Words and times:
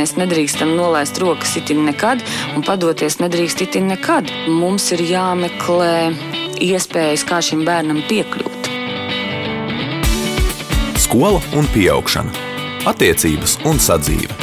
mēs 0.00 0.16
nedrīkstam 0.16 0.72
nolaist 0.78 1.18
rokas 1.20 1.52
itin 1.60 1.84
nekad 1.84 2.22
un 2.56 2.64
padoties 2.64 3.18
nedrīkst 3.20 3.66
itin 3.66 3.90
nekad. 3.92 4.30
Mums 4.48 4.88
ir 4.96 5.02
jāmeklē 5.04 5.94
iespējas, 6.60 7.24
kā 7.28 7.40
šim 7.44 7.64
bērnam 7.68 8.00
piekļūt. 8.08 8.70
Skola 11.00 11.40
un 11.58 11.66
augšana, 11.96 12.32
attiecības 12.88 13.58
un 13.68 13.80
sadzīve, 13.82 14.36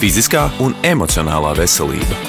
fiziskā 0.00 0.48
un 0.64 0.74
emocionālā 0.82 1.52
veselība. 1.58 2.22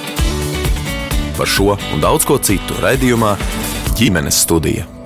Par 1.38 1.48
šo 1.48 1.78
un 1.94 2.04
daudz 2.04 2.26
ko 2.26 2.38
citu 2.42 2.78
raidījumā 2.82 3.38
ģimenes 3.98 4.44
studija. 4.44 4.97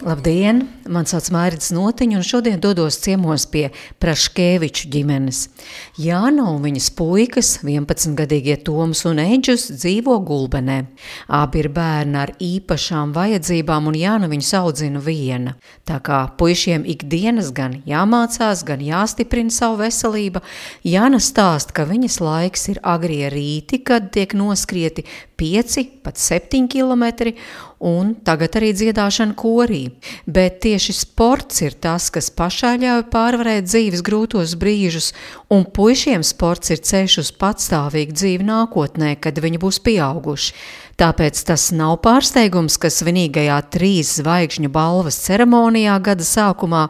Labdien! 0.00 0.62
Mani 0.88 1.10
sauc 1.10 1.26
Mārcis 1.34 1.74
Notiņš, 1.76 2.16
un 2.16 2.24
šodien 2.24 2.60
dodos 2.62 2.96
ciemos 3.02 3.44
pie 3.52 3.66
Praškēviču 4.00 4.88
ģimenes. 4.94 5.42
Jāna 6.00 6.46
un 6.54 6.62
viņas 6.64 6.86
puikas, 6.96 7.50
11-gadīgie 7.66 8.56
Toms 8.64 9.04
un 9.10 9.20
Eģus, 9.20 9.66
dzīvo 9.76 10.16
Gulbenē. 10.24 10.78
Abi 11.36 11.60
ir 11.60 11.68
bērni 11.76 12.16
ar 12.16 12.32
īpašām 12.40 13.12
vajadzībām, 13.12 13.90
un 13.92 14.00
Jāna 14.00 14.30
viņus 14.32 14.54
audzina 14.62 15.04
viena. 15.04 15.58
Tā 15.84 16.00
kā 16.00 16.22
puišiem 16.40 16.88
ikdienas 16.88 17.52
gan 17.52 17.76
jāmācās, 17.84 18.64
gan 18.64 18.80
jāstiprina 18.80 19.52
savu 19.52 19.82
veselību, 19.84 20.40
Jāna 20.88 21.20
stāsta, 21.20 21.76
ka 21.76 21.84
viņas 21.84 22.22
laiks 22.24 22.70
ir 22.72 22.80
agrie 22.80 23.28
rīti, 23.28 23.84
kad 23.84 24.08
tiek 24.16 24.32
noskrieti 24.32 25.04
5, 25.40 25.84
pat 26.04 26.16
7 26.20 26.66
km, 26.72 27.36
un 27.80 28.12
tagad 28.24 28.58
arī 28.60 28.70
dziedāšana 28.76 29.34
korī. 29.40 29.82
Bet 30.28 30.60
tieši 30.64 30.94
sports 30.96 31.62
ir 31.64 31.76
tas, 31.80 32.10
kas 32.12 32.28
pašā 32.36 32.74
ļauj 32.82 33.06
pārvarēt 33.12 33.68
dzīves 33.68 34.04
grūtos 34.06 34.54
brīžus, 34.60 35.10
un 35.50 35.64
puišiem 35.64 36.24
sports 36.26 36.74
ir 36.74 36.84
ceļš 36.84 37.18
uz 37.24 37.32
patstāvīgu 37.40 38.16
dzīvi 38.16 38.46
nākotnē, 38.46 39.16
kad 39.20 39.40
viņi 39.40 39.62
būs 39.64 39.80
pieauguši. 39.86 40.54
Tāpēc 41.00 41.38
tas 41.48 41.62
nav 41.72 41.94
pārsteigums, 42.04 42.74
ka 42.76 42.90
svinīgajā 42.92 43.54
trīs 43.72 44.10
zvaigžņu 44.18 44.68
balvas 44.68 45.16
ceremonijā 45.24 45.94
gada 46.04 46.26
sākumā, 46.28 46.82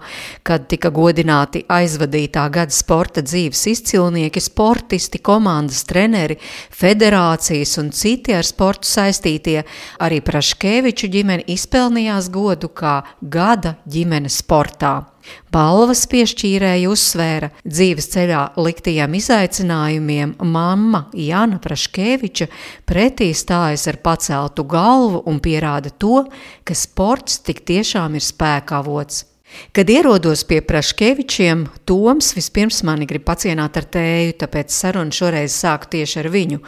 kad 0.43 0.65
tika 0.73 0.91
godināti 0.91 1.63
aizvadītā 1.71 2.49
gada 2.51 2.75
sporta 2.75 3.23
dzīves 3.23 3.63
izcilnieki, 3.71 4.43
sportisti, 4.43 5.21
komandas 5.23 5.85
treneri, 5.87 6.41
federācijas 6.75 7.77
un 7.79 7.93
citi 7.95 8.35
ar 8.35 8.49
sportu 8.49 8.91
saistītie, 8.91 9.61
arī 10.03 10.19
Praškeviču 10.27 11.07
ģimene 11.15 11.47
izpelnījās 11.55 12.33
godu 12.35 12.75
kā 12.75 12.99
gada 13.23 13.77
ģimenes 13.87 14.43
sportā. 14.43 15.10
Balvas 15.53 16.05
piešķīrēja 16.11 16.91
uzsvēra 16.91 17.51
dzīves 17.65 18.11
ceļā 18.15 18.43
liktajiem 18.61 19.17
izaicinājumiem 19.21 20.37
mamma 20.47 21.07
Jana 21.17 21.61
Praškeviča 21.63 22.51
pretī 22.89 23.33
stājas 23.37 23.89
ar 23.91 24.01
paceltu 24.05 24.65
galvu 24.69 25.25
un 25.31 25.43
pierāda 25.43 25.91
to, 25.91 26.25
ka 26.65 26.77
sports 26.77 27.43
tik 27.47 27.65
tiešām 27.69 28.17
ir 28.19 28.25
spēka 28.25 28.81
avots. 28.81 29.25
Kad 29.73 29.91
ierodos 29.91 30.45
pie 30.45 30.61
Praškevičiem, 30.63 31.67
Toms 31.85 32.35
vispirms 32.37 32.83
mani 32.87 33.07
grib 33.11 33.25
pacienāt 33.27 33.79
ar 33.81 33.87
tēju, 33.97 34.37
tāpēc 34.43 34.75
sarunu 34.75 35.15
šoreiz 35.15 35.55
sāku 35.55 35.91
tieši 35.97 36.21
ar 36.23 36.31
viņu. 36.31 36.61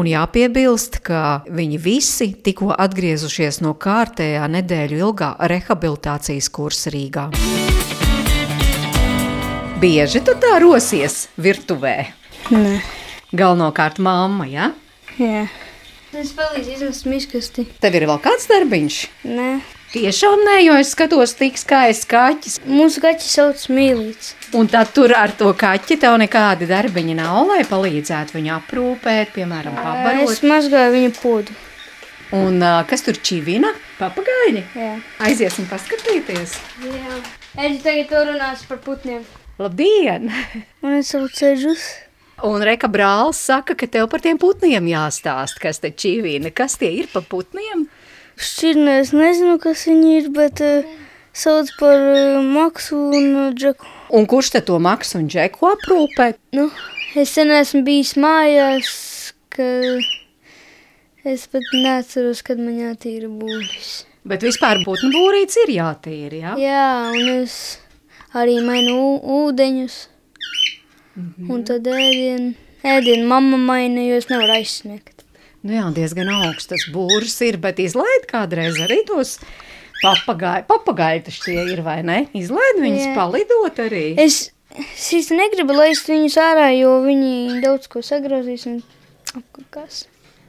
Un 0.00 0.08
jāpiebilst, 0.08 1.00
ka 1.04 1.42
viņi 1.48 1.80
visi 1.80 2.30
tikko 2.32 2.72
atgriezušies 2.76 3.60
no 3.64 3.74
kārtējā 3.76 4.48
nedēļu 4.56 5.02
ilgā 5.04 5.34
rehabilitācijas 5.52 6.48
kursa 6.52 6.94
Rīgā. 6.96 7.28
Bieži 9.80 10.20
tu 10.24 10.34
tā 10.40 10.58
rosies 10.60 11.28
virtuvē? 11.40 11.96
Nē, 12.52 12.80
Galvenokārt 13.36 14.00
mamma, 14.02 14.46
ja? 14.50 14.70
jā. 15.16 15.46
Es 16.10 16.32
palīdzu 16.34 16.72
iznest 16.74 17.06
miskasti. 17.06 17.64
Tev 17.80 17.94
ir 17.96 18.08
vēl 18.10 18.18
kāds 18.24 18.48
darbiņš? 18.50 18.96
Nē, 19.30 19.50
Tiešām 19.90 20.44
nē, 20.46 20.56
jo 20.62 20.74
es 20.78 20.92
skatos 20.94 21.32
tik 21.34 21.56
skaists 21.58 22.06
kaķis. 22.06 22.60
mūsu 22.62 23.00
kaķis 23.02 23.30
sauc 23.34 23.64
Mīlīts. 23.74 24.34
Un 24.54 24.68
tad 24.70 24.92
tur 24.94 25.10
ar 25.18 25.32
to 25.34 25.48
kaķi 25.58 25.96
tev 26.04 26.14
nekādi 26.22 26.68
darbiņi 26.70 27.16
nav, 27.18 27.40
lai 27.48 27.64
palīdzētu 27.66 28.36
viņu 28.38 28.52
aprūpēt, 28.60 29.32
piemēram, 29.34 29.74
Es 29.74 29.82
pabarot. 29.82 30.44
mazgāju 30.52 30.94
viņa 30.94 31.10
podu. 31.18 31.56
Un 32.38 32.62
uh, 32.62 32.84
kas 32.86 33.02
tur 33.02 33.18
čivina? 33.18 33.72
Papagaini? 33.98 34.62
Jā. 34.78 34.92
Aiziesim 35.26 35.66
paskatīties. 35.66 36.54
Jā. 36.86 37.18
Eģi 37.58 37.80
tagad 37.82 38.08
to 38.12 38.22
runās 38.30 38.62
par 38.70 38.78
putniem. 38.86 39.24
Labdien! 39.60 40.30
Un 40.80 40.94
es 40.96 41.10
sauc 41.12 41.36
Ežus. 41.44 41.82
Un 42.48 42.62
Reka 42.64 42.88
brālis 42.88 43.42
saka, 43.44 43.74
ka 43.76 43.84
tev 43.84 44.06
par 44.08 44.22
tiem 44.24 44.38
putniem 44.40 44.86
jāstāst, 44.88 45.58
kas 45.60 45.82
te 45.82 45.90
čivina. 45.92 46.48
Kas 46.48 46.78
tie 46.80 46.88
ir 47.02 47.10
pa 47.12 47.20
putniem? 47.20 47.82
Šķirnē 48.40 48.94
es 49.02 49.10
nezinu, 49.12 49.58
kas 49.60 49.82
viņi 49.84 50.14
ir, 50.16 50.30
bet 50.32 50.62
uh, 50.64 50.88
sauc 51.36 51.68
par 51.76 52.00
uh, 52.00 52.38
Maksu 52.40 53.02
un 53.18 53.28
uh, 53.34 53.50
Džeku. 53.52 53.90
Un 54.16 54.24
kurš 54.32 54.54
te 54.54 54.64
to 54.64 54.80
maksu 54.80 55.20
un 55.20 55.28
džeku 55.28 55.68
aprūpē? 55.74 56.30
Nu, 56.56 56.70
es 57.20 57.36
sen 57.36 57.52
esmu 57.52 57.84
bijis 57.84 58.14
mājās, 58.16 58.94
ka 59.52 59.68
es 61.28 61.44
pat 61.52 61.68
neatceros, 61.76 62.40
kad 62.48 62.64
man 62.64 62.80
jātīra 62.80 63.28
būris. 63.28 63.92
Bet 64.24 64.48
vispār 64.48 64.80
putnu 64.88 65.12
būrīts 65.12 65.60
ir 65.66 65.76
jātīra, 65.76 66.42
jā? 66.48 66.56
Jā, 66.64 66.90
un 67.12 67.30
es 67.36 67.60
arī 68.36 68.58
mainu 68.64 68.96
ūdeņus. 69.40 69.96
Un 71.50 71.64
tad 71.68 71.88
ēdienu, 71.90 72.52
ēdienu 72.86 73.26
mamma 73.28 73.58
maina, 73.60 74.02
jo 74.06 74.20
es 74.20 74.30
nevaru 74.30 74.54
aizsniegt. 74.60 75.24
Nu 75.66 75.74
jā, 75.76 75.88
diezgan 75.92 76.30
augsts 76.32 76.86
būrs 76.94 77.34
ir, 77.44 77.58
bet 77.60 77.82
izlaid 77.82 78.24
kādreiz 78.30 78.78
arī 78.80 79.02
tos 79.08 79.34
papagāju. 80.00 80.64
Papagāji 80.70 81.26
taču 81.26 81.42
tie 81.50 81.58
ir, 81.74 81.82
vai 81.84 81.98
ne? 82.06 82.22
Izlaid 82.36 82.80
viņus 82.80 83.10
Jā. 83.10 83.16
palidot 83.18 83.82
arī. 83.84 84.06
Es, 84.20 84.46
es 84.72 85.10
īsti 85.18 85.36
negribu 85.36 85.76
laist 85.76 86.08
viņus 86.08 86.38
ārā, 86.40 86.70
jo 86.78 86.94
viņi 87.04 87.60
daudz 87.64 87.90
ko 87.92 88.00
sagrozīs 88.04 88.64
un 88.70 88.80
apkakās. 89.34 90.06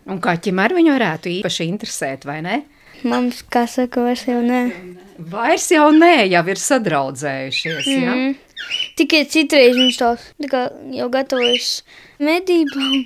Un 0.07 0.21
kaķim 0.23 0.63
ar 0.63 0.73
viņu 0.77 0.95
varētu 0.95 1.33
īpaši 1.41 1.67
interesēt, 1.67 2.23
vai 2.29 2.39
ne? 2.45 2.61
Mums, 3.07 3.41
kā 3.49 3.65
saka, 3.69 4.03
vairs 4.05 4.27
jau 4.29 4.39
nē. 4.45 4.61
Vairs 5.31 5.67
jau 5.73 5.89
nē, 5.95 6.27
jau 6.31 6.43
ir 6.53 6.61
sadraudzējušies, 6.61 7.89
mm. 7.89 8.05
jā? 8.05 8.15
Mm. 8.15 8.39
Tikai 8.99 9.25
citreiz 9.29 9.75
viņš 9.77 9.99
tās 9.99 10.25
tā 10.51 10.63
jau 10.93 11.09
gatavojas 11.11 11.69
medībām, 12.21 13.03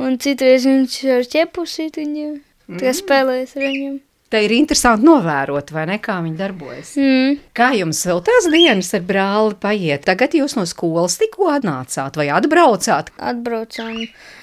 un 0.00 0.18
citreiz 0.22 0.66
viņš 0.68 0.98
ar 1.18 1.30
ķepusīt 1.36 2.00
viņiem, 2.00 2.36
tā 2.74 2.84
kā 2.86 2.94
spēlējas 2.96 3.56
ar 3.58 3.66
viņiem. 3.68 3.96
Te 4.28 4.42
ir 4.44 4.52
interesanti 4.52 5.06
novērot, 5.08 5.70
vai 5.72 5.86
ne, 5.88 5.96
kā 6.04 6.18
viņi 6.20 6.36
darbojas. 6.36 6.90
Mm. 7.00 7.38
Kā 7.56 7.70
jums 7.78 8.02
vēl 8.04 8.18
tās 8.26 8.48
dienas 8.52 8.90
ar 8.96 9.06
brāli 9.08 9.56
paiet? 9.60 10.04
Tagad 10.04 10.36
jūs 10.36 10.52
no 10.58 10.66
skolas 10.68 11.16
tikko 11.20 11.48
atnācāt 11.54 12.18
vai 12.20 12.28
atbraucāt? 12.36 13.08
Atbraucām. 13.16 14.02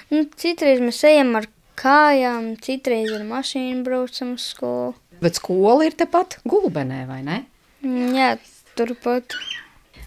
Nu, 0.10 0.24
citreiz 0.42 0.82
mēs 0.82 1.04
ejam 1.06 1.36
ar 1.38 1.46
kājām, 1.80 2.54
citreiz 2.64 3.12
ar 3.16 3.26
mašīnu 3.28 3.84
braucam 3.86 4.36
uz 4.36 4.50
skolu. 4.54 4.94
Bet 5.24 5.40
skola 5.40 5.86
ir 5.88 5.96
tepat 5.98 6.40
gulbenē, 6.48 7.06
vai 7.10 7.22
ne? 7.24 7.42
Mm, 7.86 8.16
Jā, 8.16 8.30
turpat. 8.78 9.36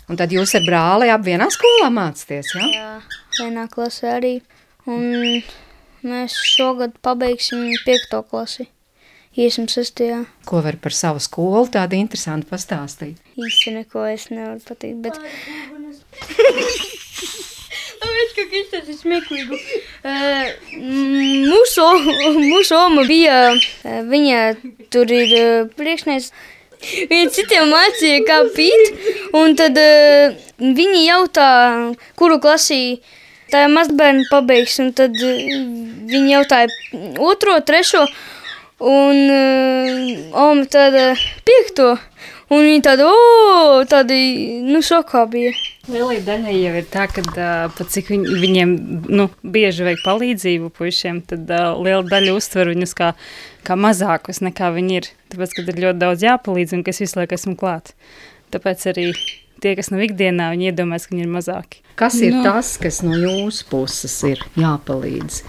Un 0.09 0.17
tad 0.17 0.33
jūs 0.33 0.55
ar 0.57 0.65
brāli 0.65 1.11
ap 1.13 1.25
vienā 1.25 1.49
skolā 1.53 1.91
mācāties, 1.93 2.55
jā? 2.57 2.69
Jā, 2.73 2.91
vienā 3.39 3.67
klasē 3.73 4.15
arī. 4.17 4.35
Un 4.89 5.43
mēs 6.07 6.37
šogad 6.55 6.97
pabeigsim 7.05 7.69
piekto 7.85 8.23
klasi. 8.25 8.69
Iesim 9.39 9.69
sestajā. 9.71 10.25
Ko 10.49 10.63
var 10.65 10.79
par 10.83 10.97
savu 10.97 11.21
skolu 11.23 11.69
tādu 11.71 11.95
interesantu 12.01 12.49
pastāstīt? 12.51 13.21
Īsti 13.39 13.77
neko 13.77 14.09
es 14.09 14.31
nevaru 14.33 14.65
pateikt, 14.67 15.05
bet... 15.05 15.15
Tāpēc, 17.99 18.35
ka 18.37 18.45
tas 18.73 18.89
ir 18.93 18.97
smieklīgi. 18.99 19.59
Uh, 20.07 20.51
mūsu, 21.49 21.87
mūsu 22.39 22.77
oma 22.79 23.05
bija, 23.09 23.41
uh, 23.57 23.99
viņa 24.09 24.43
tur 24.93 25.11
ir 25.15 25.35
uh, 25.39 25.69
priekšnieks. 25.79 26.31
Viņa 26.79 27.31
citiem 27.35 27.73
mācīja, 27.75 28.23
kā 28.27 28.39
pīt, 28.55 28.93
un 29.35 29.57
tad 29.59 29.79
uh, 29.83 30.37
viņi 30.63 31.07
jautā, 31.09 31.49
kuru 32.19 32.39
klasī 32.43 33.01
tā 33.51 33.65
mazbērni 33.73 34.29
pabeigs, 34.31 34.79
un 34.85 34.93
tad 34.95 35.17
uh, 35.19 35.47
viņi 36.13 36.35
jautāja 36.37 36.71
otro, 37.19 37.59
trešo, 37.67 38.05
un 38.79 39.25
uh, 39.27 40.39
oma 40.47 40.69
tāda 40.71 41.11
piekto, 41.49 41.97
un 42.55 42.63
viņi 42.65 42.83
tāda, 42.87 43.09
o, 43.09 43.83
tādi, 43.89 44.19
nu, 44.67 44.81
šokā 44.85 45.25
bija. 45.33 45.53
Lielai 45.89 46.19
daļai 46.25 46.55
jau 46.59 46.73
ir 46.81 46.87
tā, 46.93 47.07
ka 47.09 47.23
uh, 47.25 47.73
pat 47.73 47.93
cik 47.95 48.11
viņ, 48.13 48.25
viņiem 48.43 48.73
nu, 49.09 49.29
bieži 49.43 49.87
vajag 49.87 50.03
palīdzību 50.05 50.71
puišiem, 50.77 51.23
tad 51.31 51.49
uh, 51.49 51.71
liela 51.81 52.05
daļa 52.09 52.35
uztver 52.37 52.69
viņus 52.75 52.93
kā, 52.99 53.15
kā 53.65 53.77
mazākus 53.81 54.43
nekā 54.45 54.69
viņi 54.77 54.99
ir. 55.01 55.11
Tāpēc, 55.33 55.55
kad 55.57 55.73
ir 55.73 55.83
ļoti 55.87 56.03
daudz 56.03 56.25
jāpalīdz 56.29 56.77
un 56.77 56.85
ka 56.85 56.93
es 56.93 57.01
visu 57.05 57.21
laiku 57.21 57.39
esmu 57.39 57.57
klāt. 57.61 57.95
Tāpēc 58.53 58.85
arī 58.93 59.07
tie, 59.65 59.75
kas 59.79 59.89
nav 59.93 60.05
ikdienā, 60.05 60.51
viņi 60.55 60.71
iedomājas, 60.71 61.09
ka 61.09 61.17
viņi 61.17 61.25
ir 61.25 61.33
mazāki. 61.33 61.81
Kas 61.99 62.21
ir 62.23 62.37
Nu. 62.37 62.45
tas, 62.47 62.77
kas 62.81 63.01
no 63.03 63.17
jūsu 63.17 63.65
puses 63.73 64.15
ir 64.29 64.45
jāpalīdz? 64.61 65.41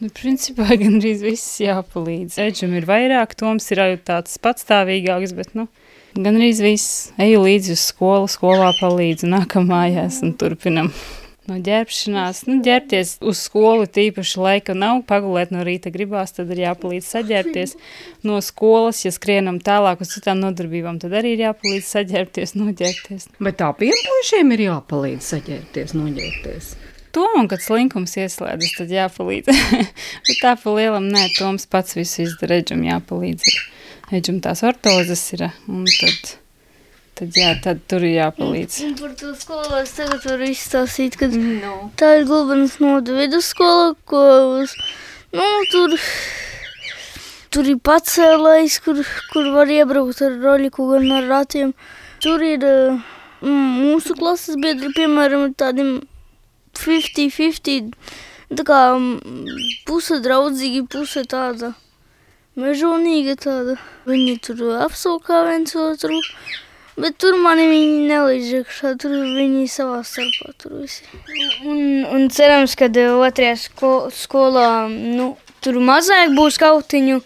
Nu, 0.00 0.08
principā 0.16 0.76
gandrīz 0.80 1.20
viss 1.24 1.58
jāpalīdz. 1.60 2.38
Edžam 2.40 2.76
ir 2.78 2.86
vairāk, 2.88 3.34
Toms 3.40 3.66
ir 3.72 3.82
jau 3.82 3.96
tāds 4.12 4.38
patstāvīgāks, 4.40 5.34
bet 5.36 5.52
nu, 5.58 5.66
gandrīz 6.16 6.60
viss. 6.64 6.98
Eju 7.20 7.44
līdzi 7.44 7.74
uz 7.76 7.86
skolu, 7.92 8.28
skolā 8.30 8.72
palīdzu, 8.80 9.30
nākam 9.30 9.70
mājās 9.70 10.22
un 10.26 10.36
turpinam. 10.38 10.92
No 11.50 11.56
ģērbšanās, 11.66 12.44
nu, 12.46 12.60
ģērbties 12.62 13.16
uz 13.26 13.40
skolu 13.42 13.88
tīpaši 13.90 14.38
laika 14.38 14.74
nav, 14.76 15.00
pagulēt 15.08 15.50
no 15.50 15.64
rīta 15.66 15.90
gribās, 15.90 16.30
tad 16.36 16.52
ir 16.54 16.60
jāpalīdz 16.62 17.08
saģērbties. 17.10 17.74
No 18.28 18.38
skolas, 18.44 19.00
ja 19.02 19.10
skrienam 19.14 19.58
tālāk 19.58 20.04
uz 20.04 20.12
citām 20.14 20.38
nodarbībām, 20.44 21.00
tad 21.02 21.16
arī 21.18 21.34
ir 21.34 21.42
jāpalīdz 21.48 21.88
saģērbties, 21.96 22.54
noģērbties. 22.60 23.26
Bet 23.42 23.64
abiem 23.66 23.98
puišiem 24.06 24.54
ir 24.54 24.64
jāpalīdz 24.68 25.32
saģērbties, 25.34 25.96
noģērbties. 25.98 26.70
Tomam, 27.10 27.48
kad 27.50 27.64
slinkums 27.64 28.14
ieslēdzas, 28.20 28.76
tad 28.78 28.94
jāpalīdz. 28.94 29.50
Bet 30.28 30.36
tā 30.38 30.54
pa 30.60 30.76
lielam, 30.76 31.10
nē, 31.10 31.24
Toms 31.34 31.66
pats 31.66 31.98
visu 31.98 32.28
izdara, 32.28 32.60
Edžam 32.62 32.86
jāpalīdz. 32.86 33.48
Edžam 34.10 34.40
tās 34.42 34.62
ortozes 34.66 35.20
ir, 35.36 35.44
un 35.70 35.84
tad, 35.86 36.30
tad 37.18 37.36
jā, 37.38 37.50
tad 37.62 37.82
tur 37.90 38.02
ir 38.02 38.16
jāpalīdz. 38.16 38.78
Un 38.88 38.94
par 38.98 39.12
to 39.20 39.30
skolu 39.38 39.76
es 39.78 39.92
tagad 39.94 40.24
varu 40.26 40.48
izstāstīt, 40.50 41.14
ka 41.20 41.28
No. 41.30 41.90
tā 42.00 42.16
ir 42.18 42.24
Gulbenas 42.26 42.78
noda 42.82 43.14
vidusskola, 43.14 43.92
ko 44.10 44.22
uz, 44.58 44.74
nu, 45.30 45.46
tur, 45.70 45.94
tur 47.54 47.70
ir 47.70 47.78
pacēlājs, 47.86 48.80
kur, 48.82 48.98
kur 49.30 49.50
var 49.54 49.70
iebraukt 49.70 50.22
ar 50.26 50.34
roļiku 50.42 50.88
gan 50.90 51.06
ar 51.20 51.28
ratiem. 51.30 51.70
Tur 52.20 52.42
ir 52.42 52.66
mm, 52.66 53.68
mūsu 53.84 54.16
klases 54.18 54.58
biedri, 54.60 54.90
piemēram, 54.96 55.46
ir 55.52 55.54
tādi 55.62 55.86
50-50, 56.82 57.94
tā 58.58 58.66
kā 58.66 58.80
puse 59.86 60.18
draudzīgi, 60.24 60.82
puse 60.90 61.22
tāda 61.30 61.72
mežonīga 62.60 63.36
tāda. 63.40 63.76
Viņi 64.08 64.34
tur 64.44 64.64
apsaukā 64.84 65.44
viens 65.48 65.76
otru. 65.76 66.20
Bet 67.00 67.16
tur 67.22 67.36
mani 67.40 67.64
viņi 67.70 68.08
nelīdz 68.10 68.48
iekšā, 68.58 68.90
tur 69.00 69.14
viņi 69.22 69.64
savā 69.72 70.00
starpā 70.04 70.52
tur 70.60 70.80
visi. 70.82 71.06
Un, 71.64 72.04
un 72.04 72.26
cerams, 72.32 72.74
ka 72.76 72.90
otrajā 72.90 73.54
sko 73.62 73.92
skolā 74.12 74.88
nu, 74.90 75.32
tur 75.64 75.80
mazāk 75.80 76.34
būs 76.36 76.60
kautiņu. 76.60 77.20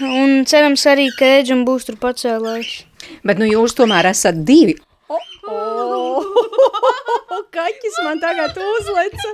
Un 0.00 0.44
cerams 0.48 0.84
arī, 0.88 1.08
ka 1.16 1.28
Eģam 1.40 1.64
būs 1.68 1.88
tur 1.88 1.96
pacēlājs. 2.00 2.84
Bet 3.24 3.40
nu 3.40 3.48
jūs 3.48 3.76
tomēr 3.78 4.10
esat 4.12 4.44
divi. 4.48 4.76
Oh, 5.08 5.26
oh, 5.48 6.39
kaķis 7.54 7.98
man 8.04 8.20
tagad 8.22 8.56
uzleca, 8.60 9.32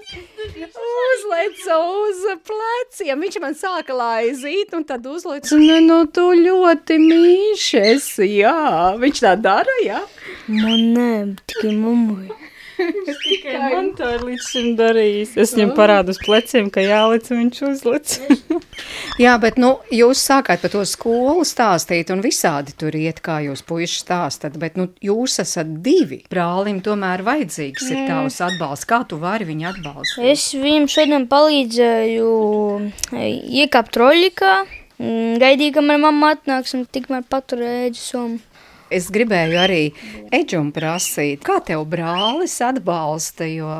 uzleca 0.86 1.78
uz 1.82 2.24
pleciem. 2.46 3.22
Viņš 3.26 3.38
man 3.42 3.56
sāka 3.58 3.96
laizīt, 3.96 4.74
un 4.76 4.86
tad 4.88 5.06
uzleca. 5.10 5.60
Nu, 5.60 5.78
nu 5.84 6.00
tu 6.10 6.28
ļoti 6.38 6.98
mīļš 7.02 7.68
esi, 7.82 8.30
jā. 8.40 8.56
Viņš 9.00 9.24
tā 9.26 9.36
dara, 9.40 9.78
jā. 9.84 10.02
Man 10.48 10.92
nē, 10.96 11.12
tikai 11.46 11.74
mammai. 12.84 13.14
Tikai 13.22 13.58
man 13.62 13.90
to 13.96 14.08
ir 14.16 14.24
līdz 14.26 14.48
šim 14.50 14.68
darījis. 14.78 15.34
Es 15.40 15.54
viņam 15.56 15.72
parādu 15.76 16.14
uz 16.14 16.20
pleciem, 16.22 16.70
ka 16.72 16.84
jālic, 16.84 17.28
un 17.32 17.42
viņš 17.44 17.62
uzlic. 17.70 18.14
Jā, 19.24 19.36
bet 19.40 19.58
nu, 19.60 19.72
jūs 19.94 20.20
sākāt 20.20 20.62
par 20.64 20.72
to 20.72 20.82
skolu 20.88 21.44
stāstīt, 21.48 22.12
un 22.12 22.22
visādi 22.24 22.74
tur 22.76 22.96
iet, 22.98 23.22
kā 23.24 23.38
jūs 23.46 23.64
puiši 23.66 24.00
stāstat. 24.02 24.58
Bet 24.60 24.76
nu, 24.80 24.90
jūs 25.04 25.38
esat 25.42 25.78
divi. 25.84 26.22
Brālim 26.32 26.82
tomēr 26.84 27.24
vajadzīgs 27.26 27.90
ir 27.90 28.02
tavs 28.10 28.40
atbalsts. 28.44 28.88
Kā 28.88 29.02
tu 29.08 29.20
vari 29.22 29.48
viņu 29.48 29.70
atbalstīt? 29.72 30.26
Es 30.32 30.48
viņam 30.56 30.90
šodien 30.92 31.28
palīdzēju 31.32 32.32
e, 33.16 33.30
iekāpt 33.62 34.00
roļikā. 34.02 34.56
Mm, 34.96 35.36
Gaidīju, 35.42 35.74
kamēr 35.76 36.00
mamma 36.00 36.34
atnāks 36.36 36.76
un 36.76 36.86
tikmēr 36.88 37.24
paturēju 37.28 37.96
somu. 38.00 38.38
Es 38.92 39.08
gribēju 39.10 39.58
arī 39.58 39.80
Eģum 40.34 40.68
prasīt, 40.74 41.40
kā 41.46 41.58
tev 41.66 41.82
brālis 41.90 42.54
atbalsta, 42.62 43.48
jo 43.50 43.70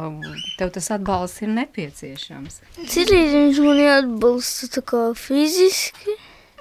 tev 0.58 0.72
tas 0.74 0.90
atbalsts 0.96 1.44
ir 1.46 1.52
nepieciešams. 1.54 2.62
Citreiz 2.90 3.34
viņš 3.34 3.60
man 3.62 3.82
atbalsta 3.98 4.70
tā 4.78 4.82
kā 4.86 5.02
fiziski, 5.18 6.16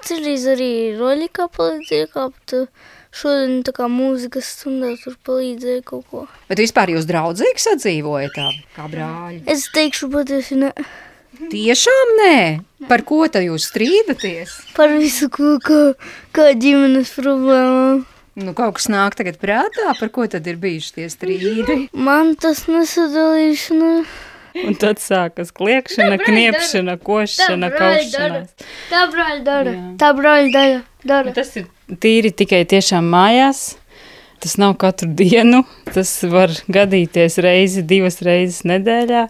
citreiz 0.06 0.46
arī 0.52 0.70
roļikā 0.98 1.48
palīdz 1.56 1.96
iekāpt. 2.02 2.60
Šodien 3.16 3.62
tā 3.64 3.72
kā 3.72 3.86
mūzikas 3.88 4.48
stundā 4.58 4.92
tur 5.00 5.14
palīdzēja 5.24 5.82
kaut 5.88 6.04
ko. 6.10 6.24
Bet 6.50 6.60
vispār 6.60 6.92
jūs 6.92 7.06
draudzīgi 7.08 7.62
sadzīvojat 7.64 8.34
tā, 8.36 8.48
kā 8.76 8.88
brāļi? 8.92 9.40
Es 9.48 9.70
teikšu 9.72 10.10
patiesi 10.12 10.58
ne 10.60 10.72
Tiešām 11.36 12.12
nē. 12.16 12.36
Par 12.88 13.02
ko 13.04 13.24
tad 13.28 13.44
jūs 13.44 13.66
strīdaties? 13.68 14.52
par 14.76 14.92
visu, 14.96 15.28
ko, 15.32 15.56
kā, 15.60 15.80
kā 16.32 16.52
ģimenes 16.56 17.12
problēmām. 17.16 18.04
Nu, 18.36 18.52
kaut 18.52 18.74
kas 18.76 18.90
nāk 18.92 19.14
tagad 19.16 19.38
prātā, 19.40 19.94
par 19.96 20.10
ko 20.12 20.26
tad 20.28 20.44
ir 20.50 20.58
bijuši 20.60 20.90
tie 20.98 21.06
strīdi? 21.08 21.76
Man 22.08 22.34
tas 22.36 22.66
nesadalīšana. 22.68 23.92
Un 24.64 24.76
tad 24.80 25.00
sākas 25.00 25.54
kliekšana, 25.56 26.18
kniepšana, 26.20 26.98
košana, 27.00 27.70
kaušanās. 27.72 28.52
Tā 28.90 29.02
brāļa 29.12 29.40
dara. 29.44 29.72
Tā 30.00 30.12
brāļa 30.16 30.52
dara. 30.52 30.78
dara. 31.04 31.30
Bet 31.30 31.40
Tas 31.40 31.56
ir 31.60 31.66
tīri 32.00 32.32
tikai 32.36 32.62
tiešām 32.68 33.08
mājās. 33.12 33.64
Tas 34.44 34.58
nav 34.60 34.76
katru 34.80 35.08
dienu. 35.16 35.62
Tas 35.88 36.12
var 36.28 36.52
gadīties 36.68 37.40
reizi, 37.40 37.84
divas 37.88 38.20
reizes 38.24 38.66
nedēļā. 38.68 39.26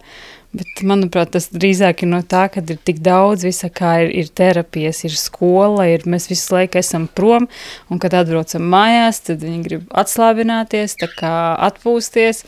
Bet, 0.55 0.81
manuprāt, 0.87 1.33
tas 1.35 1.49
drīzāk 1.53 2.05
ir 2.05 2.11
no 2.13 2.23
tā, 2.25 2.47
ka 2.53 2.63
ir 2.63 2.79
tik 2.87 3.03
daudz 3.05 3.45
visa, 3.45 3.69
kā 3.73 3.97
ir, 4.05 4.13
ir 4.23 4.31
terapijas, 4.31 5.03
ir 5.05 5.17
skola, 5.19 5.89
ir 5.91 6.07
mēs 6.09 6.31
visu 6.31 6.55
laiku 6.55 6.81
esam 6.81 7.09
prom, 7.09 7.49
un 7.91 8.01
kad 8.01 8.15
atbraucam 8.17 8.65
mājās, 8.73 9.21
tad 9.27 9.45
viņi 9.45 9.61
grib 9.67 9.85
atslābināties, 9.91 10.97
atpūsties, 11.27 12.45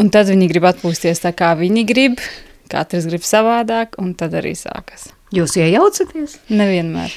un 0.00 0.10
tad 0.10 0.32
viņi 0.32 0.50
grib 0.50 0.66
atpūsties 0.72 1.22
tā, 1.22 1.34
kā 1.36 1.52
viņi 1.60 1.86
grib, 1.86 2.20
katrs 2.72 3.06
grib 3.10 3.26
savādāk, 3.26 3.98
un 4.02 4.14
tad 4.18 4.34
arī 4.40 4.56
sākas. 4.58 5.10
Jūs 5.34 5.54
iejaucaties? 5.60 6.40
Nevienmēr. 6.50 7.12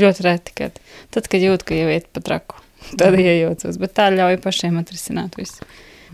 Ļoti 0.00 0.24
reti, 0.24 0.54
kad. 0.56 0.78
Tad, 1.12 1.26
kad 1.28 1.42
jūt, 1.44 1.66
ka 1.68 1.76
jau 1.76 1.90
iet 1.92 2.06
pa 2.14 2.22
traku, 2.24 2.62
tad 2.96 3.18
iejaucos. 3.20 3.76
Bet 3.82 3.92
tā 3.98 4.08
ļauj 4.14 4.38
pašiem 4.44 4.78
atrisināt 4.80 5.36
visu. 5.36 5.66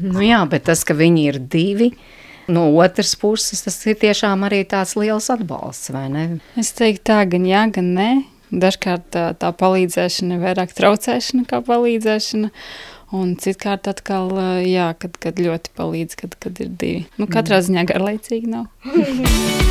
Nu 0.03 0.25
jā, 0.25 0.41
bet 0.51 0.67
tas, 0.67 0.83
ka 0.87 0.97
viņi 0.99 1.29
ir 1.31 1.39
divi, 1.53 1.93
no 2.51 2.67
otras 2.83 3.15
puses, 3.19 3.65
tas 3.65 3.79
ir 3.87 3.99
tiešām 4.01 4.45
arī 4.49 4.63
tāds 4.69 4.97
liels 4.99 5.31
atbalsts, 5.33 5.93
vai 5.95 6.07
ne? 6.13 6.27
Es 6.61 6.75
teiktu, 6.77 7.07
tā 7.13 7.25
gan 7.31 7.49
jā, 7.49 7.65
gan 7.75 7.95
nē. 7.97 8.11
Dažkārt 8.51 9.13
tā, 9.15 9.29
tā 9.39 9.53
palīdzēšana 9.55 10.37
ir 10.37 10.43
vairāk 10.43 10.75
traucēšana 10.75 11.47
kā 11.51 11.63
palīdzēšana. 11.67 12.51
Un 13.15 13.35
citkārt 13.43 13.89
atkal, 13.91 14.31
jā, 14.63 14.93
kad, 14.99 15.17
kad 15.23 15.39
ļoti 15.43 15.73
palīdz, 15.79 16.19
kad, 16.19 16.37
kad 16.43 16.63
ir 16.63 16.71
divi. 16.79 17.07
Nu, 17.19 17.27
katrā 17.31 17.59
ziņā 17.67 17.87
garlaicīgi 17.91 18.51
nav. 18.51 18.71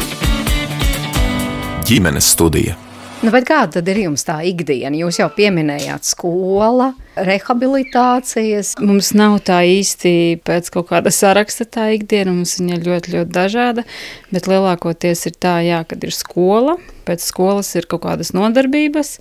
ģimenes 1.89 2.27
studija. 2.35 2.75
Nu, 3.19 3.33
kāda 3.35 3.67
tad 3.73 3.89
ir 3.91 3.97
jums 4.05 4.23
tā 4.23 4.37
ikdiena? 4.47 4.95
Jūs 4.95 5.17
jau 5.19 5.25
pieminējāt 5.35 6.07
skola, 6.07 6.93
rehabilitācijas. 7.19 8.77
Mums 8.79 9.09
nav 9.11 9.41
tā 9.43 9.57
īsti 9.67 10.13
pēc 10.47 10.69
kaut 10.71 10.87
kāda 10.93 11.11
saraksta 11.11 11.67
tā 11.67 11.89
ikdiena, 11.97 12.31
mums 12.31 12.55
viņa 12.61 12.77
ir 12.77 12.85
ļoti, 12.87 13.13
ļoti 13.17 13.35
dažāda, 13.35 13.83
bet 14.31 14.47
lielākoties 14.47 15.25
ir 15.27 15.35
tā, 15.35 15.57
jā, 15.67 15.81
kad 15.89 16.05
ir 16.07 16.15
skola, 16.15 16.77
pēc 17.09 17.25
skolas 17.27 17.73
ir 17.75 17.89
kaut 17.91 18.05
kādas 18.05 18.31
nodarbības, 18.37 19.17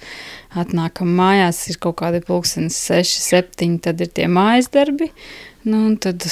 atnākam 0.62 1.10
mājās, 1.18 1.64
ir 1.72 1.80
kaut 1.82 1.98
kādi 1.98 2.22
pulkstenis 2.22 2.78
6, 2.92 3.18
7, 3.26 3.80
tad 3.82 4.06
ir 4.06 4.14
tie 4.14 4.30
mājas 4.30 4.70
darbi, 4.78 5.10
nu, 5.66 5.88
un 5.88 5.98
tad 5.98 6.22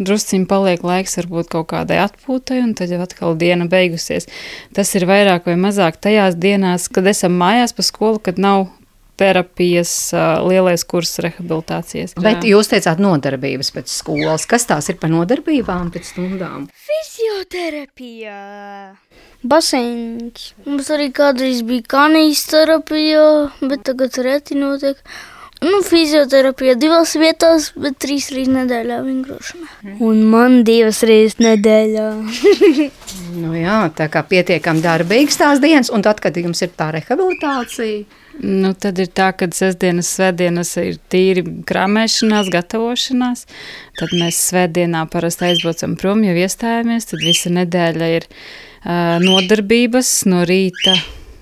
drusciņi 0.00 0.48
paliek 0.50 0.82
laiks 0.86 1.18
varbūt 1.20 1.52
kaut 1.52 1.70
kādai 1.74 2.00
atpūtai, 2.06 2.60
un 2.64 2.74
tad 2.78 2.92
jau 2.92 3.00
atkal 3.04 3.38
diena 3.40 3.68
beigusies. 3.70 4.28
Tas 4.76 4.92
ir 4.96 5.06
vairāk 5.10 5.48
vai 5.50 5.56
mazāk 5.60 6.00
tajās 6.00 6.38
dienās, 6.40 6.88
kad 6.92 7.08
esam 7.10 7.36
mājās 7.40 7.76
pa 7.76 7.86
skolu, 7.86 8.22
kad 8.24 8.40
nav 8.40 8.68
terapijas 9.20 9.92
lielais 10.48 10.84
kurs 10.88 11.18
rehabilitācijas. 11.20 12.14
Bet 12.24 12.46
jūs 12.48 12.70
teicāt 12.72 13.02
nodarbības 13.02 13.68
pēc 13.74 13.92
skolas. 13.92 14.46
Kas 14.48 14.64
tās 14.70 14.88
ir 14.88 14.96
par 15.00 15.12
nodarbībām 15.12 15.90
pēc 15.92 16.14
stundām? 16.14 16.64
Fizioterapija. 16.86 18.38
Baseins. 19.44 20.54
Mums 20.64 20.88
arī 20.96 21.10
kādreiz 21.16 21.60
bija 21.68 21.84
kanīs 21.98 22.46
terapija, 22.48 23.26
bet 23.60 23.84
tagad 23.90 24.16
reti 24.24 24.56
notiek. 24.56 25.04
Nu, 25.60 25.82
fizioterapija 25.84 26.72
divās 26.80 27.12
vietās, 27.20 27.70
bet 27.76 27.98
trīs 28.00 28.30
reizes 28.32 28.54
nedēļā 28.54 29.00
vingrošana. 29.04 29.96
Un 30.00 30.22
man 30.32 30.62
divas 30.64 31.02
reizes 31.06 31.40
nedēļā. 31.42 32.08
Nu 33.30 33.52
jā, 33.54 33.84
tā 33.94 34.08
kā 34.10 34.24
pietiekami 34.26 34.82
darbīgs 34.82 35.38
tās 35.38 35.60
dienas, 35.62 35.90
un 35.94 36.02
tad, 36.02 36.18
kad 36.22 36.34
jums 36.36 36.62
ir 36.64 36.72
tā 36.74 36.88
rehabilitācija, 36.96 38.20
Nu, 38.40 38.70
tad 38.72 38.96
ir 39.02 39.10
tā, 39.12 39.28
ka 39.36 39.50
sestdienas, 39.52 40.08
svētdienas 40.16 40.70
ir 40.80 40.96
tīri 41.12 41.42
krāpšanās, 41.68 42.48
gatavošanās. 42.52 43.44
Tad 43.98 44.14
mēs 44.16 44.38
svētdienā 44.48 45.04
parasti 45.12 45.50
aizbraucam 45.50 45.96
prom, 46.00 46.24
jau 46.24 46.36
iestājāmies. 46.40 47.10
Tad 47.10 47.24
visa 47.26 47.52
nedēļa 47.52 48.12
ir 48.16 48.28
uh, 48.30 49.18
nodarbības 49.20 50.14
no 50.30 50.46
rīta. 50.48 50.96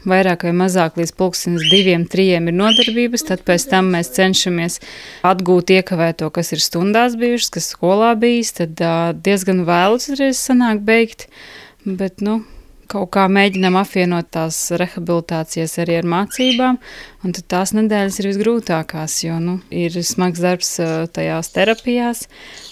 Vairāk 0.08 0.46
vai 0.48 0.54
mazāk 0.56 0.98
līdz 0.98 1.14
pulkstenis 1.18 1.68
diviem, 1.72 2.06
trijiem 2.08 2.48
ir 2.50 2.56
nodarbības. 2.56 3.26
Tad 3.28 3.44
pēc 3.48 3.68
tam 3.70 3.92
mēs 3.94 4.12
cenšamies 4.16 4.80
atgūt 5.28 5.74
iekavēto, 5.78 6.30
kas 6.34 6.54
ir 6.56 6.64
stundās 6.64 7.18
bijušas, 7.20 7.54
kas 7.58 7.72
skolā 7.74 8.14
bijis. 8.20 8.54
Tad 8.60 8.84
uh, 8.84 9.10
diezgan 9.12 9.66
vēlu 9.68 10.00
reiz 10.18 10.40
sanāk 10.40 10.80
beigt. 10.86 11.28
Bet, 11.84 12.22
nu, 12.24 12.40
kaut 12.88 13.10
kā 13.14 13.26
mēģinām 13.32 13.76
apvienot 13.78 14.30
tās 14.34 14.58
rehabilitācijas 14.80 15.76
arī 15.82 15.98
ar 16.00 16.08
mācībām. 16.08 16.80
Un 17.26 17.34
tās 17.34 17.72
nedēļas 17.74 18.20
ir 18.20 18.28
visgrūtākās, 18.30 19.16
jo 19.24 19.40
nu, 19.42 19.56
ir 19.74 19.96
smags 20.06 20.38
darbs 20.38 20.76
tajās 21.10 21.50
terapijās. 21.50 22.28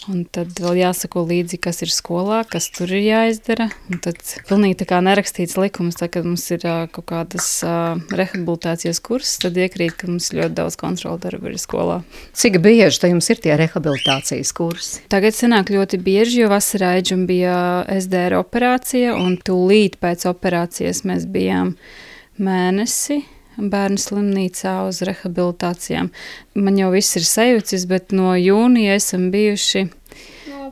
Un 0.06 0.20
tad 0.30 0.54
vēl 0.62 0.78
jāsako 0.84 1.24
līdzi, 1.26 1.58
kas 1.64 1.82
ir 1.82 1.90
skolā, 1.90 2.44
kas 2.46 2.68
tur 2.70 2.92
ir 2.94 3.02
jāizdara. 3.02 3.66
Un 3.90 3.98
tad 4.04 4.22
pilnīgi 4.46 4.78
tā 4.84 4.88
kā 4.92 5.00
nerakstīts 5.02 5.58
likums, 5.58 5.98
tā, 5.98 6.06
kad 6.14 6.28
mums 6.28 6.46
ir 6.54 6.62
kaut 6.94 7.08
kādas 7.10 7.50
uh, 7.66 7.98
rehabilitācijas 8.14 9.02
kursus, 9.02 9.40
tad 9.42 9.58
iekrīt, 9.58 9.98
ka 9.98 10.12
mums 10.12 10.30
ļoti 10.30 10.54
daudz 10.62 10.78
kontrola 10.78 11.18
darba 11.26 11.50
ir 11.50 11.58
skolā. 11.58 12.00
Cik 12.38 12.62
bieži 12.62 13.02
te 13.02 13.10
jums 13.10 13.34
ir 13.34 13.42
tie 13.42 13.58
rehabilitācijas 13.58 14.54
kursi? 14.54 15.02
Tagad 15.10 15.34
sanāk 15.34 15.74
ļoti 15.74 15.98
bieži, 15.98 16.44
jo 16.44 16.54
vasarā 16.54 16.94
Eģim 17.00 17.26
bija 17.26 17.56
SDR 17.98 18.38
operācija, 18.38 19.18
un 19.18 19.40
tūlīt 19.42 19.98
pēc 19.98 20.28
operācijas 20.30 21.02
mēs 21.08 21.26
bijām 21.26 21.74
mēnesi 22.38 23.24
bērnu 23.56 24.00
slimnīcā 24.00 24.76
uz 24.88 25.02
rehabilitācijām. 25.06 26.10
Man 26.54 26.80
jau 26.80 26.90
viss 26.94 27.18
ir 27.18 27.26
sajūcis, 27.28 27.86
bet 27.90 28.16
no 28.16 28.34
jūnija 28.38 28.96
esam 29.00 29.30
bijuši 29.34 29.86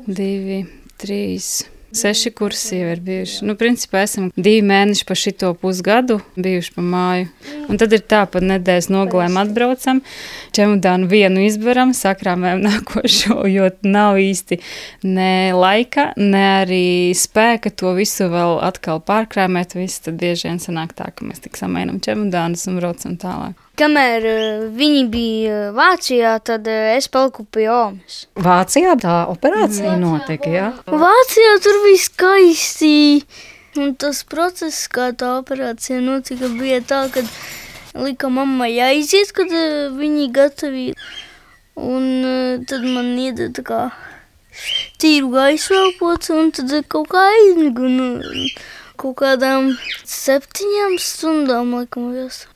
divi, 0.06 0.64
trīs 1.00 1.64
Seši 1.94 2.30
kursi 2.34 2.80
jau 2.80 2.88
ir 2.90 3.00
bijuši. 3.04 3.44
Nu, 3.46 3.54
principā 3.58 4.02
esam 4.02 4.30
divi 4.34 4.64
mēneši 4.66 5.04
pa 5.06 5.14
šito 5.18 5.52
pusgadu 5.58 6.18
bijuši 6.34 6.72
pa 6.74 6.82
māju. 6.82 7.28
Un 7.70 7.78
tad 7.78 7.94
ir 7.94 8.02
tā, 8.02 8.24
pa 8.30 8.42
nedēļas 8.42 8.90
nogalēm 8.90 9.38
atbraucam, 9.44 10.00
čemodānu 10.56 11.06
vienu 11.10 11.44
izberam, 11.46 11.94
sakrāmējam 11.94 12.64
nākošo, 12.68 13.38
jo 13.50 13.70
nav 13.86 14.18
īsti 14.22 14.58
ne 15.06 15.54
laika, 15.54 16.10
ne 16.18 16.44
arī 16.64 16.86
spēka 17.18 17.70
to 17.70 17.94
visu 17.98 18.26
vēl 18.32 18.58
atkal 18.66 18.98
pārkrāmēt. 19.04 19.78
Viss 19.78 20.02
tad 20.02 20.18
bieži 20.18 20.50
vien 20.50 20.58
sanāk 20.62 20.96
tā, 20.98 21.12
ka 21.14 21.28
mēs 21.28 21.46
tik 21.46 21.60
samainam 21.60 22.02
čemodānus 22.02 22.66
un 22.70 22.82
braucam 22.82 23.14
tālāk. 23.20 23.63
Kamēr 23.74 24.24
uh, 24.30 24.66
viņi 24.70 25.02
bija 25.10 25.54
Vācijā, 25.74 26.36
tad 26.46 26.68
uh, 26.70 26.92
es 26.94 27.08
paliku 27.10 27.42
pie 27.50 27.66
Omas. 27.74 28.20
Vācijā 28.38 28.94
tā 29.02 29.16
operācija 29.32 29.96
notika, 29.98 30.52
jā? 30.52 30.68
Vācijā 30.86 31.56
tur 31.64 31.80
bija 31.82 32.02
skaisti. 32.04 32.94
Un 33.74 33.96
tas 33.98 34.20
process, 34.30 34.84
kā 34.86 35.08
tā 35.18 35.32
operācija 35.40 35.98
notika, 35.98 36.46
bija 36.54 36.78
tā, 36.86 37.00
ka 37.10 37.24
lika 37.98 38.30
mammai 38.30 38.70
aiziet, 38.92 39.34
kad 39.34 39.50
uh, 39.50 39.90
viņi 39.98 40.30
gatavi. 40.38 40.86
Un 41.74 42.08
uh, 42.22 42.62
tad 42.70 42.86
man 42.86 43.10
iedod 43.18 43.58
kā 43.66 43.88
tīru 45.02 45.34
gaisu 45.34 45.74
elpot, 45.80 46.30
un 46.30 46.54
tad 46.54 46.78
kaut 46.86 47.10
kā 47.10 47.26
aizmigu. 47.34 47.90
Nu, 47.90 48.08
kaut 49.02 49.18
kādām 49.24 49.72
septiņām 50.06 51.00
stundām, 51.02 51.74
laikam, 51.74 52.12
jāsaka. 52.14 52.53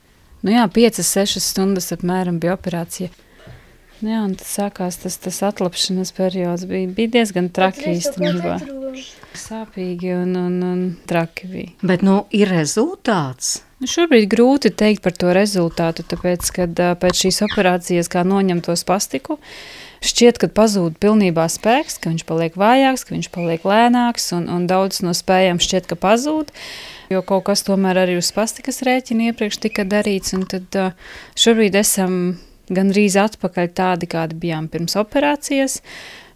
Nu 0.49 0.55
jā, 0.55 0.63
5-6 0.73 1.43
stundas 1.45 1.91
apmēram 1.93 2.39
bija 2.41 2.55
operācija. 2.57 3.11
Nu 4.01 4.15
jā, 4.15 4.21
un 4.25 4.31
tas 4.41 4.49
sākās 4.57 4.97
tas, 5.03 5.19
tas 5.21 5.43
atlapšanas 5.45 6.15
periods. 6.17 6.65
Bija, 6.71 6.89
bija 6.97 7.11
diezgan 7.19 7.51
traki 7.53 7.91
īstenībā. 7.99 8.55
Sāpīgi 9.39 10.13
un, 10.17 10.35
un, 10.37 10.59
un 10.67 10.85
traki 11.09 11.49
bija. 11.51 11.73
Bet 11.87 12.03
nu 12.07 12.21
ir 12.35 12.51
rezultāts. 12.51 13.59
Nu, 13.79 13.87
šobrīd 13.87 14.27
grūti 14.33 14.73
teikt 14.75 15.05
par 15.05 15.15
to 15.15 15.31
rezultātu, 15.37 16.03
tāpēc, 16.11 16.49
kad 16.57 16.81
pēc 16.99 17.21
šīs 17.23 17.45
operācijas, 17.47 18.11
kā 18.11 18.25
noņem 18.27 18.59
to 18.67 18.75
spastiku, 18.79 19.37
šķiet, 20.03 20.41
ka 20.43 20.51
pazūd 20.51 20.99
pilnībā 20.99 21.47
spēks, 21.53 22.01
ka 22.03 22.11
viņš 22.11 22.25
paliek 22.27 22.59
vājāks, 22.59 23.07
ka 23.07 23.15
viņš 23.15 23.31
paliek 23.35 23.67
lēnāks, 23.71 24.33
un, 24.35 24.51
un 24.51 24.67
daudz 24.71 24.99
no 25.07 25.15
spējām 25.15 25.63
šķiet, 25.63 25.87
ka 25.91 25.99
pazūd. 26.03 26.51
Jo 27.15 27.23
kaut 27.25 27.47
kas 27.47 27.63
tomēr 27.65 28.03
arī 28.03 28.19
uz 28.19 28.33
pastikas 28.35 28.83
rēķina 28.85 29.31
iepriekš 29.31 29.63
tika 29.63 29.87
darīts, 29.87 30.35
un 30.37 30.43
tad 30.51 30.75
šobrīd 31.39 31.79
esam 31.79 32.19
gandrīz 32.75 33.17
atpakaļ 33.23 33.71
tādi, 33.79 34.11
kādi 34.11 34.37
bijām 34.43 34.67
pirms 34.73 34.99
operācijas, 35.01 35.81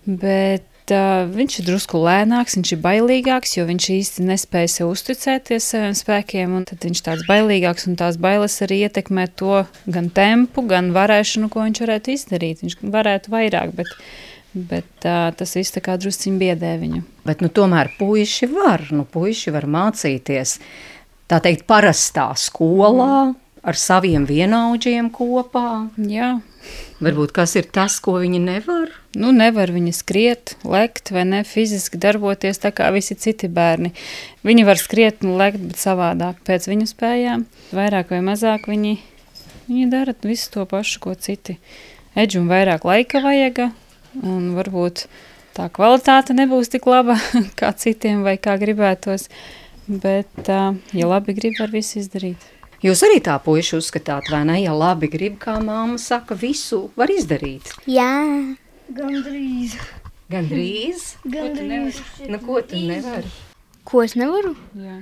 bet 0.07 0.65
uh, 0.93 1.23
viņš 1.33 1.59
ir 1.59 1.67
drusku 1.67 2.01
lēnāks, 2.05 2.57
viņš 2.59 2.73
ir 2.77 2.83
bailīgāks, 2.85 3.57
jo 3.57 3.67
viņš 3.69 3.89
īsti 3.97 4.27
nespēja 4.29 4.71
sev 4.77 4.93
uzticēties 4.93 5.71
saviem 5.75 5.97
spēkiem, 5.99 6.59
tad 6.69 6.85
viņš 6.87 7.03
tāds 7.09 7.25
bailīgāks, 7.29 7.89
un 7.91 7.97
tās 8.01 8.19
bailes 8.21 8.59
arī 8.65 8.83
ietekmē 8.87 9.27
to 9.41 9.65
gan 9.87 10.13
tempu, 10.15 10.67
gan 10.69 10.93
varēšanu, 10.97 11.51
ko 11.53 11.65
viņš 11.67 11.83
varētu 11.87 12.15
izdarīt. 12.17 12.63
Viņš 12.67 12.79
varētu 12.95 13.35
vairāk, 13.35 13.75
bet 13.81 13.97
Bet 14.53 15.07
uh, 15.09 15.31
tas 15.33 15.55
viss 15.57 15.73
tā 15.73 15.81
kā 15.81 15.95
drusciņi 15.97 16.37
biedē 16.37 16.75
viņu. 16.77 16.99
Bet 17.25 17.41
nu, 17.41 17.49
tomēr 17.49 17.89
puiši 17.97 18.51
var, 18.53 18.85
nu, 18.93 19.07
puiši 19.09 19.55
var 19.55 19.65
mācīties 19.65 20.59
tā 21.33 21.39
teikt 21.41 21.65
parastā 21.65 22.27
skolā 22.37 23.31
mm. 23.31 23.39
Ar 23.63 23.79
saviem 23.79 24.27
vienaudžiem 24.27 25.11
kopā. 25.15 25.89
Jā. 26.11 26.41
Varbūt 27.03 27.33
kas 27.35 27.57
ir 27.59 27.67
tas, 27.75 27.97
ko 28.03 28.17
viņi 28.23 28.39
nevar? 28.43 28.91
Nu, 29.19 29.33
nevar 29.35 29.73
viņi 29.75 29.95
skriet, 29.97 30.55
lekt 30.63 31.11
vai 31.15 31.25
ne 31.27 31.41
fiziski 31.47 31.99
darboties 31.99 32.63
tā 32.63 32.71
kā 32.75 32.91
visi 32.95 33.17
citi 33.19 33.51
bērni. 33.51 33.91
Viņi 34.47 34.67
var 34.69 34.79
skriet 34.79 35.27
un 35.27 35.35
lekt, 35.41 35.63
bet 35.63 35.83
savādāk 35.83 36.39
pēc 36.47 36.69
viņu 36.71 36.87
spējām. 36.91 37.47
Vairāk 37.75 38.15
vai 38.15 38.23
mazāk 38.27 38.71
viņi, 38.71 38.95
viņi 39.67 39.91
dara 39.91 40.15
visu 40.23 40.53
to 40.55 40.67
pašu, 40.71 41.03
ko 41.03 41.17
citi. 41.19 41.59
Edžu 42.15 42.43
un 42.43 42.49
vairāk 42.51 42.87
laika 42.87 43.23
vajaga, 43.25 43.71
un 44.23 44.53
varbūt 44.55 45.07
tā 45.57 45.69
kvalitāte 45.75 46.37
nebūs 46.37 46.71
tik 46.71 46.87
laba 46.87 47.19
kā 47.61 47.75
citiem 47.75 48.23
vai 48.27 48.39
kā 48.39 48.55
gribētos, 48.63 49.27
bet, 49.91 50.31
ja 50.47 51.11
labi 51.11 51.35
grib, 51.35 51.59
var 51.59 51.75
visu 51.75 51.99
izdarīt. 51.99 52.53
Jūs 52.83 52.99
arī 53.07 53.21
tā 53.23 53.37
puiši 53.39 53.77
uzskatāt, 53.79 54.27
vai 54.33 54.41
ne? 54.49 54.57
Ja 54.59 54.73
labi 54.75 55.07
grib, 55.07 55.37
kā 55.39 55.53
māma 55.63 56.01
saka, 56.03 56.35
visu 56.35 56.89
var 56.99 57.13
izdarīt. 57.15 57.69
Jā, 57.87 58.11
gandrīz. 58.91 59.77
Gandrīz? 60.33 61.05
Gandrīz. 61.37 62.01
Nu, 62.27 62.41
ko 62.43 62.59
tu 62.67 62.81
nevari? 62.83 63.31
Ko 63.87 64.03
es 64.03 64.17
nevaru? 64.19 64.57
Jā. 64.75 64.97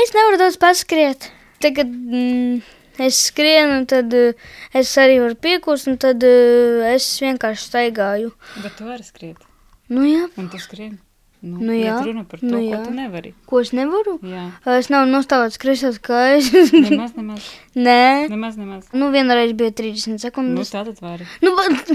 Es 0.00 0.14
nevaru 0.16 0.40
daudz 0.40 0.56
paskriet. 0.62 1.28
Tagad 1.60 1.92
mm, 1.92 2.64
es 3.04 3.20
skrienu, 3.28 3.82
tad 3.90 4.16
uh, 4.16 4.48
es 4.72 4.94
arī 5.04 5.20
varu 5.20 5.36
piekust, 5.36 5.90
un 5.92 6.00
tad 6.00 6.24
uh, 6.24 6.88
es 6.94 7.12
vienkārši 7.20 7.66
staigāju. 7.66 8.32
Bet 8.64 8.80
tu 8.80 8.88
vari 8.88 9.04
skriet. 9.04 9.44
Nu 9.92 10.08
jā. 10.08 10.30
Un 10.40 10.48
tu 10.48 10.64
skrien. 10.64 10.96
Nu, 11.42 11.56
Nu 11.64 11.72
jā. 11.72 11.94
runa 12.04 12.24
par 12.28 12.40
to, 12.40 12.44
Nu 12.46 12.58
nu, 12.58 12.64
jā. 12.68 12.78
ko 12.82 12.90
tu 12.90 12.94
nevari. 12.96 13.30
Ko 13.48 13.60
es 13.64 13.70
nevaru? 13.72 14.18
Jā. 14.28 14.42
Es 14.76 14.90
nav 14.92 15.06
nostāvot 15.08 15.54
skriesot 15.54 15.96
kājas. 16.04 16.50
Nemaz, 16.74 17.14
nemaz, 17.16 17.46
Nē. 17.86 18.28
nemaz, 18.28 18.58
nemaz. 18.60 18.90
Nu, 18.92 19.08
vienreiz 19.14 19.54
bija 19.56 19.72
30 19.72 20.12
Nu, 20.12 20.18
sekundes. 20.20 20.68
tā 20.74 20.82
tad 20.84 21.00
vari. 21.00 21.24
Nu, 21.44 21.54
bet 21.56 21.94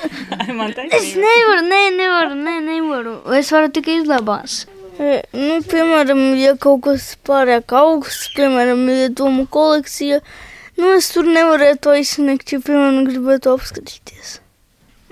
Man 0.56 0.70
es 0.72 0.78
taisnība. 0.78 1.26
nevaru, 1.26 1.66
nē, 1.68 1.82
nevaru, 1.98 2.38
nē, 2.40 2.54
nevaru. 2.70 3.14
Es 3.36 3.52
varu 3.52 3.68
tikai 3.76 3.98
izlabās. 4.00 4.62
Nu, 4.96 5.58
piemēram, 5.68 6.20
ja 6.40 6.54
kaut 6.56 6.80
kas 6.86 7.10
pārāk 7.28 7.68
augsts, 7.76 8.30
piemēram, 8.32 8.80
ja 8.88 9.10
domu 9.12 9.44
kolekcija, 9.52 10.22
nu, 10.80 10.94
es 10.96 11.10
tur 11.12 11.28
nevarētu 11.28 11.82
to 11.84 11.92
izsniegt, 12.00 12.48
ja, 12.54 12.62
piemēram, 12.64 13.02
gribētu 13.10 13.52
apskatīties. 13.52 14.38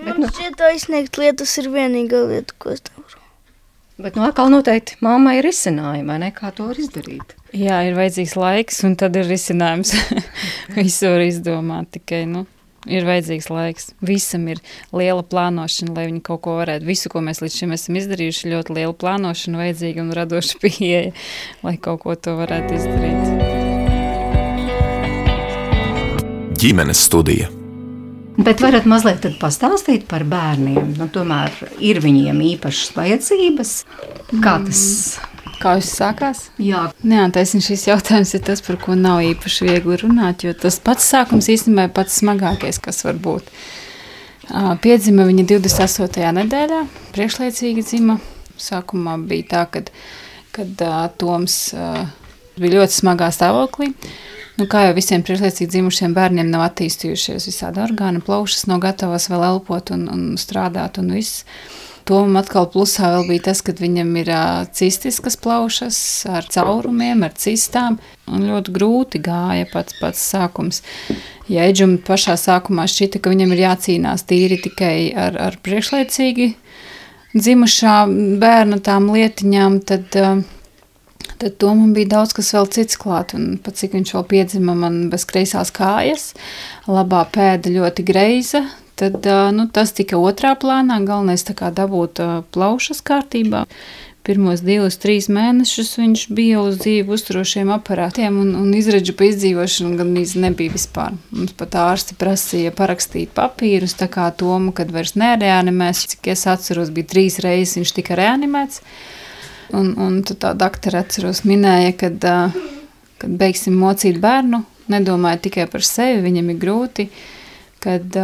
Man 0.00 0.24
šķiet, 0.24 0.56
tā 0.56 0.72
izsniegt 0.72 1.20
lietas 1.20 1.52
ir 1.60 1.68
vienīgā 1.76 2.24
lieta, 2.32 2.56
ko 2.58 2.72
es 2.72 2.80
nevaru. 2.88 3.20
Bet 3.94 4.16
nu, 4.18 4.24
atkal 4.26 4.50
noteikti 4.50 4.98
mammai 5.04 5.36
ir 5.38 5.46
izcinājumi, 5.50 6.08
vai 6.08 6.18
ne? 6.24 6.30
Kā 6.34 6.50
to 6.54 6.66
izdarīt? 6.74 7.36
Jā, 7.54 7.84
ir 7.86 7.94
vajadzīgs 7.94 8.34
laiks, 8.34 8.82
un 8.88 8.96
tad 8.98 9.14
ir 9.20 9.28
risinājums. 9.30 9.94
Visu 10.78 11.12
var 11.12 11.22
izdomāt, 11.22 11.92
tikai 11.94 12.24
nu, 12.26 12.42
ir 12.90 13.06
vajadzīgs 13.06 13.50
laiks. 13.54 13.92
Visam 14.02 14.48
ir 14.50 14.62
liela 14.90 15.22
plānošana, 15.22 15.94
lai 15.94 16.08
viņi 16.10 16.24
kaut 16.26 16.42
ko 16.48 16.58
varētu. 16.58 16.90
Visu, 16.90 17.12
ko 17.12 17.22
mēs 17.22 17.44
līdz 17.44 17.60
šim 17.62 17.78
esam 17.78 18.02
izdarījuši, 18.02 18.50
ļoti 18.56 18.80
liela 18.80 18.98
plānošana, 18.98 19.62
vajadzīga 19.62 20.02
un 20.02 20.14
radoša 20.18 20.58
pieeja, 20.64 21.14
lai 21.62 21.76
kaut 21.78 22.02
ko 22.02 22.18
to 22.18 22.34
varētu 22.42 22.80
izdarīt. 22.80 23.62
ģimenes 26.64 27.02
studija. 27.04 27.63
Bet 28.34 28.62
varat 28.64 28.88
mazliet 28.90 29.26
pastāstīt 29.38 30.08
par 30.10 30.24
bērniem. 30.26 30.96
Nu, 30.98 31.06
tomēr 31.12 31.54
ir 31.78 32.00
viņiem 32.02 32.40
īpašas 32.54 32.96
vajadzības. 32.96 33.76
Kā 34.42 34.56
tas, 34.64 34.82
Kā 35.60 35.76
jūs 35.78 35.92
sākās? 35.96 36.40
Jā, 36.60 36.88
Neantaisni 37.06 37.62
šis 37.64 37.86
jautājums 37.86 38.34
ir 38.36 38.42
tas, 38.44 38.60
par 38.64 38.76
ko 38.82 38.96
nav 38.98 39.22
īpaši 39.24 39.68
viegli 39.68 39.96
runāt, 40.02 40.44
jo 40.44 40.52
tas 40.58 40.80
pats 40.82 41.06
sākums 41.12 41.48
īstenībā 41.52 41.88
ir 41.88 41.94
pats 41.96 42.18
smagākais, 42.20 42.80
kas 42.82 43.04
var 43.06 43.20
būt. 43.22 43.48
Piedzima 44.84 45.24
viņa 45.24 45.46
28. 45.54 46.26
nedēļā, 46.40 46.82
priekšlaicīgi 47.14 47.86
dzima. 47.86 48.18
Sākumā 48.60 49.16
bija 49.28 49.48
tā, 49.54 49.62
kad, 49.72 49.88
kad 50.54 50.84
Toms 51.18 51.56
bija 52.60 52.76
ļoti 52.76 52.98
smagā 52.98 53.30
stāvoklī. 53.34 53.94
Nu, 54.54 54.68
kā 54.70 54.84
jau 54.84 54.92
visiem 54.94 55.23
priekšlaicīgi 55.26 55.73
dzimušiem 55.73 56.12
bērniem 56.14 56.46
nav 56.52 56.68
attīstījušies 56.68 57.49
visādi 57.49 57.80
orgāni, 57.82 58.23
plaušas 58.23 58.68
nav 58.70 58.84
gatavas 58.84 59.26
vēl 59.32 59.42
elpot 59.49 59.90
un, 59.96 60.04
un 60.12 60.23
strādāt 60.38 61.00
un 61.02 61.11
viss. 61.16 61.42
Tomam 62.06 62.37
atkal 62.38 62.68
plusā 62.70 63.08
vēl 63.16 63.26
bija 63.32 63.46
tas, 63.49 63.64
ka 63.64 63.73
viņam 63.75 64.12
ir 64.20 64.30
uh, 64.30 64.66
cistiskas 64.76 65.38
plaušas 65.40 65.99
ar 66.30 66.46
caurumiem, 66.52 67.25
ar 67.26 67.34
cistām. 67.40 67.96
Un 68.30 68.44
ļoti 68.46 68.75
grūti 68.76 69.23
gāja 69.25 69.66
pats, 69.73 69.96
pats 69.99 70.23
sākums. 70.34 70.84
Ja 71.50 71.64
Eģum 71.66 71.96
pašā 72.06 72.37
sākumā 72.38 72.87
šķita, 72.92 73.25
ka 73.25 73.32
viņam 73.32 73.56
ir 73.56 73.64
jācīnās 73.64 74.28
tīri 74.28 74.61
tikai 74.68 74.99
ar, 75.18 75.40
ar 75.49 75.58
priekšlaicīgi 75.64 76.52
dzimušā 77.34 77.96
bērna 78.38 78.78
tām 78.84 79.11
lietiņām, 79.16 79.80
tad, 79.88 80.20
uh, 80.20 80.44
tad 81.44 81.58
Tomam 81.60 81.92
bija 81.92 82.14
daudz 82.16 82.32
kas 82.36 82.54
vēl 82.56 82.70
cits 82.72 82.96
klāt. 83.00 83.34
Un 83.36 83.58
pat 83.60 83.76
cik 83.76 83.98
viņš 83.98 84.14
vēl 84.16 84.24
piedzima 84.30 84.76
man 84.78 85.10
bez 85.12 85.26
kreisās 85.28 85.72
kājas, 85.74 86.30
labā 86.88 87.26
pēda 87.34 87.72
ļoti 87.74 88.06
greiza, 88.08 88.64
tad 88.96 89.28
nu, 89.52 89.68
tas 89.68 89.92
tika 89.92 90.16
otrā 90.16 90.54
plānā. 90.56 91.02
Galvenais 91.04 91.44
tā 91.44 91.52
kā 91.58 91.68
dabūt 91.74 92.22
plaušas 92.56 93.04
kārtībā. 93.04 93.66
Pirmos 94.24 94.62
divus, 94.64 94.94
trīs 94.96 95.26
mēnešus 95.28 95.90
viņš 96.00 96.20
bija 96.32 96.62
uz 96.64 96.78
dzīvi 96.80 97.12
uzturošiem 97.12 97.68
aparātiem, 97.74 98.38
un, 98.40 98.54
un 98.56 98.70
izredzu 98.72 99.12
pa 99.18 99.26
izdzīvošanu 99.28 99.98
gan 99.98 100.14
nebija 100.16 100.72
vispār. 100.72 101.18
Mums 101.28 101.52
pat 101.58 101.76
ārsti 101.76 102.16
prasīja 102.16 102.72
parakstīt 102.72 103.34
papīrus, 103.36 103.92
tā 104.00 104.08
kā 104.08 104.30
Tomu, 104.32 104.72
kad 104.72 104.88
vairs 104.96 105.12
nereanimēs. 105.20 106.06
Cik 106.14 106.32
es 106.32 106.46
atceros, 106.48 106.88
bija 106.88 107.10
trīs 107.12 107.36
reizes 107.44 107.76
viņš 107.82 107.92
tika 108.00 108.16
reanimēts. 108.16 108.80
Un, 109.73 109.94
un 109.97 110.21
tā 110.26 110.52
doktora 110.59 111.00
atceros 111.04 111.44
minēja, 111.49 111.94
kad, 111.97 112.26
kad 113.23 113.38
beigsim 113.40 113.78
mocīt 113.80 114.21
bērnu, 114.21 114.61
nedomāja 114.92 115.40
tikai 115.47 115.64
par 115.73 115.87
sevi, 115.87 116.21
viņam 116.26 116.52
ir 116.52 116.61
grūti 116.61 117.09
kad 117.85 118.16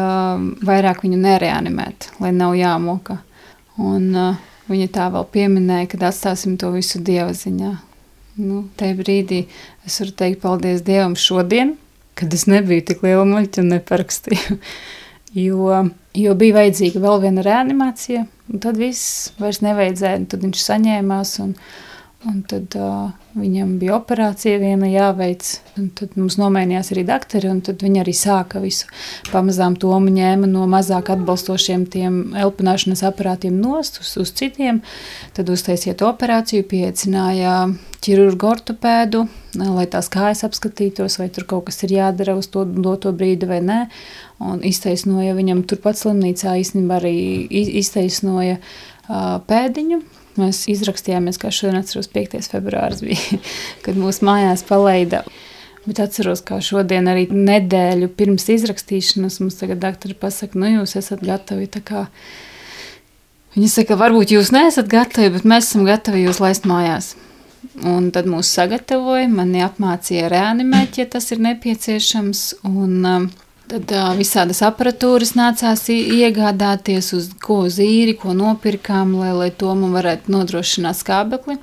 vairāk 0.64 1.04
viņu 1.04 1.18
nereanimēt, 1.20 2.10
lai 2.22 2.32
nav 2.32 2.54
jāmoka. 2.56 3.18
Un 3.80 4.08
viņa 4.70 4.88
tā 4.94 5.08
vēl 5.12 5.26
pieminēja, 5.34 5.90
kad 5.92 6.08
atstāsim 6.10 6.56
to 6.60 6.72
visu 6.74 7.00
dieva 7.04 7.32
ziņā. 7.36 7.74
Nu, 8.40 8.62
tajā 8.80 8.96
brīdī 8.96 9.42
es 9.84 9.98
varu 10.00 10.14
teikt 10.16 10.40
paldies 10.44 10.84
Dievam 10.86 11.16
šodien, 11.18 11.74
kad 12.16 12.32
es 12.32 12.46
nebiju 12.48 12.86
tik 12.88 13.02
liela 13.04 13.26
muļķa 13.28 13.64
un 13.64 13.74
neparakstīju. 13.76 14.60
Jo, 15.30 15.84
jo 16.18 16.32
bija 16.34 16.56
vajadzīga 16.56 16.98
vēl 17.04 17.20
viena 17.22 17.44
reanimācija, 17.46 18.24
un 18.50 18.62
tad 18.62 18.78
viss 18.80 19.30
vairs 19.40 19.62
nevajadzēja. 19.64 20.24
Tad 20.32 20.44
viņš 20.46 20.64
saņēmās, 20.66 21.36
un, 21.44 21.54
un 22.28 22.40
tad 22.44 22.74
uh, 22.76 23.12
viņam 23.32 23.78
bija 23.80 23.94
operācija 23.96 24.58
viena 24.60 24.88
jāveic. 24.90 25.46
Tad 25.96 26.18
mums 26.20 26.36
nomainījās 26.36 26.90
arī 26.92 27.04
doktori, 27.08 27.48
un 27.48 27.62
viņi 27.64 28.02
arī 28.02 28.12
sāka 28.16 28.60
visu. 28.60 28.90
Pamazām 29.30 29.78
tomu 29.80 30.12
ņēma 30.12 30.50
no 30.50 30.66
mazāk 30.68 31.08
atbalstošiem 31.14 31.86
tiem 31.88 32.20
elpināšanas 32.36 33.04
aparātiem 33.08 33.56
nost 33.62 34.02
uz, 34.02 34.12
uz 34.20 34.34
citiem. 34.36 34.82
Tad 35.36 35.48
uztaisiet 35.52 36.04
operāciju, 36.04 36.68
pieaicināja 36.68 37.56
ķirurgu 38.04 38.52
ortopēdu, 38.52 39.24
lai 39.60 39.88
tās 39.88 40.12
kājas 40.12 40.44
apskatītos, 40.44 41.16
vai 41.20 41.30
tur 41.32 41.48
kaut 41.48 41.70
kas 41.70 41.82
ir 41.88 41.96
jādara 41.96 42.36
uz 42.36 42.52
to 42.52 42.66
doto 42.68 43.16
brīdi 43.16 43.48
vai 43.48 43.62
nē. 43.64 43.80
Un 44.44 44.60
iztaisnoja 44.64 45.32
viņam 45.36 45.64
turpat 45.68 45.96
slimnīcā 46.00 46.58
īstenībā 46.60 47.00
arī 47.00 47.16
iztaisnoja 47.80 48.60
uh, 48.60 49.36
pēdiņu, 49.48 50.04
Mēs 50.38 50.62
izrakstījāmies, 50.70 51.40
kā 51.42 51.50
šodien 51.54 51.80
atceros, 51.80 52.10
5. 52.12 52.38
februāris 52.52 53.02
bija, 53.02 53.40
kad 53.84 53.98
mūsu 53.98 54.26
mājās 54.28 54.62
palaida. 54.68 55.24
Bet 55.86 56.02
atceros, 56.04 56.42
kā 56.44 56.60
šodien 56.62 57.08
arī 57.08 57.24
nedēļu 57.32 58.10
pirms 58.18 58.46
izrakstīšanas 58.52 59.40
mums 59.40 59.56
tagad 59.58 59.80
doktori 59.82 60.14
pasaka, 60.14 60.58
nu 60.60 60.68
jūs 60.74 60.94
esat 61.00 61.24
gatavi 61.24 61.66
tā 61.72 61.80
kā. 61.84 62.04
Viņi 63.56 63.70
saka, 63.72 63.96
varbūt 63.98 64.36
jūs 64.36 64.52
neesat 64.54 64.90
gatavi, 64.92 65.32
bet 65.34 65.48
mēs 65.48 65.70
esam 65.70 65.88
gatavi 65.88 66.26
jūs 66.26 66.38
laist 66.42 66.68
mājās. 66.70 67.14
Un 67.86 68.10
tad 68.14 68.28
mūs 68.30 68.50
sagatavoja, 68.54 69.26
mani 69.32 69.64
apmācīja 69.64 70.28
reanimēt, 70.30 71.00
ja 71.00 71.08
tas 71.10 71.26
ir 71.32 71.42
nepieciešams. 71.44 72.44
Un, 72.68 72.94
uh, 73.08 73.49
Tad 73.70 73.92
uh, 73.94 74.08
visādas 74.18 74.64
aparatūras 74.66 75.36
nācās 75.38 75.84
iegādāties, 75.94 77.12
uz 77.14 77.28
ko 77.38 77.60
uz 77.68 77.76
īri, 77.82 78.16
ko 78.18 78.34
nopirkām, 78.34 79.12
lai, 79.20 79.30
lai 79.36 79.50
to 79.54 79.70
man 79.78 79.94
varētu 79.94 80.32
nodrošināt 80.34 80.98
skābekli. 80.98 81.60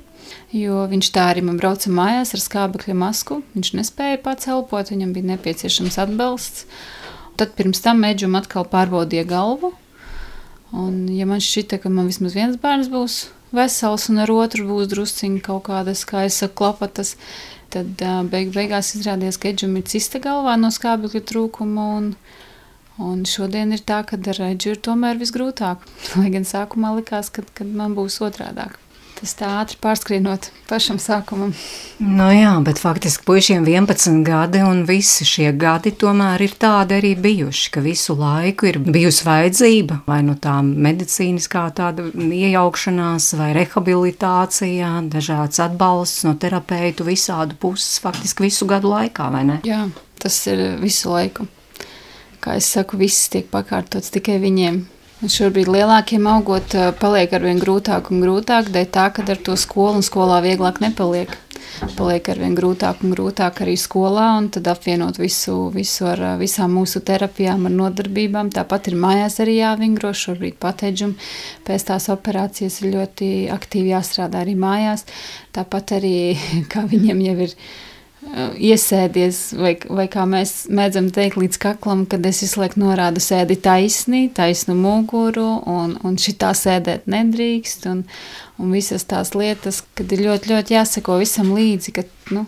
Jo 0.56 0.86
viņš 0.88 1.10
tā 1.12 1.26
arī 1.34 1.42
man 1.44 1.58
brauca 1.60 1.92
mājās 1.92 2.32
ar 2.32 2.40
skābekļa 2.40 2.96
masku. 2.96 3.42
Viņš 3.52 3.74
nespēja 3.76 4.22
pats 4.24 4.48
elpot, 4.48 4.88
viņam 4.88 5.12
bija 5.12 5.34
nepieciešams 5.34 6.00
atbalsts. 6.00 6.64
Tad 7.36 7.52
pirms 7.58 7.84
tam 7.84 8.00
mēģinājām 8.00 8.40
atkal 8.40 8.64
pārbaudīt 8.72 9.28
galvu. 9.28 9.74
Un, 10.72 11.04
ja 11.12 11.28
man 11.28 11.44
šķita, 11.44 11.82
ka 11.82 11.92
man 11.92 12.08
vismaz 12.08 12.34
viens 12.36 12.56
bērns 12.60 12.88
būs 12.92 13.26
vesels 13.52 14.08
un 14.12 14.20
ar 14.24 14.32
otru 14.32 14.66
būs 14.68 14.88
drusciņi 14.90 15.40
kaut 15.44 15.66
kādas, 15.68 16.04
kā 16.08 16.26
es 16.28 16.40
saku, 16.40 16.56
klapatas, 16.60 17.14
Tad 17.74 18.02
beig 18.32 18.52
beigās 18.54 18.94
izrādījās, 18.96 19.36
ka 19.40 19.50
Edžam 19.52 19.76
ir 19.76 19.84
cista 19.90 20.20
galvā 20.24 20.56
no 20.56 20.70
skābekļa 20.72 21.24
trūkuma. 21.28 21.86
Un, 21.98 22.10
un 23.04 23.24
šodien 23.28 23.76
ir 23.76 23.84
tā, 23.84 24.00
ka 24.08 24.16
ar 24.16 24.42
Edžu 24.50 24.72
ir 24.74 24.82
tomēr 24.88 25.20
visgrūtāk. 25.20 25.84
Lai 26.18 26.32
gan 26.32 26.48
sākumā 26.48 26.94
likās, 27.00 27.32
ka, 27.34 27.44
ka 27.54 27.68
man 27.68 27.96
būs 27.98 28.20
otrādāk. 28.24 28.78
Tas 29.18 29.32
tā 29.34 29.48
ātri 29.58 29.74
pārskrienot 29.82 30.44
pašam 30.68 31.00
sākumam. 31.02 31.50
Nu 31.98 32.28
jā, 32.30 32.52
bet 32.62 32.78
faktiski 32.78 33.24
puišiem 33.26 33.64
11 33.66 34.20
gadi 34.22 34.60
un 34.62 34.84
visi 34.86 35.26
šie 35.26 35.48
gadi 35.58 35.90
tomēr 35.98 36.44
ir 36.46 36.54
tādi 36.60 36.94
arī 37.00 37.10
bijuši, 37.18 37.72
ka 37.74 37.82
visu 37.82 38.14
laiku 38.18 38.68
ir 38.70 38.78
bijusi 38.84 39.26
vajadzība 39.26 39.96
vai 40.06 40.20
nu 40.22 40.36
tā 40.38 40.60
medicīniskā 40.62 41.64
tāda 41.80 42.06
iejaukšanās 42.14 43.32
vai 43.40 43.48
rehabilitācijā, 43.58 44.92
dažāds 45.10 45.58
atbalsts 45.66 46.22
no 46.28 46.36
terapeitu 46.38 47.08
visādu 47.08 47.58
puses 47.58 47.98
faktiski 48.04 48.46
visu 48.46 48.70
gadu 48.70 48.92
laikā, 48.94 49.32
vai 49.34 49.42
ne? 49.50 49.58
Jā, 49.66 49.88
tas 50.22 50.38
ir 50.46 50.62
visu 50.78 51.10
laiku. 51.10 51.48
Kā 52.38 52.54
es 52.60 52.70
saku, 52.70 53.00
viss 53.02 53.26
tiek 53.34 53.50
pakārtots 53.50 54.14
tikai 54.14 54.38
viņiem. 54.46 54.84
Un 55.18 55.32
šobrīd 55.34 55.66
lielākiem 55.66 56.28
augot, 56.30 56.76
paliek 57.00 57.32
ar 57.34 57.42
vien 57.42 57.58
grūtāk 57.58 58.12
un 58.14 58.20
grūtāk, 58.22 58.68
dēļ 58.70 58.84
tā, 58.94 59.08
ka 59.10 59.24
ar 59.26 59.40
to 59.42 59.56
skolu 59.58 59.98
un 59.98 60.04
skolā 60.06 60.36
vieglāk 60.44 60.78
nepaliek. 60.78 61.32
Paliek 61.98 62.28
ar 62.30 62.38
vien 62.38 62.54
grūtāk 62.54 63.02
un 63.02 63.16
grūtāk 63.16 63.64
arī 63.64 63.74
skolā, 63.78 64.28
un 64.38 64.46
tad 64.54 64.70
apvienot 64.70 65.18
visu, 65.18 65.56
visu 65.74 66.06
ar 66.06 66.22
visām 66.38 66.76
mūsu 66.78 67.02
terapijām, 67.02 67.66
ar 67.66 67.74
nodarbībām. 67.80 68.52
Tāpat 68.54 68.92
ir 68.92 68.98
mājās 69.02 69.40
arī 69.42 69.58
jāvingro, 69.58 70.14
šobrīd 70.14 70.54
pateģum 70.62 71.16
pēc 71.66 71.88
tās 71.90 72.06
operācijas 72.14 72.78
ir 72.84 72.94
ļoti 72.94 73.32
aktīvi 73.58 73.90
jāstrādā 73.96 74.46
arī 74.46 74.54
mājās. 74.54 75.02
Tāpat 75.54 75.98
arī, 75.98 76.16
kā 76.72 76.86
viņiem 76.86 77.26
jau 77.26 77.38
ir 77.48 77.58
iesēdies, 78.36 79.38
vai, 79.58 79.72
vai 79.88 80.06
kā 80.10 80.24
mēs 80.28 80.66
mēdzam 80.74 81.08
teikt, 81.14 81.38
līdz 81.40 81.60
kaklam, 81.62 82.04
kad 82.10 82.26
es 82.28 82.42
visu 82.44 82.60
laiku 82.60 82.80
norādu, 82.82 83.22
sēdi 83.22 83.56
taisni, 83.62 84.26
taisnu 84.34 84.76
muguru, 84.78 85.46
un, 85.68 85.96
un 86.04 86.18
šitā 86.20 86.52
sēdēt 86.56 87.08
nedrīkst, 87.10 87.88
un, 87.90 88.04
un 88.58 88.74
visas 88.74 89.06
tās 89.08 89.34
lietas, 89.38 89.82
kad 89.98 90.12
ir 90.14 90.26
ļoti, 90.26 90.52
ļoti 90.52 90.76
jāseko 90.76 91.18
visam 91.22 91.54
līdzi, 91.56 91.94
ka 91.96 92.06
nu, 92.36 92.44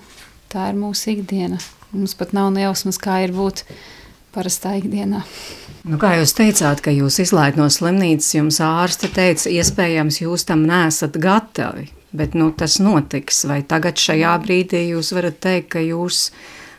tā 0.52 0.70
ir 0.72 0.80
mūsu 0.80 1.14
ikdiena. 1.14 1.60
Mums 1.94 2.14
pat 2.18 2.34
nav 2.36 2.52
nejausmas, 2.54 3.00
kā 3.02 3.22
ir 3.24 3.34
būt 3.34 3.64
parastā 4.34 4.76
ikdienā. 4.78 5.24
Nu, 5.88 5.96
kā 5.98 6.12
jūs 6.20 6.34
teicāt, 6.36 6.82
ka 6.84 6.92
jūs 6.92 7.22
izlaid 7.24 7.56
no 7.58 7.66
slimnīcas, 7.72 8.34
jums 8.36 8.60
ārste 8.62 9.08
teica, 9.10 9.48
iespējams, 9.50 10.20
jūs 10.22 10.44
tam 10.46 10.66
nesat 10.68 11.16
gatavi. 11.18 11.88
Bet 12.16 12.34
nu, 12.34 12.50
tas 12.50 12.80
notiks. 12.82 13.44
Vai 13.46 13.60
tagad, 13.66 14.00
šajā 14.00 14.32
brīdī, 14.42 14.82
jūs 14.90 15.12
varat 15.14 15.38
teikt, 15.42 15.68
ka 15.76 15.82
jūs 15.84 16.30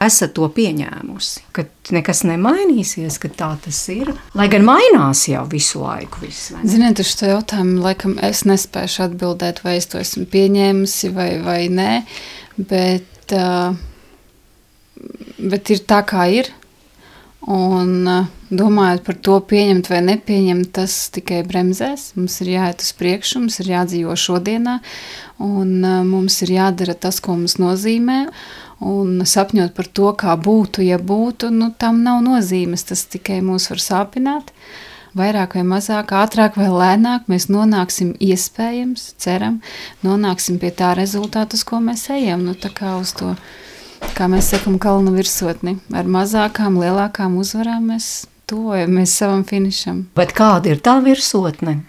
esat 0.02 0.34
to 0.36 0.48
pieņēmusi, 0.52 1.44
ka 1.56 1.66
nekas 1.94 2.24
nemainīsies, 2.26 3.20
ka 3.22 3.30
tā 3.38 3.52
tas 3.64 3.80
ir. 3.94 4.12
Lai 4.38 4.48
gan 4.52 4.66
mainās 4.66 5.28
jau 5.30 5.44
visu 5.52 5.84
laiku. 5.84 6.24
Viss, 6.26 6.52
Ziniet, 6.68 7.00
uz 7.04 7.14
šo 7.14 7.30
jautājumu 7.36 7.84
laikam 7.86 8.18
es 8.26 8.44
nespēšu 8.50 9.06
atbildēt, 9.08 9.62
vai 9.66 9.78
es 9.78 9.88
to 9.92 10.02
esmu 10.02 10.26
pieņēmusi 10.34 11.14
vai, 11.16 11.30
vai 11.46 11.62
nē. 11.72 11.92
Bet, 12.58 13.38
uh, 13.38 13.78
bet 15.38 15.72
ir 15.72 15.86
tā, 15.88 16.02
kā 16.10 16.28
ir. 16.42 16.52
Un 17.52 17.96
uh, 18.10 18.41
domājot 18.52 19.04
par 19.06 19.18
to, 19.24 19.38
pieņemt 19.48 19.90
vai 19.92 20.02
nepieņemt, 20.06 20.72
tas 20.76 20.96
tikai 21.16 21.42
bremzēs. 21.48 22.12
Mums 22.18 22.38
ir 22.44 22.54
jāiet 22.56 22.84
uz 22.84 22.92
priekšu, 23.00 23.44
mums 23.44 23.60
ir 23.64 23.72
jādzīvo 23.72 24.16
šodienā, 24.20 24.80
un 25.42 25.72
uh, 25.80 26.02
mums 26.08 26.42
ir 26.46 26.56
jādara 26.58 26.96
tas, 26.98 27.22
ko 27.24 27.38
mums 27.40 27.58
nozīmē. 27.62 28.26
Un 28.82 29.22
sapņot 29.30 29.76
par 29.78 29.88
to, 29.94 30.10
kā 30.18 30.34
būtu, 30.42 30.82
ja 30.82 30.98
būtu, 30.98 31.52
nu, 31.54 31.70
tam 31.78 32.02
nav 32.06 32.24
nozīmes. 32.26 32.84
Tas 32.90 33.06
tikai 33.06 33.40
mūs 33.46 33.70
var 33.70 33.84
sāpināt. 33.84 34.50
Vairāk 35.18 35.58
vai 35.60 35.66
mazāk, 35.68 36.14
ātrāk 36.16 36.56
vai 36.58 36.70
lēnāk 36.72 37.28
mēs 37.30 37.50
nonāksim, 37.52 38.14
iespējams, 38.24 39.10
ceram, 39.20 39.60
nonāksim 40.08 40.56
pie 40.62 40.72
tā 40.72 40.94
rezultāta, 40.96 41.60
uz 41.60 41.66
ko 41.68 41.82
mēs 41.84 42.08
ejam. 42.16 42.46
Nu, 42.48 42.56
tā 42.56 42.72
kā 42.74 42.96
uz 42.96 43.12
to, 43.20 43.36
kā 44.16 44.32
mēs 44.32 44.54
sakam, 44.56 44.80
kalnu 44.82 45.14
virsotni. 45.18 45.78
Ar 45.94 46.08
mazākām, 46.08 46.80
lielākām 46.80 47.36
uzvarām 47.44 47.92
mēs 47.92 48.12
tuvojamies 48.52 49.16
savam 49.16 49.46
finišam. 49.48 50.04
Bet 50.18 50.36
kāda 50.36 50.74
ir 50.76 50.84
tā 50.84 50.98
virsotne? 51.06 51.80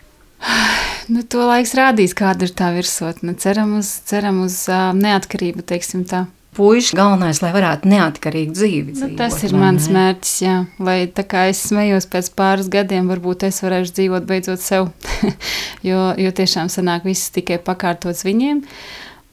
Nu, 1.10 1.24
to 1.26 1.42
laiks 1.48 1.74
rādīs, 1.74 2.14
kāda 2.14 2.46
ir 2.46 2.52
tā 2.54 2.70
virsotne. 2.76 3.34
Ceram 3.42 3.74
uz, 3.80 3.90
ceram 4.06 4.44
uz 4.44 4.62
uh, 4.70 4.92
neatkarību, 4.94 5.64
teiksim 5.66 6.06
tā. 6.08 6.26
Puisši 6.52 6.98
galvenais, 6.98 7.38
lai 7.40 7.48
varētu 7.54 7.88
neatkarīgi 7.88 8.52
dzīvi 8.52 8.94
dzīvot. 8.94 9.14
Nu, 9.14 9.18
tas 9.18 9.38
ir 9.46 9.54
mans 9.56 9.86
ne? 9.88 9.94
mērķis, 9.96 10.34
jā. 10.44 10.56
Lai 10.84 10.96
tā 11.08 11.24
kā 11.24 11.46
es 11.48 11.62
smējos 11.70 12.06
pēc 12.12 12.28
pāris 12.36 12.68
gadiem, 12.72 13.08
varbūt 13.08 13.46
es 13.48 13.62
varēšu 13.64 13.96
dzīvot 13.96 14.28
beidzot 14.28 14.60
sev. 14.60 14.90
jo, 15.88 16.02
jo 16.20 16.34
tiešām 16.42 16.68
sanāk 16.72 17.08
viss 17.08 17.32
tikai 17.32 17.56
pakārtots 17.64 18.26
viņiem. 18.28 18.60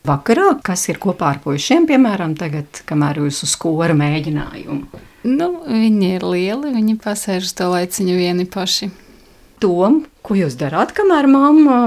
Vakarā, 0.08 0.54
kas 0.64 0.88
ir 0.90 1.02
kopā 1.04 1.36
ar 1.36 1.44
puišiem, 1.44 1.90
piemēram, 1.92 2.38
tagad, 2.40 2.82
kamēr 2.88 3.20
jūs 3.26 3.44
uz 3.46 3.54
skora 3.58 3.98
mēģinājumu? 4.00 5.04
Nu, 5.28 5.50
viņi 5.68 6.14
ir 6.16 6.24
lieli, 6.24 6.72
viņi 6.72 6.96
pasēž 7.04 7.50
uz 7.50 7.56
to 7.58 7.68
laiciņu 7.74 8.16
vieni 8.16 8.46
paši. 8.48 8.88
Tom, 9.60 10.06
ko 10.24 10.38
jūs 10.40 10.56
darāt, 10.56 10.94
kamēr 10.96 11.28
mamma 11.28 11.80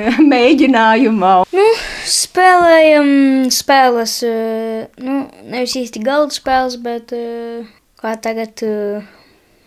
mēģinājumā? 0.32 1.32
Nu, 1.50 1.64
spēlējam 2.06 3.08
spēles, 3.50 4.20
eh, 4.28 4.84
nu, 5.02 5.24
nevis 5.50 5.74
īsti 5.80 6.04
galda 6.06 6.36
spēles, 6.36 6.76
bet 6.84 7.10
eh, 7.16 7.66
kā 7.98 8.14
tagad 8.22 8.62
eh, 8.62 9.08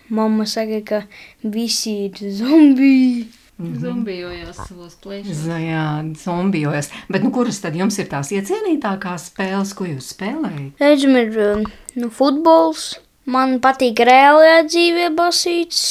mamma 0.07 0.47
saka, 0.47 0.79
ka 0.87 1.01
visi 1.43 1.97
ir 2.05 2.23
zombiji. 2.37 3.27
Mm 3.59 3.73
-hmm. 3.73 3.79
Zombijojās 3.83 4.55
savos 4.55 4.95
plēšos. 5.03 5.43
Jā, 5.59 6.15
zombijojās. 6.23 6.89
Bet 7.09 7.23
nu, 7.23 7.31
kuras 7.31 7.59
tad 7.59 7.75
jums 7.75 7.99
ir 7.99 8.07
tās 8.07 8.31
iecienītākās 8.31 9.27
spēles, 9.33 9.75
ko 9.75 9.83
jūs 9.83 10.15
spēlējat? 10.15 10.79
Reizēm 10.79 11.15
ir 11.19 11.67
nu, 11.95 12.09
futbols, 12.09 12.95
Man 13.29 13.59
patīk 13.61 13.99
reālajā 14.07 14.63
dzīvē 14.65 15.09
basīts 15.17 15.83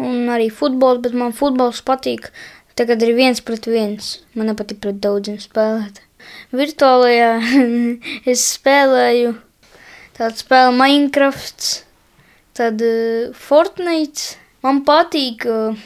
un 0.00 0.30
arī 0.32 0.48
futbols, 0.54 1.02
bet 1.04 1.16
man 1.18 1.34
futbols 1.36 1.82
patīk 1.84 2.30
tagad 2.80 3.02
ir 3.04 3.12
viens 3.18 3.42
pret 3.44 3.68
viens. 3.68 4.14
Man 4.32 4.48
nepatīk 4.48 4.80
pret 4.80 5.00
daudziem 5.04 5.36
spēlēt. 5.42 6.00
Virtuālajā 6.56 7.30
es 8.32 8.44
spēlēju 8.54 9.34
tādu 10.16 10.40
spēli 10.40 10.76
Minecraft, 10.78 11.68
tad 12.56 12.80
uh, 12.84 13.36
Fortnite. 13.36 14.38
Man 14.64 14.82
patīk 14.88 15.46
uh, 15.48 15.76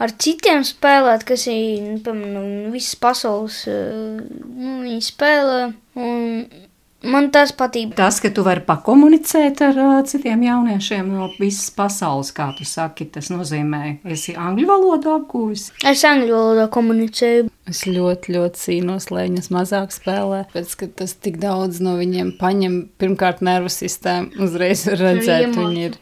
ar 0.00 0.12
citiem 0.20 0.64
spēlēt, 0.64 1.24
kas 1.28 1.46
ir, 1.52 1.82
nu, 1.84 1.98
piemēram, 2.04 2.70
visas 2.74 2.96
pasaules, 3.00 3.62
uh, 3.72 4.20
nu, 4.20 4.78
viņi 4.84 5.02
spēlē. 5.08 5.60
Un 5.96 6.65
Man 7.04 7.28
tas 7.28 7.52
patīk. 7.52 7.90
Tas, 7.96 8.16
ka 8.24 8.30
tu 8.32 8.40
vari 8.46 8.62
pakomunicēt 8.64 9.60
ar 9.66 9.76
uh, 9.82 9.96
citiem 10.08 10.46
jauniešiem 10.46 11.10
no 11.12 11.28
visas 11.36 11.68
pasaules, 11.76 12.30
kā 12.34 12.48
tu 12.56 12.64
saki, 12.64 13.04
tas 13.12 13.28
nozīmē, 13.28 13.98
esi 14.14 14.32
angļu 14.32 14.64
valodu 14.70 15.12
apgūvis. 15.18 15.68
Es 15.84 16.06
angļu 16.08 16.32
valodā 16.32 16.66
komunicēju. 16.72 17.50
Es 17.68 17.82
ļoti, 17.84 18.32
ļoti 18.38 18.62
cīnos, 18.62 19.10
lai 19.12 19.26
viņas 19.26 19.52
mazāk 19.52 19.92
spēlē. 19.92 20.44
Pēc 20.54 20.72
tam, 20.80 20.92
tas 21.02 21.14
tik 21.20 21.36
daudz 21.42 21.82
no 21.84 21.98
viņiem 22.00 22.32
paņem, 22.40 22.80
pirmkārt, 22.96 23.44
nervu 23.44 23.72
sistēmu, 23.74 24.32
uzreiz 24.46 24.86
redzēt, 24.88 25.52
viņi 25.52 25.88
ir, 25.90 25.98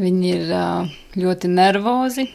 viņi 0.00 0.32
ir 0.36 0.54
uh, 0.58 1.02
ļoti 1.22 1.52
nervozi. 1.54 2.26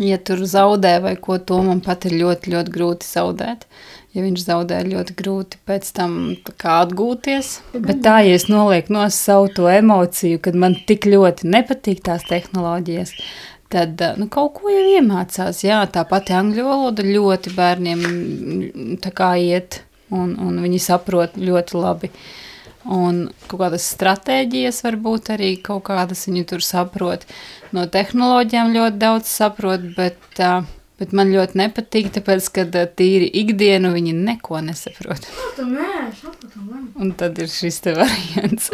Ja 0.00 0.16
tur 0.22 0.46
zaudē 0.48 1.00
vai 1.04 1.16
ko, 1.20 1.36
to 1.42 1.58
man 1.66 1.82
pat 1.84 2.06
ir 2.08 2.14
ļoti, 2.20 2.54
ļoti 2.54 2.72
grūti 2.72 3.08
zaudēt 3.08 3.66
ja 4.12 4.24
viņš 4.24 4.44
zaudē 4.44 4.82
ļoti 4.86 5.16
grūti 5.16 5.60
pēc 5.68 5.88
tam 5.96 6.18
atgūties. 6.56 7.54
Bet 7.74 8.02
tā, 8.04 8.18
ja 8.26 8.36
es 8.36 8.48
nolieku 8.50 8.94
no 8.96 9.06
savu 9.12 9.48
to 9.56 9.68
emociju, 9.72 10.40
kad 10.44 10.58
man 10.58 10.76
tik 10.88 11.08
ļoti 11.08 11.48
nepatīk 11.52 12.02
tās 12.04 12.26
tehnoloģijas, 12.28 13.14
tad 13.72 14.02
nu, 14.20 14.28
kaut 14.32 14.58
ko 14.58 14.72
jau 14.72 14.84
iemācās. 14.98 15.64
Jā, 15.64 15.80
tā 15.88 16.04
pati 16.08 16.36
angļu 16.36 16.68
valoda 16.68 17.06
ļoti 17.06 17.54
bērniem 17.56 18.06
kā 19.16 19.32
iet, 19.40 19.82
un, 20.12 20.36
un 20.36 20.60
viņi 20.64 20.82
saprot 20.90 21.38
ļoti 21.40 21.80
labi. 21.80 22.12
Un 22.82 23.28
kaut 23.46 23.60
kādas 23.60 23.86
stratēģijas, 23.94 24.80
varbūt 24.82 25.30
arī 25.36 25.54
kaut 25.62 25.84
kādas 25.86 26.26
viņi 26.26 26.42
tur 26.50 26.64
saprot. 26.66 27.24
No 27.72 27.86
tehnoloģijām 27.86 28.74
ļoti 28.74 28.98
daudz 28.98 29.30
saprot, 29.30 29.84
bet 29.94 30.42
uh, 30.42 30.66
Bet 31.02 31.10
man 31.18 31.32
ļoti 31.34 31.58
nepatīk, 31.58 32.12
tāpēc, 32.14 32.46
ka 32.54 32.62
tīri 32.94 33.26
ikdienu 33.40 33.90
viņi 33.90 34.12
neko 34.14 34.60
nesaprot. 34.62 35.24
Un 37.02 37.10
tad 37.18 37.40
ir 37.42 37.50
šis 37.50 37.80
te 37.82 37.96
variants. 37.96 38.70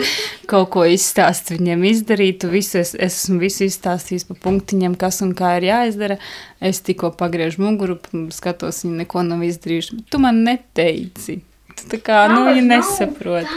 Kaut 0.50 0.68
ko 0.74 0.84
izstāst 0.84 1.54
viņiem 1.54 1.86
izdarīt. 1.88 2.44
Visu 2.52 2.82
es, 2.82 2.92
es 2.92 3.16
esmu 3.22 3.40
visu 3.40 3.64
izstāstījis 3.64 4.28
pa 4.28 4.36
punktiņiem, 4.44 4.98
kas 5.00 5.22
un 5.24 5.32
kā 5.38 5.54
ir 5.56 5.70
jāizdara. 5.70 6.20
Es 6.60 6.82
tikko 6.84 7.14
pagriežu 7.16 7.64
muguru, 7.64 7.96
skatos, 8.36 8.84
viņi 8.84 9.06
neko 9.06 9.24
nav 9.30 9.48
izdarījuši. 9.48 10.02
Tu 10.12 10.20
man 10.20 10.44
neteici. 10.44 11.40
Tā 11.88 11.98
kā 12.02 12.18
nu, 12.32 12.42
viņi 12.48 12.62
nesaprot. 12.66 13.50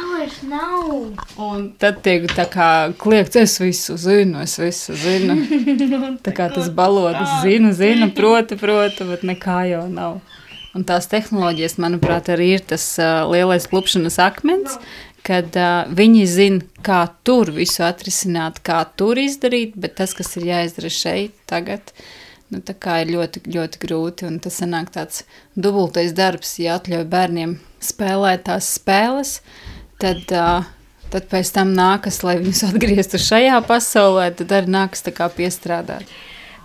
Un 1.41 1.63
tad 1.81 2.01
tiek 2.05 2.27
tā 2.31 2.45
kā 2.51 2.69
kliegts, 3.01 3.39
es 3.41 3.55
visu 3.62 3.97
zinu, 3.99 4.43
es 4.45 4.57
visu 4.62 4.95
zinu. 4.97 5.38
Tā 6.25 6.34
kā 6.38 6.49
tas 6.53 6.69
balodas 6.73 7.41
zinu, 7.45 7.71
zinu, 7.75 8.12
proti, 8.15 8.57
proti, 8.60 9.07
bet 9.10 9.25
nekā 9.27 9.63
jau 9.71 9.86
nav. 9.91 10.19
Un 10.77 10.86
tās 10.88 11.10
tehnoloģijas, 11.12 11.79
manuprāt, 11.84 12.29
arī 12.31 12.53
ir 12.55 12.65
tas 12.69 12.86
uh, 13.01 13.25
lielais 13.27 13.65
klupšanas 13.67 14.21
akmens, 14.23 14.77
kad 15.27 15.51
uh, 15.60 15.89
viņi 15.91 16.23
zina, 16.29 16.63
kā 16.86 17.03
tur 17.27 17.51
visu 17.55 17.84
atrisināt, 17.84 18.62
kā 18.63 18.79
tur 18.95 19.19
izdarīt, 19.19 19.75
bet 19.75 19.97
tas, 19.99 20.15
kas 20.15 20.31
ir 20.39 20.47
jāizdara 20.53 20.93
šeit, 20.95 21.36
tagad, 21.51 21.91
uh, 21.91 22.20
nu, 22.51 22.61
ir 22.61 23.11
ļoti, 23.15 23.43
ļoti 23.47 23.81
grūti. 23.81 24.27
Un 24.27 24.39
tas 24.43 24.59
sanāk 24.61 24.91
tāds 24.95 25.23
dubultais 25.55 26.13
darbs, 26.17 26.57
ja 26.61 26.77
atļauj 26.79 27.07
bērniem 27.11 27.57
spēlēt 27.81 28.45
tās 28.49 28.73
spēles, 28.77 29.39
tad, 30.01 30.23
uh, 30.35 30.67
tad 31.13 31.29
pēc 31.31 31.53
tam 31.55 31.73
nākas, 31.77 32.21
lai 32.27 32.37
viņus 32.41 32.65
atgrieztu 32.71 33.21
šajā 33.21 33.61
pasaulē, 33.69 34.31
tad 34.41 34.53
arī 34.59 34.75
nākas 34.79 35.07
tā 35.07 35.15
kā 35.15 35.31
piestrādāt. 35.33 36.05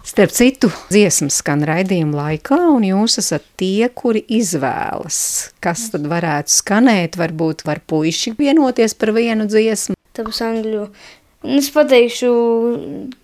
Starp 0.07 0.31
citu, 0.31 0.69
dziesmas 0.87 1.41
skan 1.41 1.65
raidījuma 1.67 2.15
laikā, 2.15 2.61
un 2.77 2.85
jūs 2.87 3.19
esat 3.19 3.43
tie, 3.59 3.89
kuri 3.91 4.21
izvēlas, 4.37 5.17
kas 5.59 5.89
tad 5.91 6.07
varētu 6.07 6.55
skanēt. 6.55 7.19
Varbūt 7.19 7.65
var 7.67 7.81
puiši 7.91 8.37
vienoties 8.39 8.95
par 8.95 9.11
vienu 9.17 9.49
dziesmu. 9.51 9.99
Tāpēc 10.15 10.39
angļu 10.47 10.85
Es 11.47 11.69
pateikšu 11.71 12.31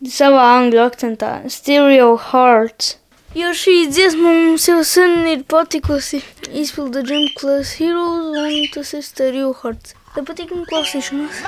savā 0.07 0.43
angļu 0.61 0.79
akcentā- 0.85 1.31
Stereo 1.55 2.13
Hearts. 2.31 2.97
Jo 3.35 3.51
šī 3.57 3.89
dziesma 3.91 4.31
mums 4.37 4.69
jau 4.69 4.85
sen 4.85 5.27
ir 5.27 5.43
patikusi. 5.43 6.21
Izpilda 6.53 7.03
Dream 7.03 7.27
Class 7.41 7.73
Heroes 7.81 8.37
un 8.39 8.69
tas 8.75 8.93
ir 8.95 9.03
Stereo 9.03 9.53
Hearts. 9.63 9.97
Tad 10.15 10.29
patīk 10.29 10.55
man 10.55 10.67
klausīšanās. 10.71 11.43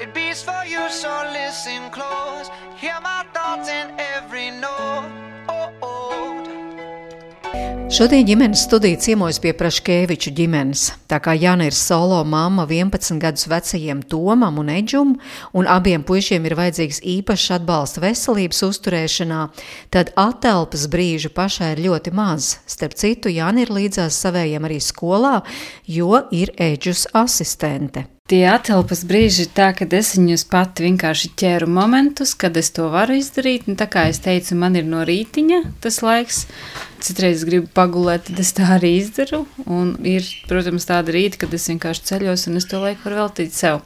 It 0.00 0.12
beats 0.12 0.42
for 0.42 0.64
you, 0.66 0.88
so 0.90 1.10
listen 1.32 1.90
close. 1.90 2.50
Hear 2.76 2.98
my 3.02 3.24
thoughts 3.32 3.68
in 3.68 3.88
every 3.98 4.50
note. 4.50 5.10
Oh, 5.48 5.70
oh. 5.82 5.93
Šodien 7.94 8.24
ģimenes 8.26 8.64
studija 8.64 8.98
ciemojas 8.98 9.36
pie 9.38 9.52
Praškēviču 9.54 10.32
ģimenes. 10.34 10.80
Tā 11.06 11.20
kā 11.22 11.34
Jana 11.38 11.68
ir 11.68 11.76
solo 11.78 12.16
mamma 12.26 12.64
11 12.66 13.20
gadus 13.22 13.44
vecajiem 13.46 14.00
Tomam 14.10 14.56
un 14.58 14.72
Eģum, 14.72 15.12
un 15.54 15.68
abiem 15.70 16.02
puišiem 16.02 16.48
ir 16.48 16.56
vajadzīgs 16.58 16.98
īpašs 17.12 17.52
atbalsts 17.60 18.00
veselības 18.02 18.64
uzturēšanā, 18.66 19.42
tad 19.94 20.10
atelpas 20.18 20.88
brīžu 20.90 21.30
pašai 21.36 21.74
ir 21.76 21.84
ļoti 21.84 22.14
maz. 22.18 22.56
Starp 22.66 22.96
citu, 22.98 23.30
Jana 23.30 23.62
ir 23.62 23.70
līdzās 23.70 24.18
savējiem 24.26 24.66
arī 24.66 24.80
skolā, 24.82 25.36
jo 25.86 26.24
ir 26.34 26.50
Eģus 26.58 27.06
asistente. 27.14 28.08
Tie 28.24 28.40
atelpas 28.48 29.02
brīži 29.04 29.44
ir 29.44 29.52
tā, 29.52 29.68
ka 29.76 29.84
es 29.92 30.14
viņus 30.16 30.46
pati 30.48 30.86
vienkārši 30.86 31.30
ķēru 31.36 31.66
momentus, 31.68 32.32
kad 32.34 32.56
es 32.56 32.72
to 32.72 32.88
varu 32.88 33.18
izdarīt. 33.20 33.68
Nu, 33.68 33.76
tā 33.76 33.84
kā 33.92 34.06
es 34.08 34.22
teicu, 34.24 34.56
man 34.56 34.80
ir 34.80 34.88
no 34.88 35.04
rītiņa 35.04 35.60
tas 35.84 36.00
laiks 36.00 36.46
citreiz 37.04 37.44
gribu 37.46 37.68
pagulēt, 37.76 38.28
tad 38.28 38.40
es 38.42 38.52
tā 38.56 38.66
arī 38.76 38.94
izdaru. 38.98 39.44
Un 39.64 39.94
ir, 40.08 40.26
protams, 40.48 40.88
tāda 40.88 41.14
rīta, 41.14 41.42
kad 41.44 41.54
es 41.56 41.68
vienkārši 41.70 42.08
ceļos 42.10 42.48
un 42.50 42.60
es 42.60 42.68
to 42.70 42.80
laiku 42.82 43.08
varu 43.08 43.22
veltīt 43.22 43.56
sev. 43.56 43.82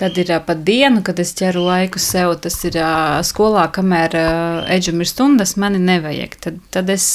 Tad 0.00 0.18
ir 0.22 0.32
pa 0.46 0.56
dienu, 0.56 1.02
kad 1.06 1.20
es 1.22 1.34
ķeru 1.38 1.66
laiku 1.66 2.02
sev, 2.02 2.36
tas 2.44 2.58
ir 2.68 2.80
skolā, 3.26 3.68
kamēr 3.74 4.18
eģum 4.78 5.04
ir 5.04 5.10
stundas, 5.10 5.56
mani 5.60 5.82
nevajag. 5.82 6.38
Tad, 6.46 6.60
tad 6.74 6.92
es 6.94 7.08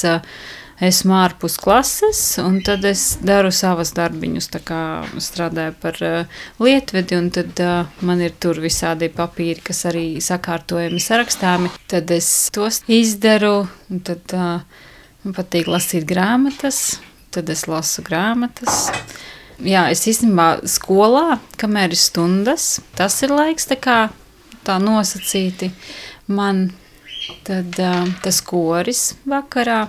esmu 0.79 1.15
ārpus 1.19 1.57
klases, 1.59 2.21
un 2.41 2.59
tad 2.63 2.85
es 2.87 3.17
daru 3.25 3.51
savas 3.55 3.91
darbiņus. 3.97 4.49
Tā 4.53 4.61
kā 4.63 4.81
strādāju 5.21 5.75
par 5.81 5.99
uh, 6.05 6.43
lietvedi, 6.63 7.17
un 7.19 7.29
tad 7.35 7.63
uh, 7.63 7.89
man 8.05 8.23
ir 8.23 8.35
tur 8.39 8.61
visādi 8.63 9.11
papīri, 9.11 9.63
kas 9.69 9.83
arī 9.89 10.05
sakārtojami, 10.23 11.01
sarakstāmi. 11.03 11.73
Tad 11.91 12.11
es 12.15 12.29
tos 12.55 12.81
izdaru, 12.87 13.67
un 13.91 14.05
tad 14.07 14.37
uh, 14.37 14.85
man 15.23 15.35
patīk 15.35 15.69
lasīt 15.69 16.07
grāmatas, 16.09 16.99
tad 17.33 17.49
es 17.51 17.65
lasu 17.69 18.03
grāmatas. 18.05 18.87
Jā, 19.59 19.89
es 19.91 20.05
īstenībā 20.07 20.61
skolā, 20.71 21.39
kamēr 21.59 21.91
ir 21.91 21.99
stundas, 21.99 22.77
tas 22.95 23.17
ir 23.25 23.33
laiks 23.35 23.67
tā 23.67 23.75
kā 23.79 23.99
tā 24.67 24.77
nosacīti 24.83 25.73
man. 26.31 26.69
Tad 27.45 27.75
uh, 27.77 28.07
tas 28.23 28.39
koris 28.41 29.11
vakarā. 29.29 29.83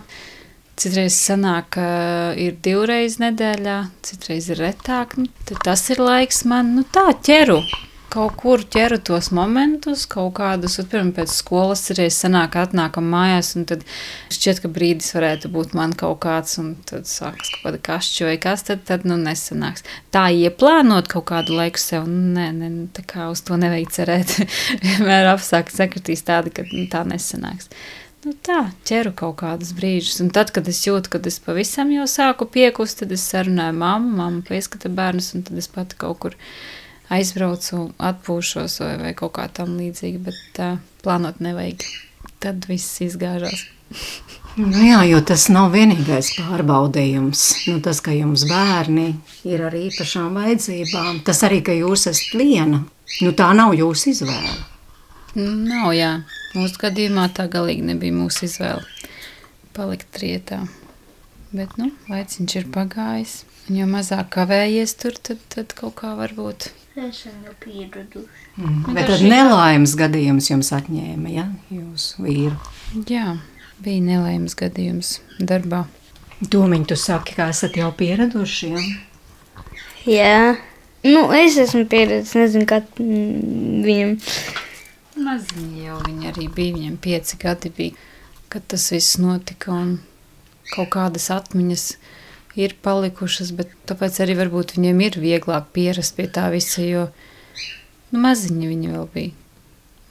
Citreiz 0.80 1.14
sanāk, 1.16 1.70
ka 1.76 1.86
ir 2.40 2.56
divreiz 2.64 3.18
nedēļā, 3.20 3.76
citreiz 4.04 4.48
ir 4.52 4.60
retāk. 4.60 5.16
Nu, 5.20 5.28
tas 5.64 5.82
ir 5.92 6.00
laiks 6.00 6.42
man 6.48 6.74
nu, 6.76 6.84
tā 6.88 7.10
ķeru. 7.20 7.60
Kaut 8.10 8.34
kur 8.40 8.64
ķeru 8.66 8.96
tos 9.06 9.28
momentus, 9.30 10.02
kaut 10.10 10.32
kādus, 10.40 10.80
pirms 10.90 11.14
pēc 11.14 11.30
skolas 11.30 11.84
reizes 11.94 12.18
sanāk, 12.24 12.56
atnākam 12.58 13.06
mājās, 13.12 13.52
un 13.54 13.68
tad 13.70 13.84
šķiet, 14.34 14.64
ka 14.64 14.70
brīdis 14.74 15.12
varētu 15.14 15.52
būt 15.54 15.76
man 15.78 15.94
kaut 15.94 16.18
kāds, 16.24 16.56
un 16.58 16.72
tad 16.90 17.06
sākas 17.06 17.52
kaut 17.54 17.68
kāda 17.68 17.82
kašķa 17.86 18.26
vai 18.26 18.34
kas, 18.42 18.66
tad, 18.66 18.82
tad 18.88 19.06
nu 19.06 19.14
nesanāks. 19.20 19.86
Tā 20.10 20.26
ieplānot 20.34 21.06
kaut 21.12 21.28
kādu 21.30 21.54
laiku 21.60 21.78
sev, 21.78 22.10
nu, 22.10 22.34
nē, 22.34 22.48
nē, 22.58 22.72
tā 22.98 23.06
kā 23.14 23.30
uz 23.30 23.44
to 23.46 23.60
nevajag 23.60 23.94
cerēt. 24.00 24.36
Vienmēr 24.84 25.30
apstākļi 25.36 25.78
sakritīs 25.78 26.26
tādi, 26.26 26.54
ka 26.56 26.66
nu, 26.66 26.88
tā 26.90 27.06
nesanāks 27.06 27.70
nu, 28.24 28.34
tā, 28.44 28.58
ķeru 28.88 29.14
kaut 29.16 29.38
kādus 29.40 29.72
brīžus. 29.76 30.18
Un 30.24 30.34
tad, 30.34 30.52
kad 30.54 30.68
es 30.70 30.82
jūtu, 30.84 31.12
ka 31.12 31.22
es 31.30 31.38
pavisam 31.42 31.92
jau 31.94 32.06
sāku 32.10 32.48
piekust, 32.50 33.00
tad 33.02 33.14
es 33.16 33.24
sarunāju 33.30 33.78
mammu, 33.80 34.12
mamma 34.18 34.44
pieskata 34.46 34.90
bērnus, 34.92 35.32
un 35.36 35.46
tad 35.46 35.60
es 35.60 35.70
pati 35.70 35.98
kaut 36.00 36.20
kur 36.24 36.36
aizbraucu, 37.12 37.90
atpūšos 37.98 38.80
vai, 38.84 38.94
vai 39.02 39.12
kaut 39.18 39.34
kā 39.38 39.48
tam 39.52 39.76
līdzīga, 39.80 40.22
bet 40.30 40.40
tā 40.56 40.70
plānot 41.04 41.42
nevajag. 41.42 41.84
Tad 42.40 42.64
viss 42.70 43.02
izgāžās. 43.04 43.66
Nu 44.58 44.82
jā, 44.82 45.02
jo 45.06 45.20
tas 45.26 45.46
nav 45.52 45.70
vienīgais 45.74 46.32
pārbaudījums. 46.38 47.44
Nu, 47.70 47.78
tas, 47.84 48.00
ka 48.04 48.14
jums 48.14 48.46
bērni 48.50 49.12
ir 49.46 49.62
ar 49.68 49.76
īpašām 49.76 50.34
vajadzībām, 50.38 51.20
tas 51.26 51.42
arī, 51.46 51.60
ka 51.66 51.76
jūs 51.76 52.08
esat 52.10 52.34
viena, 52.38 52.82
nu, 53.20 53.32
tā 53.36 53.50
nav 53.56 53.76
jūsu 53.78 54.10
izvēle. 54.14 54.56
Nav, 55.38 55.92
jā. 55.94 56.12
Mūsu 56.56 56.80
gadījumā 56.82 57.28
tā 57.34 57.46
galīgi 57.50 57.84
nebija 57.92 58.16
mūsu 58.16 58.48
izvēle 58.48 58.82
palikt 59.76 60.18
rietā. 60.18 60.64
Bet, 61.54 61.76
nu, 61.78 61.92
laiciņš 62.10 62.56
ir 62.58 62.66
pagājis. 62.74 63.40
Un 63.70 63.78
jo 63.78 63.86
mazāk 63.90 64.32
kavējies 64.34 64.96
tur, 64.98 65.14
tad, 65.22 65.42
tad 65.54 65.74
kaut 65.78 65.94
kā 66.02 66.16
varbūt. 66.18 66.72
Jau 67.00 67.54
pieraduši. 67.64 68.28
Mm. 68.60 68.80
Bet 68.92 69.06
tad 69.08 69.22
nelaimes 69.24 69.94
gadījums 69.96 70.50
jums 70.50 70.68
atņēma, 70.76 71.30
ja? 71.32 71.46
Jūsu 71.72 72.26
vīru. 72.26 72.56
Jā, 73.08 73.38
bija 73.80 74.04
nelaimes 74.04 74.56
gadījums 74.58 75.14
darbā. 75.40 75.86
Domiņ, 76.40 76.84
tu 76.90 76.96
saki, 77.00 77.36
ka 77.38 77.48
esat 77.52 77.78
jau 77.80 77.88
pieraduši, 77.96 78.72
ja? 78.74 78.84
Jā. 80.08 80.42
Nu, 81.04 81.30
es 81.32 81.56
esmu 81.60 81.86
pieredzējis, 81.88 82.36
nezinu, 82.36 82.68
kā 82.68 82.82
mm, 83.00 83.80
viņam 83.86 84.18
Maziņi 85.20 85.84
jau 85.84 85.98
viņi 86.04 86.28
arī 86.30 86.46
bija, 86.52 86.74
viņiem 86.76 86.96
pieci 87.02 87.36
gadi 87.40 87.72
bija, 87.76 87.96
kad 88.52 88.64
tas 88.70 88.86
viss 88.92 89.18
notika, 89.20 89.72
un 89.74 89.98
kaut 90.70 90.92
kādas 90.94 91.28
atmiņas 91.34 91.84
ir 92.58 92.74
palikušas, 92.82 93.52
bet 93.56 93.72
tāpēc 93.88 94.20
arī 94.24 94.36
varbūt 94.40 94.74
viņiem 94.76 95.04
ir 95.06 95.18
vieglāk 95.22 95.70
pierast 95.74 96.16
pie 96.16 96.26
tā 96.30 96.48
visa, 96.54 96.82
jo 96.82 97.06
nu, 98.10 98.20
maziņi 98.24 98.70
viņi 98.72 98.92
vēl 98.94 99.08
bija. 99.14 99.36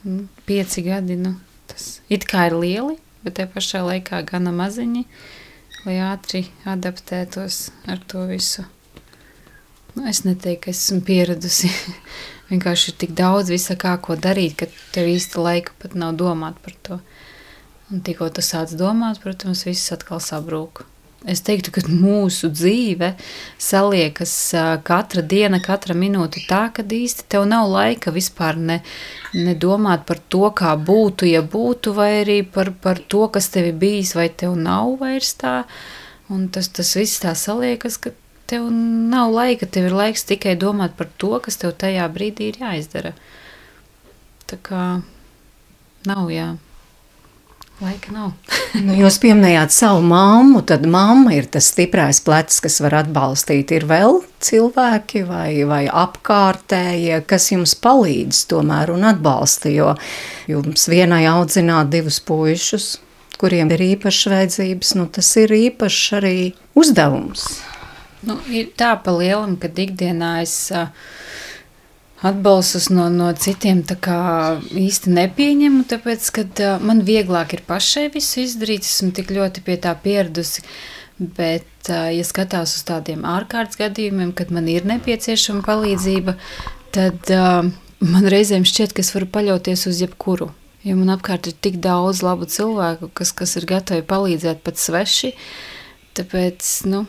Nu, 0.06 0.24
pieci 0.48 0.84
gadi, 0.86 1.18
nu, 1.20 1.34
tas 1.68 2.00
it 2.08 2.24
kā 2.28 2.48
ir 2.48 2.56
lieli, 2.56 2.96
bet 3.24 3.36
te 3.36 3.46
pašā 3.50 3.82
laikā 3.84 4.22
gana 4.28 4.52
maziņi, 4.56 5.04
lai 5.84 5.96
ātri 6.08 6.46
adaptētos 6.68 7.66
ar 7.90 8.00
to 8.08 8.24
visu. 8.30 8.64
Nu, 9.96 10.06
es 10.08 10.22
neteiktu, 10.24 10.64
ka 10.64 10.72
esmu 10.72 11.02
pieradusi 11.04 11.68
vienkārši 12.50 12.92
ir 12.92 13.00
tik 13.02 13.12
daudz 13.18 13.52
visa 13.52 13.76
kā 13.76 13.96
ko 14.00 14.16
darīt, 14.16 14.56
ka 14.60 14.70
tev 14.94 15.10
īsti 15.10 15.42
laika 15.42 15.76
pat 15.82 15.98
nav 15.98 16.16
domāt 16.20 16.62
par 16.64 16.76
to. 16.86 17.00
Un 17.90 18.04
tikko 18.06 18.28
tu 18.30 18.42
sāc 18.46 18.72
domāt, 18.78 19.18
protams, 19.20 19.66
viss 19.66 19.92
atkal 19.92 20.22
sabrūk. 20.22 20.84
Es 21.28 21.42
teiktu, 21.44 21.68
ka 21.74 21.82
mūsu 21.84 22.48
dzīve 22.48 23.10
saliekas 23.60 24.32
katra 24.88 25.20
diena, 25.20 25.58
katra 25.60 25.92
minūte 25.92 26.40
tā, 26.48 26.62
ka 26.72 26.80
īsti 26.80 27.26
tev 27.28 27.44
nav 27.48 27.68
laika 27.68 28.08
vispār 28.14 28.56
ne, 28.56 28.78
ne 29.36 29.52
domāt 29.52 30.06
par 30.08 30.22
to, 30.32 30.46
kā 30.56 30.72
būtu, 30.80 31.28
ja 31.28 31.42
būtu, 31.44 31.92
vai 31.98 32.22
arī 32.22 32.38
par, 32.40 32.72
par 32.72 33.02
to, 33.12 33.26
kas 33.28 33.50
tev 33.52 33.68
ir 33.68 33.76
bijis, 33.82 34.14
vai 34.16 34.30
tev 34.32 34.56
nav 34.56 34.96
vairs 35.02 35.34
tā. 35.36 35.58
Un 36.32 36.48
tas, 36.48 36.70
tas 36.72 36.94
viss 36.96 37.20
tā 37.20 37.34
saliekas, 37.36 38.00
ka 38.00 38.14
tev 38.48 38.70
nav 38.72 39.34
laika, 39.34 39.68
tev 39.68 39.90
ir 39.90 39.98
laiks 40.00 40.24
tikai 40.24 40.56
domāt 40.56 40.96
par 40.96 41.12
to, 41.20 41.34
kas 41.44 41.60
tev 41.60 41.76
tajā 41.76 42.08
brīdī 42.14 42.48
ir 42.48 42.62
jāizdara. 42.64 43.12
Tā 44.48 44.56
kā 44.64 44.84
nav, 46.08 46.32
jā. 46.32 46.54
Laika 47.80 48.12
nav. 48.12 48.32
nu, 48.84 48.92
jūs 48.98 49.16
pieminējāt 49.22 49.72
savu 49.72 50.02
mammu, 50.04 50.60
tad 50.68 50.84
mamma 50.84 51.32
ir 51.32 51.46
tas 51.48 51.70
stiprais 51.72 52.20
plecs, 52.20 52.58
kas 52.60 52.76
var 52.84 52.98
atbalstīt. 52.98 53.72
Ir 53.72 53.86
vēl 53.88 54.20
cilvēki 54.44 55.22
vai, 55.24 55.62
vai 55.68 55.86
apkārtējie, 55.88 57.22
kas 57.30 57.48
jums 57.54 57.72
palīdz 57.80 58.42
tomēr 58.52 58.92
un 58.92 59.08
atbalsta, 59.08 59.72
jo 59.72 59.94
jums 60.50 60.84
vienai 60.92 61.22
audzināt 61.32 61.88
divus 61.94 62.20
puišus, 62.20 62.90
kuriem 63.40 63.72
ir 63.72 63.86
īpašas 63.94 64.28
vajadzības, 64.34 64.94
nu 65.00 65.08
tas 65.08 65.32
ir 65.40 65.56
īpašs 65.56 66.06
arī 66.20 66.36
uzdevums. 66.76 67.48
Nu, 68.28 68.36
ir 68.52 68.74
tā 68.76 68.92
pa 69.00 69.16
lielam, 69.16 69.56
ka 69.56 69.72
ikdienā 69.72 70.34
es 70.42 70.66
uh, 70.76 70.92
atbalstus 72.26 72.90
no, 72.92 73.08
no 73.12 73.30
citiem 73.32 73.82
īsti 73.84 75.12
nepieņemu, 75.16 75.84
tāpēc, 75.90 76.30
ka 76.36 76.72
man 76.84 77.02
vieglāk 77.06 77.54
ir 77.56 77.64
pašai 77.68 78.08
visu 78.14 78.44
izdarīt, 78.44 78.88
esmu 78.88 79.12
tik 79.16 79.32
ļoti 79.32 79.64
pie 79.66 79.78
tā 79.80 79.94
pieradusi. 79.96 80.64
Bet, 81.20 81.68
ja 81.84 82.24
skatās 82.24 82.78
uz 82.78 82.84
tādiem 82.88 83.26
ārkārtas 83.28 83.76
gadījumiem, 83.76 84.32
kad 84.32 84.52
man 84.56 84.70
ir 84.72 84.86
nepieciešama 84.88 85.60
palīdzība, 85.66 86.32
tad 86.96 87.32
uh, 87.36 87.68
man 88.00 88.28
reizēm 88.32 88.64
šķiet, 88.64 88.94
ka 88.96 89.04
es 89.04 89.12
varu 89.12 89.28
paļauties 89.28 89.84
uz 89.90 90.00
jebkuru. 90.00 90.48
Jo 90.80 90.96
man 90.96 91.12
apkārt 91.12 91.50
ir 91.50 91.56
tik 91.60 91.76
daudz 91.84 92.22
labu 92.24 92.48
cilvēku, 92.48 93.10
kas, 93.12 93.34
kas 93.36 93.52
ir 93.60 93.68
gatavi 93.68 94.04
palīdzēt 94.08 94.62
pat 94.64 94.80
sveši. 94.80 95.34
Tāpēc, 96.16 96.70
nu, 96.88 97.04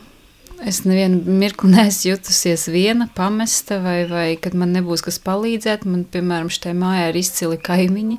Es 0.62 0.82
nevienu 0.86 1.18
mirkli 1.26 1.70
neesmu 1.74 2.12
jutusies 2.12 2.68
viena, 2.70 3.08
pamesta, 3.16 3.80
vai, 3.82 4.04
vai 4.10 4.26
kad 4.40 4.54
man 4.58 4.74
nebūs 4.76 5.02
kas 5.02 5.18
palīdzēt. 5.24 5.86
Man, 5.88 6.04
piemēram, 6.12 6.50
šajā 6.52 6.74
mājā 6.78 7.08
ir 7.10 7.18
izcili 7.18 7.58
kaimiņi. 7.58 8.18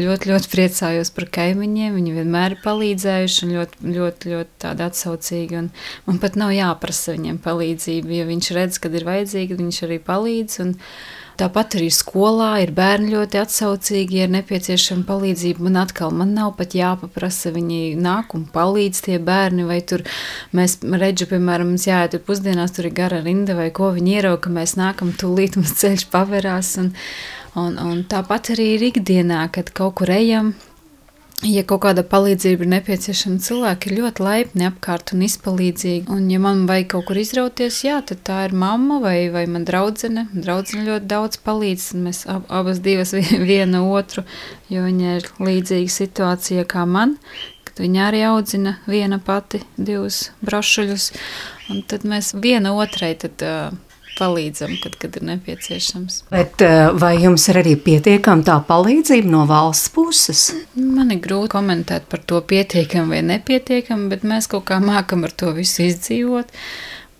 Ļoti, 0.00 0.30
ļoti 0.32 0.52
priecājos 0.52 1.12
par 1.16 1.28
kaimiņiem. 1.36 1.98
Viņi 1.98 2.14
vienmēr 2.18 2.56
ir 2.56 2.62
palīdzējuši 2.64 3.44
un 3.46 3.52
ļoti, 3.58 3.82
ļoti, 3.98 4.32
ļoti 4.32 4.56
tādi 4.64 4.86
atsaucīgi. 4.86 5.60
Un 5.60 5.68
man 6.08 6.22
pat 6.22 6.38
nav 6.40 6.54
jāprasa 6.56 7.18
viņiem 7.18 7.42
palīdzību, 7.44 8.16
jo 8.20 8.30
viņš 8.32 8.54
redz, 8.56 8.80
kad 8.80 8.96
ir 8.96 9.04
vajadzīgi, 9.10 9.60
viņš 9.60 9.82
arī 9.88 10.00
palīdz. 10.08 10.58
Un, 10.64 10.74
Tāpat 11.40 11.74
arī 11.80 11.88
skolā 11.90 12.50
ir 12.62 12.70
bērni 12.74 13.10
ļoti 13.10 13.40
atsaucīgi, 13.40 14.20
ja 14.20 14.26
ir 14.28 14.34
nepieciešama 14.36 15.02
palīdzība. 15.08 15.64
Man 15.66 15.80
atkal 15.82 16.12
man 16.14 16.34
nav 16.36 16.52
pat 16.60 16.76
jāpaprasa, 16.78 17.50
viņi 17.56 17.96
nāk 17.98 18.36
un 18.38 18.44
palīdz 18.54 19.00
tie 19.08 19.18
bērni. 19.18 19.66
Vai 19.66 19.80
tur 19.82 20.04
mēs 20.54 20.78
redzam, 20.84 21.32
piemēram, 21.32 21.72
mums 21.72 21.88
jāiet 21.88 22.14
pusdienās, 22.26 22.76
tur 22.76 22.86
ir 22.86 22.94
gara 22.94 23.18
rinda 23.24 23.58
vai 23.58 23.70
ko 23.74 23.90
viņi 23.96 24.14
ierauga, 24.18 24.44
ka 24.46 24.54
mēs 24.54 24.76
nākam 24.78 25.10
tūlīt, 25.18 25.58
mums 25.58 25.74
ceļš 25.80 26.06
pavērās. 26.14 26.76
Un, 26.84 26.92
un, 27.58 27.82
un 27.82 28.06
tāpat 28.10 28.54
arī 28.54 28.70
ir 28.76 28.86
ikdienā, 28.92 29.48
kad 29.54 29.74
kaut 29.74 29.98
kur 30.02 30.14
ejam 30.14 30.54
ja 31.42 31.64
kaut 31.66 31.82
kāda 31.84 32.04
palīdzība 32.06 32.64
ir 32.64 32.70
nepieciešama, 32.76 33.40
cilvēki 33.42 33.90
ir 33.90 33.96
ļoti 33.98 34.24
laipni 34.24 34.66
apkārt 34.68 35.14
un 35.14 35.24
izpalīdzīgi. 35.26 36.06
Un, 36.12 36.28
ja 36.32 36.40
man 36.42 36.64
vajag 36.68 36.90
kaut 36.94 37.08
kur 37.08 37.20
izrauties, 37.20 37.80
jā, 37.86 37.98
tad 38.06 38.22
tā 38.26 38.40
ir 38.48 38.54
mamma 38.56 39.00
vai, 39.02 39.16
vai 39.34 39.44
man 39.50 39.66
draudzene. 39.68 40.28
Draudzene 40.34 40.86
ļoti 40.88 41.10
daudz 41.10 41.40
palīdz, 41.44 41.88
un 41.96 42.06
mēs 42.08 42.24
ab, 42.30 42.46
abas 42.48 42.80
divas 42.84 43.14
viena 43.50 43.82
otru, 43.88 44.24
jo 44.72 44.84
viņa 44.86 45.16
ir 45.18 45.28
līdzīga 45.42 45.96
situācija 45.98 46.68
kā 46.70 46.86
man. 46.88 47.18
Viņa 47.74 48.04
arī 48.06 48.20
audzina 48.28 48.76
viena 48.86 49.18
pati 49.18 49.58
divus 49.74 50.28
brošuļus, 50.46 51.08
un 51.74 51.82
tad 51.90 52.04
mēs 52.06 52.30
viena 52.38 52.70
otrai 52.78 53.16
tad, 53.18 53.42
uh, 53.42 53.93
palīdzam, 54.18 54.76
kad, 54.82 54.96
kad 55.02 55.18
ir 55.18 55.26
nepieciešams. 55.30 56.22
Bet 56.32 56.64
vai 57.00 57.14
jums 57.22 57.46
ir 57.52 57.60
arī 57.62 57.76
pietiekama 57.80 58.46
tā 58.46 58.58
palīdzība 58.68 59.30
no 59.30 59.44
valsts 59.50 59.92
puses? 59.94 60.46
Man 60.78 61.14
ir 61.14 61.22
grūti 61.24 61.54
komentēt 61.54 62.08
par 62.10 62.24
to 62.26 62.40
pietiekami 62.40 63.16
vai 63.16 63.22
nepietiekami, 63.34 64.10
bet 64.12 64.26
mēs 64.28 64.50
kaut 64.50 64.68
kā 64.70 64.80
mākam 64.82 65.26
ar 65.28 65.34
to 65.36 65.54
visu 65.56 65.88
izdzīvot 65.88 66.52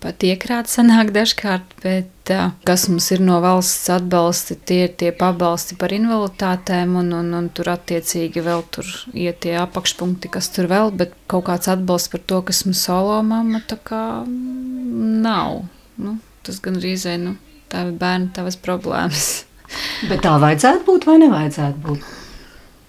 pat 0.04 0.24
iekrāt 0.26 0.68
sanāk 0.68 1.12
dažkārt, 1.14 1.70
bet 1.80 2.33
uh, 2.35 2.52
kas 2.68 2.87
mums 2.90 3.07
ir 3.14 3.22
no 3.24 3.38
valsts 3.44 3.88
atbalsti, 3.94 4.59
tie 4.68 4.83
ir 4.88 4.92
tie 5.00 5.12
pabalsti 5.16 5.78
par 5.80 5.94
invaliditātēm, 5.96 6.92
un, 7.00 7.12
un, 7.20 7.30
un 7.38 7.48
tur 7.57 7.72
attiecīgi 7.72 8.44
vēl 8.44 8.66
tur 8.74 8.90
iet 9.16 9.40
tie 9.46 9.57
apakšpunkti, 9.62 10.33
kas 10.35 10.50
tur 10.52 10.68
vēl, 10.72 10.92
bet 10.98 11.16
kaut 11.30 11.46
kāds 11.48 11.72
atbalsts 11.72 12.12
par 12.12 12.24
to, 12.28 12.42
kas 12.50 12.64
mums 12.68 12.85
solo 12.85 13.16
mamma, 13.24 13.62
tā 13.64 13.80
kā 13.80 14.04
nav. 14.28 15.64
Nu, 15.96 16.18
tas 16.46 16.61
gan 16.64 16.76
rīzē, 16.80 17.16
nu, 17.20 17.37
tā 17.72 17.87
ir 17.88 17.94
bērni, 18.00 18.33
tavas 18.37 18.59
problēmas. 18.61 19.30
Bet 20.11 20.22
tā 20.26 20.37
vajadzētu 20.42 20.85
būt 20.87 21.09
vai 21.09 21.18
nevajadzētu 21.22 21.83
būt? 21.87 22.12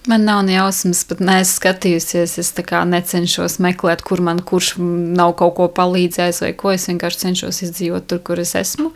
Man 0.06 0.22
nav 0.22 0.44
ne 0.46 0.54
jausmas, 0.54 1.00
pat 1.08 1.18
neesmu 1.18 1.56
skatījusies. 1.56 2.36
Es 2.38 2.52
necenšos 2.54 3.58
meklēt, 3.58 4.04
kur 4.06 4.20
man 4.22 4.38
kurš 4.38 4.76
nav 4.78 5.34
kaut 5.40 5.56
ko 5.56 5.66
palīdzējis, 5.66 6.42
vai 6.44 6.52
ko. 6.54 6.70
Es 6.70 6.86
vienkārši 6.86 7.24
cenšos 7.24 7.62
izdzīvot 7.66 8.06
tur, 8.06 8.20
kur 8.22 8.38
es 8.38 8.54
esmu. 8.54 8.92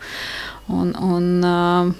Un, 0.71 0.95
un, 0.95 1.27
uh, 1.43 1.91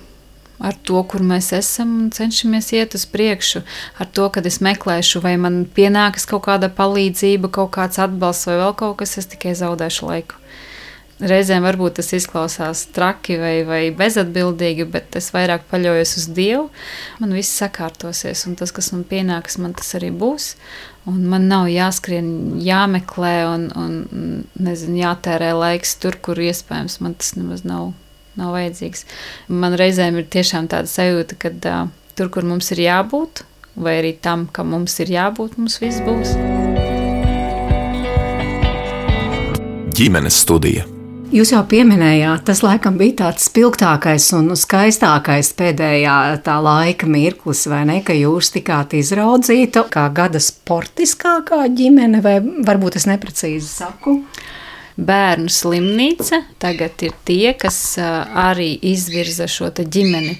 ar 0.63 0.78
to, 0.88 1.02
kur 1.12 1.26
mēs 1.28 1.52
esam, 1.58 2.10
cenšamies 2.13 2.71
iet 2.78 2.95
uz 2.95 3.04
priekšu. 3.10 3.63
Ar 4.00 4.08
to, 4.08 4.30
kad 4.32 4.47
es 4.47 4.62
meklēšu, 4.63 5.19
vai 5.26 5.36
man 5.41 5.65
pienākas 5.65 6.28
kaut 6.30 6.45
kāda 6.47 6.71
palīdzība, 6.71 7.52
kaut 7.52 7.74
kāds 7.76 8.00
atbalsts 8.00 8.47
vai 8.47 8.62
vēl 8.62 8.78
kaut 8.80 9.02
kas, 9.02 9.17
es 9.19 9.28
tikai 9.34 9.58
zaudēšu 9.58 10.08
laiku. 10.08 10.39
Reizēm 11.22 11.62
varbūt 11.62 12.00
tas 12.00 12.08
izklausās 12.18 12.88
traki 12.96 13.36
vai, 13.38 13.54
vai 13.68 13.82
bezatbildīgi, 13.94 14.88
bet 14.90 15.18
es 15.20 15.30
vairāk 15.36 15.68
paļaujos 15.70 16.16
uz 16.18 16.28
Dievu. 16.34 16.64
Man 17.22 17.36
viss 17.38 17.60
sakārtosies, 17.62 18.48
un 18.50 18.56
tas, 18.58 18.74
kas 18.74 18.90
man 18.96 19.04
pienāks, 19.06 19.60
man 19.62 19.76
tas 19.78 19.94
arī 20.00 20.10
būs. 20.10 20.56
Un 21.10 21.24
man 21.30 21.46
nav 21.50 21.68
jāskrien, 21.70 22.28
jāmeklē 22.62 23.36
un, 23.50 23.68
un 23.78 23.94
nezinu, 24.62 24.98
jātērē 25.02 25.52
laiks 25.58 25.96
tur, 26.02 26.18
kur 26.22 26.42
iespējams 26.42 27.00
man 27.06 27.14
tas 27.18 27.34
nemaz 27.38 27.62
nav, 27.66 27.92
nav 28.38 28.54
vajadzīgs. 28.58 29.06
Man 29.50 29.78
reizēm 29.78 30.18
ir 30.22 30.30
tiešām 30.34 30.70
tāda 30.74 30.90
sajūta, 30.90 31.38
ka 31.42 31.54
uh, 31.58 31.92
tur, 32.18 32.32
kur 32.34 32.46
mums 32.46 32.70
ir 32.74 32.82
jābūt, 32.86 33.44
vai 33.78 34.00
arī 34.02 34.16
tam, 34.22 34.48
kam 34.54 34.74
mums 34.74 34.98
ir 35.02 35.14
jābūt, 35.14 35.58
mums 35.62 35.78
viss 35.82 36.02
būs. 36.06 36.34
Ģimenes 39.98 40.42
studija. 40.46 40.88
Jūs 41.32 41.54
jau 41.54 41.62
pieminējāt, 41.63 42.41
tas 42.50 42.60
laikam 42.60 42.98
bija 43.00 43.13
tāds 43.22 43.46
spilgtākais 43.48 44.26
un 44.36 44.52
skaistākais 44.60 45.54
pēdējā 45.56 46.15
tā 46.44 46.58
laika 46.60 47.08
mirklis, 47.08 47.62
vai 47.72 47.86
ne? 47.88 48.02
Ka 48.04 48.12
jūs 48.12 48.50
tikāt 48.52 48.98
izraudzīta 49.00 49.86
kā 49.94 50.10
gada 50.12 50.41
sportiskākā 50.44 51.62
ģimene, 51.72 52.20
vai 52.26 52.36
varbūt 52.67 53.00
es 53.00 53.08
neprecīzi 53.08 53.63
saku? 53.63 54.17
Bērnu 54.98 55.52
slimnīca 55.52 56.42
tagad 56.62 57.02
ir 57.06 57.14
tie, 57.28 57.54
kas 57.58 57.78
arī 57.98 58.74
izvirza 58.92 59.48
šo 59.50 59.70
ģimeni. 59.72 60.38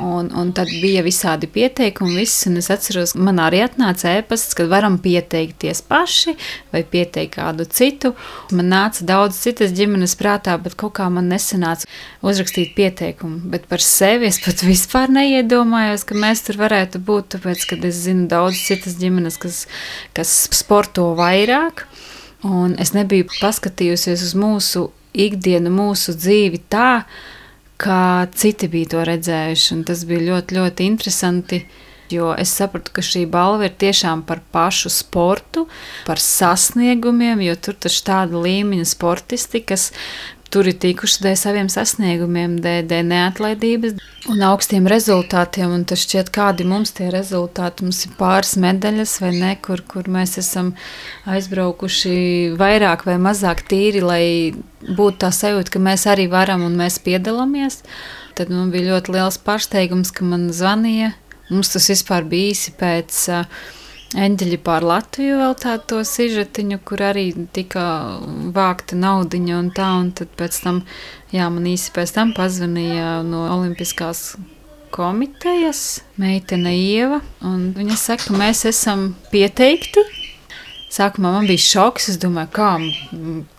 Un, 0.00 0.30
un 0.36 0.52
tad 0.56 0.70
bija 0.80 1.02
visādi 1.04 1.48
pieteikumi, 1.50 2.16
viss, 2.22 2.46
un 2.48 2.58
es 2.60 2.70
atceros, 2.72 3.14
man 3.14 3.40
arī 3.42 3.62
atnāca 3.64 4.14
ēpasts, 4.20 4.56
kad 4.58 4.70
varam 4.70 4.98
pieteikties 5.02 5.82
paši 5.88 6.36
vai 6.72 6.82
pieteikt 6.82 7.36
kādu 7.36 7.66
citu. 7.68 8.14
Man 8.56 8.70
nāca 8.72 9.04
daudz 9.06 9.38
citas 9.42 9.74
ģimenes 9.76 10.16
prātā, 10.18 10.56
bet 10.62 10.76
kaut 10.80 10.96
kā 10.98 11.08
man 11.12 11.28
nesanāca 11.30 11.88
uzrakstīt 12.26 12.74
pieteikumu. 12.78 13.40
Bet 13.52 13.68
par 13.70 13.84
sevi 13.84 14.30
es 14.30 14.40
pat 14.42 14.64
vispār 14.70 15.12
neiedomājos, 15.12 16.06
ka 16.08 16.18
mēs 16.18 16.44
tur 16.48 16.60
varētu 16.60 17.02
būt, 17.04 17.34
tāpēc, 17.36 17.66
ka 17.70 17.80
es 17.90 18.04
zinu 18.06 18.28
daudz 18.30 18.64
citas 18.66 18.98
ģimenes, 19.00 19.38
kas, 19.40 19.64
kas 20.16 20.34
sporto 20.56 21.12
vairāk. 21.18 21.86
Un 22.46 22.74
es 22.80 22.94
nebiju 22.96 23.28
paskatījusies 23.40 24.22
uz 24.24 24.32
mūsu 24.38 24.86
ikdienu, 25.12 25.72
mūsu 25.74 26.14
dzīvi 26.16 26.62
tā, 26.72 27.04
kā 27.80 28.26
citi 28.36 28.68
bija 28.72 28.94
to 28.94 29.04
redzējuši. 29.08 29.80
Tas 29.88 30.04
bija 30.08 30.26
ļoti, 30.30 30.58
ļoti 30.60 30.88
interesanti. 30.88 31.64
Jo 32.10 32.32
es 32.34 32.50
sapratu, 32.58 32.90
ka 32.90 33.04
šī 33.06 33.22
balva 33.30 33.68
ir 33.68 33.76
tiešām 33.78 34.24
par 34.26 34.40
pašu 34.50 34.90
sportu, 34.90 35.68
par 36.08 36.18
sasniegumiem, 36.18 37.44
jo 37.46 37.54
tur 37.54 37.76
taču 37.86 38.00
tāda 38.08 38.40
līmeņa 38.42 38.86
sportisti, 38.90 39.60
kas 39.62 39.92
tur 40.50 40.68
ir 40.70 40.76
tikuši 40.82 41.22
dēļ 41.24 41.36
saviem 41.38 41.68
sasniegumiem, 41.70 42.56
dēļ, 42.62 42.80
dēļ 42.90 43.04
neatlaidības 43.10 43.96
un 44.30 44.42
augstiem 44.48 44.88
rezultātiem. 44.90 45.72
Un 45.74 45.84
tas 45.88 46.02
šķiet, 46.04 46.32
kādi 46.34 46.66
mums 46.68 46.92
tie 46.96 47.08
rezultāti. 47.12 47.86
Mums 47.86 48.02
ir 48.06 48.14
pāris 48.18 48.56
medaļas, 48.60 49.16
vai 49.22 49.32
ne, 49.36 49.54
kur, 49.62 49.82
kur 49.86 50.10
mēs 50.10 50.36
esam 50.42 50.72
aizbraukuši 51.30 52.14
vairāk 52.60 53.06
vai 53.08 53.16
mazāk 53.22 53.64
tīri, 53.70 54.02
lai 54.04 54.24
būtu 54.86 55.22
tā 55.24 55.32
sajūta, 55.34 55.76
ka 55.76 55.82
mēs 55.90 56.06
arī 56.10 56.26
varam 56.32 56.66
un 56.66 56.78
mēs 56.80 57.00
piedalāmies. 57.04 57.82
Tad 58.38 58.52
man 58.52 58.72
bija 58.74 58.94
ļoti 58.94 59.16
liels 59.16 59.38
pārsteigums, 59.44 60.12
ka 60.14 60.26
man 60.26 60.48
zvanīja. 60.54 61.14
Mums 61.50 61.72
tas 61.74 61.88
vispār 61.90 62.26
bija 62.30 62.54
īsi 62.54 62.74
pēc 62.78 63.22
uh, 63.34 63.62
Eņģeļi 64.10 64.56
pār 64.66 64.82
Latviju 64.82 65.36
vēl 65.38 65.52
tādu 65.62 66.00
sižetiņu, 66.06 66.80
kur 66.82 67.02
arī 67.12 67.28
tika 67.54 67.84
vākta 68.56 68.98
naudiņa 68.98 69.58
un 69.58 69.68
tā, 69.76 69.90
un 70.02 70.08
tad 70.18 70.32
pēc 70.38 70.56
tam, 70.64 70.80
jā, 71.30 71.46
man 71.46 71.68
īsi 71.70 71.92
pēc 71.94 72.16
tam 72.16 72.32
pazvanīja 72.34 73.20
no 73.28 73.44
Olimpiskās 73.54 74.32
komitejas 74.90 76.00
meitene 76.18 76.72
Ieva, 76.74 77.20
un 77.46 77.70
viņa 77.76 78.00
saka, 78.00 78.26
ka 78.32 78.40
mēs 78.40 78.64
esam 78.72 79.12
pieteikti 79.30 80.02
Sākumā 80.90 81.30
man 81.36 81.46
bija 81.46 81.62
šoks. 81.62 82.08
Es 82.10 82.18
domāju, 82.18 82.50
kā, 82.56 82.70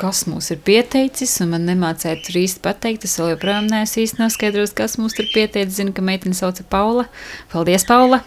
kas 0.02 0.26
mums 0.28 0.50
ir 0.52 0.60
pieteicis, 0.68 1.38
un 1.44 1.54
man 1.54 1.64
nemācīja 1.70 2.18
tur 2.26 2.42
īsti 2.42 2.60
pateikt. 2.66 3.06
Es 3.08 3.16
joprojām 3.22 3.70
neesmu 3.72 4.04
īsti 4.04 4.20
noskaidrojis, 4.20 4.74
kas 4.76 4.98
mums 5.00 5.16
tur 5.16 5.30
pieteicis. 5.32 5.78
Zinu, 5.80 5.94
ka 5.96 6.04
meitene 6.04 6.36
sauca 6.36 6.66
Paula. 6.68 7.06
Paldies, 7.54 7.86
Paula! 7.88 8.20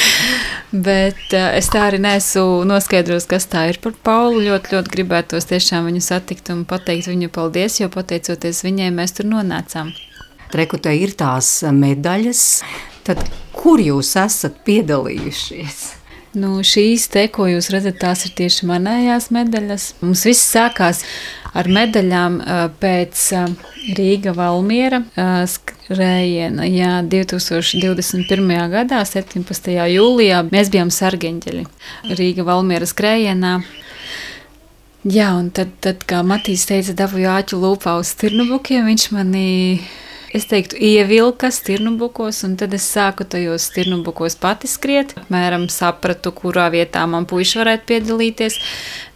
Bet 0.88 1.22
uh, 1.30 1.52
es 1.54 1.70
tā 1.70 1.84
arī 1.86 2.00
neesmu 2.02 2.64
noskaidrojis, 2.66 3.28
kas 3.30 3.46
tā 3.52 3.68
ir 3.70 3.78
par 3.84 3.94
Paulu. 4.08 4.42
Ļoti, 4.48 4.74
ļoti 4.74 4.94
gribētos 4.96 5.46
tiešām 5.52 5.86
viņu 5.86 6.02
satikt 6.08 6.50
un 6.54 6.64
pateikt 6.66 7.06
viņu 7.12 7.30
paldies, 7.34 7.78
jo 7.78 7.90
pateicoties 7.94 8.64
viņai 8.66 8.90
mēs 8.96 9.14
tur 9.20 9.30
nonācām. 9.30 9.94
Rekutē 10.56 10.96
ir 10.98 11.14
tās 11.18 11.60
medaļas. 11.62 12.42
Tad 13.06 13.22
kur 13.54 13.78
jūs 13.82 14.16
esat 14.18 14.58
piedalījušies? 14.66 15.86
Nu, 16.36 16.58
šīs 16.60 17.06
te, 17.08 17.22
ko 17.32 17.46
jūs 17.48 17.70
redzat, 17.72 17.96
tās 18.02 18.26
ir 18.26 18.34
tieši 18.36 18.66
manējās 18.68 19.30
medaļas. 19.32 19.86
Mums 20.02 20.26
viss 20.28 20.50
sākās 20.52 21.00
ar 21.56 21.70
medaļām 21.72 22.36
pēc 22.82 23.22
Rīga 23.96 24.34
Valmiera 24.36 25.00
skrējiena. 25.48 26.66
Jā, 26.68 26.98
2021. 27.08 28.52
gadā, 28.74 29.00
17. 29.08 29.72
jūlijā, 29.94 30.42
mēs 30.52 30.68
bijām 30.74 30.92
sargeņģeļi 30.92 31.64
Rīga 32.20 32.44
Valmiera 32.50 32.88
skrējienā. 32.90 33.56
Jā, 35.06 35.30
un 35.38 35.48
tad, 35.56 35.72
tad 35.80 36.04
kā 36.04 36.20
Matīs 36.26 36.66
teica, 36.68 36.92
dabūju 37.00 37.32
āķu 37.32 37.62
lūpā 37.62 37.96
uz 38.00 38.12
stirnubukiem, 38.12 38.88
viņš 38.90 39.08
mani 39.14 39.46
es 40.34 40.48
teiktu, 40.50 40.78
ievilka 40.80 41.50
stirnubukos, 41.54 42.42
un 42.48 42.56
tad 42.60 42.74
es 42.76 42.86
sāku 42.90 43.26
tajos 43.28 43.68
stirnubukos 43.70 44.38
pati 44.40 44.70
skriet. 44.70 45.14
Apmēram 45.22 45.68
sapratu, 45.72 46.32
kurā 46.34 46.68
vietā 46.74 47.06
man 47.10 47.28
puiši 47.30 47.62
varētu 47.62 47.90
piedalīties. 47.92 48.60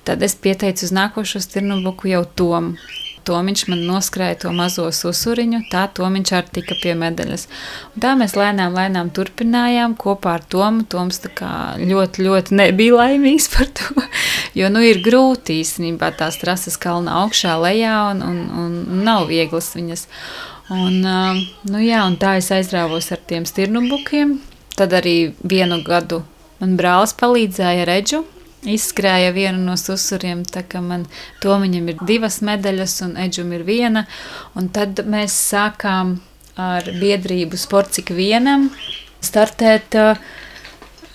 Tad 0.07 0.23
es 0.27 0.35
pieteicu 0.35 0.87
uz 0.89 0.97
nākošo 0.97 1.43
stirnubuku 1.45 2.13
jau 2.15 2.25
Tomu. 2.37 2.79
Tomiņš 3.29 3.67
man 3.69 3.83
noskrēja 3.85 4.39
to 4.45 4.51
mazo 4.57 4.87
susuriņu, 4.95 5.61
tā 5.71 5.85
Tomiņš 5.95 6.33
arī 6.39 6.55
tika 6.57 6.77
pie 6.81 6.95
medaļas. 6.99 7.47
Un 7.95 8.05
tā 8.05 8.15
mēs 8.19 8.35
lēnām, 8.39 8.75
lēnām 8.77 9.11
turpinājām 9.15 9.97
kopā 10.01 10.39
ar 10.39 10.47
Tomu. 10.51 10.87
Toms 10.91 11.21
ļoti, 11.23 12.25
ļoti 12.27 12.57
nebija 12.57 13.03
laimīgs 13.03 13.51
par 13.55 13.69
to, 13.77 14.07
jo 14.57 14.71
nu, 14.73 14.83
ir 14.87 15.03
grūti 15.05 15.61
īstenībā 15.61 16.15
tās 16.19 16.41
trases 16.41 16.81
kalna 16.81 17.21
augšā, 17.25 17.59
lejā 17.61 17.97
un, 18.15 18.25
un, 18.25 18.41
un 18.65 19.05
nav 19.05 19.29
vieglas 19.31 19.75
viņas. 19.77 20.09
Un, 20.71 21.01
nu 21.67 21.81
jā, 21.83 22.05
un 22.07 22.15
tā 22.21 22.37
es 22.39 22.51
aizrāvos 22.55 23.11
ar 23.11 23.19
tiem 23.27 23.47
stirnubukiem. 23.49 24.37
Tad 24.79 24.95
arī 24.95 25.33
vienu 25.43 25.81
gadu 25.83 26.23
man 26.61 26.77
brālis 26.79 27.17
palīdzēja 27.19 27.89
redzu. 27.89 28.23
Izskrēja 28.71 29.33
vienu 29.33 29.63
no 29.65 29.75
susuriem, 29.81 30.45
tā 30.45 30.63
kā 30.69 30.83
man 30.85 31.07
tomiņam 31.41 31.89
ir 31.91 32.03
divas 32.07 32.39
medaļas 32.45 32.99
un 33.07 33.17
Edžum 33.19 33.55
ir 33.57 33.65
viena. 33.65 34.05
Un 34.55 34.69
tad 34.69 35.01
mēs 35.09 35.35
sākām 35.49 36.19
ar 36.61 36.87
biedrību 37.01 37.59
Sports 37.59 38.03
ik 38.03 38.13
vienam 38.15 38.69
startēt 39.25 39.97
uh, 39.99 40.21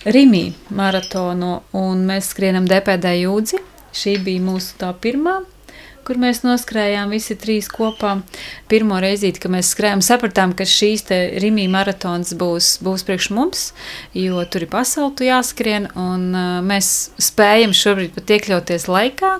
Rimī 0.06 0.50
maratonu, 0.74 1.60
un 1.74 2.04
mēs 2.06 2.32
skrienam 2.34 2.66
DPD 2.68 3.16
jūdzi. 3.22 3.62
Šī 3.96 4.18
bija 4.22 4.42
mūsu 4.44 4.76
tā 4.82 4.92
pirmā 5.00 5.40
kur 6.06 6.20
mēs 6.22 6.42
noskrējām 6.44 7.10
visi 7.10 7.34
trīs 7.38 7.66
kopā. 7.72 8.20
Pirmo 8.70 8.98
reizi, 9.02 9.32
kad 9.34 9.52
mēs 9.52 9.72
skrējām, 9.74 10.02
sapratām, 10.04 10.54
ka 10.56 10.66
šīs 10.68 11.06
Rimija 11.42 11.70
maratons 11.72 12.32
būs, 12.38 12.76
būs 12.84 13.04
priekš 13.06 13.30
mums, 13.34 13.66
jo 14.14 14.42
tur 14.50 14.66
ir 14.66 14.70
pasauli 14.72 15.30
jāskrien, 15.30 15.90
un 15.98 16.28
uh, 16.30 16.46
mēs 16.66 17.10
spējam 17.22 17.74
šobrīd 17.76 18.14
pat 18.16 18.32
iekļauties 18.38 18.88
laikā. 18.90 19.34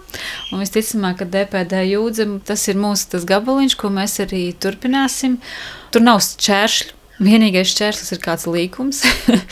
Un 0.52 0.62
visticamāk, 0.64 1.22
ka 1.22 1.30
DPD 1.30 1.86
jūdze 1.92 2.28
tas 2.46 2.66
ir 2.70 2.78
mūsu 2.82 3.14
tas 3.14 3.26
gabaliņš, 3.28 3.78
ko 3.78 3.92
mēs 3.94 4.18
arī 4.26 4.48
turpināsim. 4.58 5.40
Tur 5.94 6.06
nav 6.06 6.22
šķēršļu. 6.26 6.94
Vienīgais 7.16 7.70
šķērslis 7.72 8.12
ir 8.12 8.18
kāds 8.20 8.42
līkums, 8.44 8.98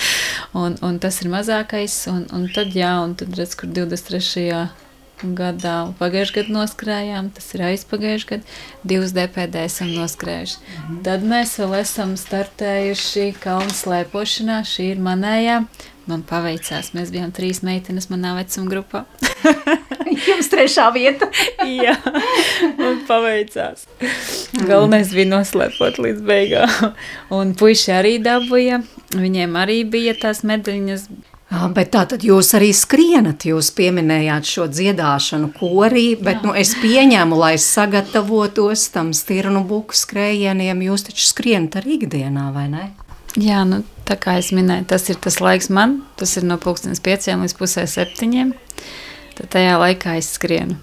un, 0.60 0.74
un 0.84 0.98
tas 1.00 1.22
ir 1.22 1.30
mazākais. 1.32 1.94
Un, 2.12 2.26
un 2.36 2.44
tad, 2.52 2.74
jā, 2.76 2.92
un 3.00 3.14
tad 3.16 3.32
redz, 3.38 3.56
kur 3.56 3.72
23 3.72 4.83
gadā. 5.22 5.76
Pagājušajā 5.98 6.42
gadā 6.42 6.54
noskrējām, 6.58 7.30
tas 7.36 7.48
ir 7.54 7.64
aizpagājušajā 7.70 8.30
gadā. 8.30 8.58
Divas 8.84 9.14
DPD 9.16 9.64
esam 9.64 9.94
noskrējuši. 9.94 10.56
Mm 10.60 10.76
-hmm. 10.76 11.02
Tad 11.04 11.22
mēs 11.22 11.58
vēl 11.58 11.80
esam 11.80 12.16
startējuši 12.16 13.34
kalnu 13.40 13.70
slēpošanā. 13.70 14.62
Šī 14.64 14.90
ir 14.92 14.98
manējā. 14.98 15.64
Man 16.06 16.22
paveicās. 16.22 16.92
Mēs 16.92 17.10
bijām 17.10 17.32
trīs 17.32 17.62
meitenes 17.62 18.10
manā 18.10 18.34
vecuma 18.36 18.68
grupā. 18.68 19.04
Jums 20.28 20.50
trešā 20.52 20.90
vieta. 20.92 21.30
Jā, 21.84 21.96
man 22.78 23.00
paveicās. 23.08 23.86
Galvenais 24.68 25.14
bija 25.16 25.30
noslēpot 25.32 25.98
līdz 25.98 26.20
beigām. 26.20 26.92
Un 27.32 27.54
puiši 27.54 27.92
arī 27.96 28.18
dabūja. 28.22 28.82
Viņiem 29.16 29.56
arī 29.56 29.84
bija 29.88 30.14
tās 30.20 30.42
medaļas. 30.44 31.08
Bet 31.50 31.92
tā 31.94 32.02
tad 32.08 32.24
jūs 32.24 32.50
arī 32.56 32.70
skrienat, 32.74 33.44
jūs 33.46 33.68
pieminējāt 33.76 34.48
šo 34.48 34.64
dziedāšanu 34.72 35.52
korī, 35.58 36.14
bet 36.16 36.40
Jā. 36.40 36.46
nu, 36.48 36.54
es 36.56 36.72
pieņēmu, 36.80 37.36
lai 37.38 37.54
sagatavotos 37.60 38.88
tam 38.94 39.12
stirnu 39.14 39.62
buku 39.68 39.94
skrējieniem, 39.94 40.82
jūs 40.88 41.06
taču 41.10 41.28
skrienat 41.28 41.78
arī 41.82 41.98
ikdienā, 42.00 42.48
vai 42.54 42.66
ne? 42.72 42.86
Jā, 43.38 43.60
nu, 43.68 43.82
tā 44.08 44.16
kā 44.18 44.38
es 44.40 44.50
minēju, 44.56 44.88
tas 44.90 45.06
ir 45.12 45.20
tas 45.22 45.38
laiks 45.42 45.70
man, 45.70 46.00
tas 46.18 46.34
ir 46.38 46.48
no 46.48 46.58
pulkstens 46.62 47.02
pieciem 47.04 47.44
līdz 47.44 47.56
pusē 47.60 47.86
septiņiem, 47.90 48.54
tad 49.38 49.52
tajā 49.54 49.78
laikā 49.84 50.18
es 50.22 50.32
skrienu. 50.38 50.80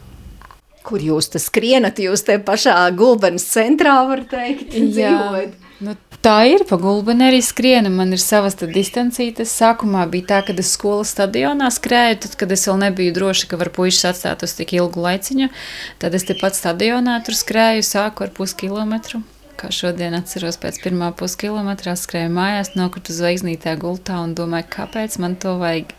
Kur 0.85 1.03
jūs 1.03 1.29
te 1.33 1.41
skrienat? 1.41 1.99
Jūs 2.01 2.25
te 2.27 2.37
pašā 2.41 2.75
gulbenes 2.97 3.45
centrā, 3.49 3.99
var 4.09 4.23
teikt, 4.29 4.71
dzīvojat. 4.73 5.57
Nu, 5.81 5.95
tā 6.21 6.35
ir, 6.45 6.61
pa 6.69 6.77
gulbeni 6.77 7.27
arī 7.31 7.41
skrienu. 7.41 7.89
Man 7.93 8.13
ir 8.13 8.21
savas 8.21 8.57
distancītes. 8.61 9.53
Sākumā 9.57 10.05
bija 10.09 10.27
tā, 10.33 10.39
ka 10.45 10.55
es 10.61 10.73
skolas 10.75 11.13
stadionā 11.15 11.71
skrēju, 11.73 12.21
tad, 12.25 12.37
kad 12.37 12.53
es 12.53 12.67
vēl 12.69 12.81
nebiju 12.85 13.15
droša, 13.17 13.49
ka 13.49 13.61
var 13.61 13.73
puikas 13.73 14.05
atstāt 14.13 14.45
uz 14.45 14.53
tik 14.57 14.75
ilgu 14.77 15.01
laiciņu. 15.01 15.49
Tad 16.01 16.17
es 16.17 16.27
tepat 16.29 16.57
stadionā 16.57 17.21
tur 17.25 17.37
skrēju, 17.37 17.85
sāku 17.85 18.27
ar 18.27 18.33
puskilometru 18.37 19.23
kā 19.61 19.69
šodien 19.73 20.15
atceros, 20.17 20.57
pēc 20.61 20.79
pirmā 20.81 21.11
puskilometrā 21.17 21.93
skrēju 21.99 22.31
mājās, 22.33 22.73
nokritu 22.73 23.13
zvaigznītē 23.13 23.75
gultā 23.81 24.17
un 24.25 24.33
domāju, 24.37 24.69
kāpēc 24.73 25.19
man 25.21 25.37
to 25.41 25.57
vajag. 25.61 25.93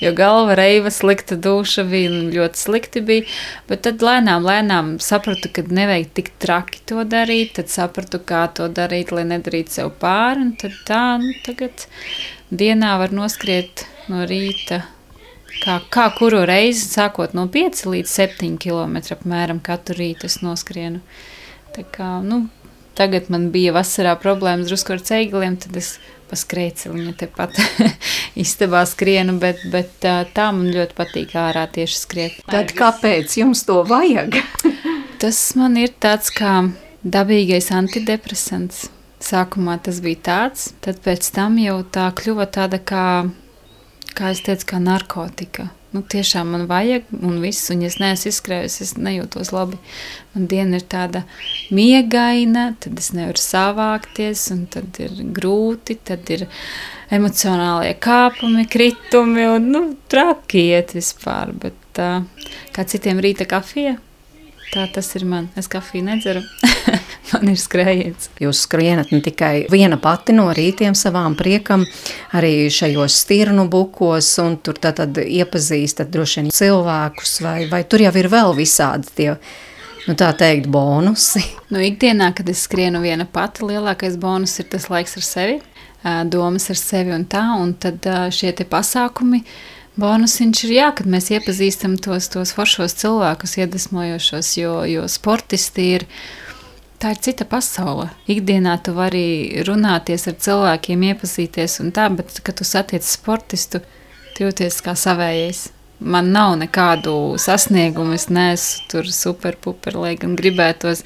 Jo 0.00 0.12
galva 0.16 0.56
reiva, 0.58 0.90
slikta 0.92 1.38
duša 1.40 1.86
bija 1.88 2.10
ļoti 2.34 2.60
slikti. 2.60 3.02
Bija, 3.06 3.26
bet 3.68 3.84
tad 3.86 4.04
lēnām, 4.04 4.44
lēnām 4.46 4.90
sapratu, 5.02 5.50
ka 5.52 5.64
nevajag 5.66 6.10
tik 6.18 6.32
traki 6.42 6.82
to 6.88 7.04
darīt. 7.08 7.54
Tad 7.60 7.72
sapratu, 7.72 8.20
kā 8.20 8.46
to 8.56 8.68
darīt, 8.72 9.14
lai 9.16 9.24
nedarītu 9.30 9.78
sev 9.78 9.94
pāri. 10.02 10.50
Tad 10.60 10.76
tā, 10.88 11.04
nu, 11.22 11.32
tagad 11.46 11.86
dienā 12.52 12.96
var 13.00 13.16
noskriet 13.16 13.86
no 14.12 14.26
rīta. 14.28 14.82
Kā, 15.62 15.78
kā 15.88 16.10
kuru 16.18 16.42
reizi, 16.44 16.84
sākot 16.90 17.32
no 17.36 17.46
5 17.48 17.86
līdz 17.88 18.12
7 18.12 18.58
km 18.60 19.00
apmēram 19.14 19.62
katru 19.64 19.96
rītu 20.02 20.28
es 20.28 20.42
noskrienu. 20.44 21.00
Tā 21.72 21.84
kā, 21.92 22.18
nu, 22.24 22.44
Tagad 22.96 23.28
man 23.28 23.50
bija 23.52 23.74
vasarā 23.76 24.14
problēmas 24.16 24.70
drusku 24.70 24.94
ar 24.94 25.02
ceigliem, 25.04 25.58
tad 25.60 25.76
es 25.76 25.96
pa 26.26 26.38
skrejceliņu 26.38 27.14
tepat 27.20 27.58
istabā 28.44 28.82
skrienu, 28.88 29.36
bet, 29.42 29.62
bet 29.72 29.94
tā 30.02 30.48
man 30.54 30.68
ļoti 30.74 30.96
patīk 30.98 31.36
ārā 31.38 31.66
tieši 31.72 32.00
skriet. 32.00 32.42
Tad 32.50 32.74
kāpēc 32.76 33.38
jums 33.40 33.64
to 33.68 33.80
vajag? 33.86 34.40
tas 35.22 35.40
man 35.58 35.78
ir 35.80 35.94
tāds 36.02 36.32
kā 36.34 36.58
dabīgais 37.06 37.70
antidepresants. 37.74 38.86
Sākumā 39.26 39.78
tas 39.82 40.02
bija 40.04 40.20
tāds, 40.28 40.68
tad 40.84 41.00
pēc 41.02 41.30
tam 41.34 41.56
jau 41.58 41.80
tā 41.88 42.10
kļuva 42.14 42.46
tāda 42.52 42.78
kā, 42.78 43.06
kā 44.12 44.34
es 44.34 44.42
teicu, 44.44 44.74
kā 44.74 44.82
narkotika 44.82 45.70
nu, 45.96 46.04
tiešām 46.04 46.52
man 46.52 46.66
vajag, 46.70 47.08
un 47.24 47.40
viss, 47.42 47.70
un 47.72 47.82
ja 47.84 47.90
es 47.90 47.98
neesmu 48.02 48.30
izskrējusi, 48.30 48.82
es 48.84 48.94
nejūtos 49.00 49.52
labi. 49.54 49.78
Man 50.34 50.48
diena 50.50 50.80
ir 50.80 50.86
tāda 50.92 51.24
miegaina, 51.74 52.68
tad 52.82 53.00
es 53.00 53.12
nevaru 53.16 53.40
savākties, 53.40 54.46
un 54.54 54.66
tad 54.72 55.00
ir 55.02 55.16
grūti, 55.36 55.98
tad 56.04 56.28
ir 56.34 56.46
emocionālie 57.14 57.94
kāpumi, 58.02 58.66
kritumi, 58.70 59.46
un 59.56 59.70
nu, 59.72 59.84
traki 60.12 60.68
iet 60.74 60.96
vispār. 60.96 61.54
Bet 61.64 62.02
kā 62.76 62.84
citiem 62.86 63.22
rīta 63.24 63.48
kafija, 63.48 63.96
tā 64.72 64.86
tas 64.92 65.08
ir 65.18 65.26
man. 65.28 65.50
Es 65.56 65.68
kafiju 65.70 66.06
nedzeru. 66.06 66.42
man 67.32 67.50
ir 67.50 67.58
skrējiens. 67.60 68.30
Jūs 68.42 68.62
skrienat 68.66 69.12
ne 69.14 69.20
tikai 69.24 69.66
viena 69.72 69.98
pati 70.02 70.34
no 70.36 70.48
rītiem 70.54 70.96
savām 70.98 71.36
priekam, 71.38 71.84
arī 72.36 72.68
šajos 72.72 73.20
stirnu 73.24 73.66
bukos, 73.72 74.30
un 74.42 74.58
tur 74.64 74.78
tad, 74.80 75.00
tad 75.00 75.20
iepazīstat 75.22 76.10
droši 76.12 76.42
vien 76.42 76.52
cilvēkus, 76.54 77.38
vai, 77.44 77.58
vai 77.70 77.82
tur 77.88 78.06
jau 78.06 78.14
ir 78.16 78.30
vēl 78.32 78.54
visādi 78.58 79.14
tie, 79.18 79.30
nu 80.06 80.16
tā 80.18 80.32
teikt, 80.38 80.70
bonusi? 80.72 81.44
Nu, 81.66 81.80
ikdienā, 81.82 82.30
kad 82.36 82.46
es 82.46 82.60
skrienu 82.62 83.00
viena 83.02 83.24
pati, 83.26 83.64
lielākais 83.66 84.14
bonus 84.22 84.52
ir 84.62 84.68
tas 84.70 84.84
laiks 84.86 85.16
ar 85.18 85.24
sevi, 85.26 85.56
domas 86.30 86.68
ar 86.70 86.78
sevi 86.78 87.10
un 87.10 87.24
tā, 87.26 87.42
un 87.58 87.72
tad 87.82 88.06
šie 88.30 88.52
te 88.54 88.62
pasākumi, 88.70 89.40
Bonusiņš 89.96 90.64
ir 90.66 90.72
jā, 90.76 90.88
kad 90.96 91.06
mēs 91.08 91.30
iepazīstam 91.32 91.94
tos, 92.04 92.28
tos 92.32 92.52
foršos 92.56 92.96
cilvēkus, 93.00 93.56
iedvesmojošos, 93.62 94.50
jo, 94.60 94.80
jo 94.88 95.06
sportisti 95.08 95.92
ir 95.96 96.04
Tā 96.96 97.10
ir 97.12 97.18
cita 97.20 97.44
pasaule. 97.44 98.06
Ikdienā 98.32 98.78
tu 98.80 98.94
vari 98.96 99.60
runāties 99.68 100.22
ar 100.30 100.36
cilvēkiem, 100.40 101.02
iepazīties 101.10 101.74
un 101.84 101.90
tā, 101.92 102.06
bet, 102.08 102.38
kad 102.40 102.56
tu 102.56 102.64
satiec 102.64 103.04
sportistu, 103.04 103.82
tu 104.32 104.46
jūties 104.46 104.78
kā 104.84 104.94
savējais. 104.96 105.66
Man 106.00 106.30
nav 106.32 106.54
nekādu 106.60 107.12
sasniegumu, 107.40 108.16
es 108.16 108.30
neesmu 108.32 108.88
tur 108.92 109.12
superpuper, 109.12 109.96
lai 110.00 110.14
gan 110.20 110.38
gribētos, 110.40 111.04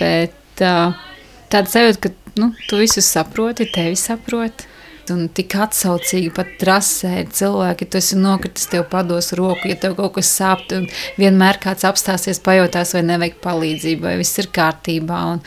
bet 0.00 0.56
tāda 0.56 1.66
sajūta, 1.68 2.08
ka 2.08 2.40
nu, 2.40 2.50
tu 2.68 2.80
visu 2.80 3.04
saproti, 3.04 3.68
tevi 3.68 4.00
saproti 4.00 4.69
un 5.14 5.28
tik 5.34 5.54
atsaucīgi 5.64 6.32
pat 6.36 6.56
trasē 6.60 7.24
cilvēki. 7.36 7.88
Tu 7.90 8.00
esi 8.00 8.18
nokritis, 8.18 8.68
tev 8.70 8.86
pados 8.92 9.32
roku, 9.38 9.68
ja 9.70 9.78
tev 9.80 9.96
kaut 9.98 10.16
kas 10.18 10.32
sāp, 10.40 10.66
tad 10.70 10.90
vienmēr 11.20 11.60
kāds 11.62 11.86
apstāsies, 11.88 12.42
pajautās, 12.44 12.94
vai 12.96 13.04
nevajag 13.08 13.40
palīdzību, 13.44 14.06
vai 14.08 14.18
viss 14.20 14.40
ir 14.42 14.50
kārtībā. 14.54 15.22
Un, 15.34 15.42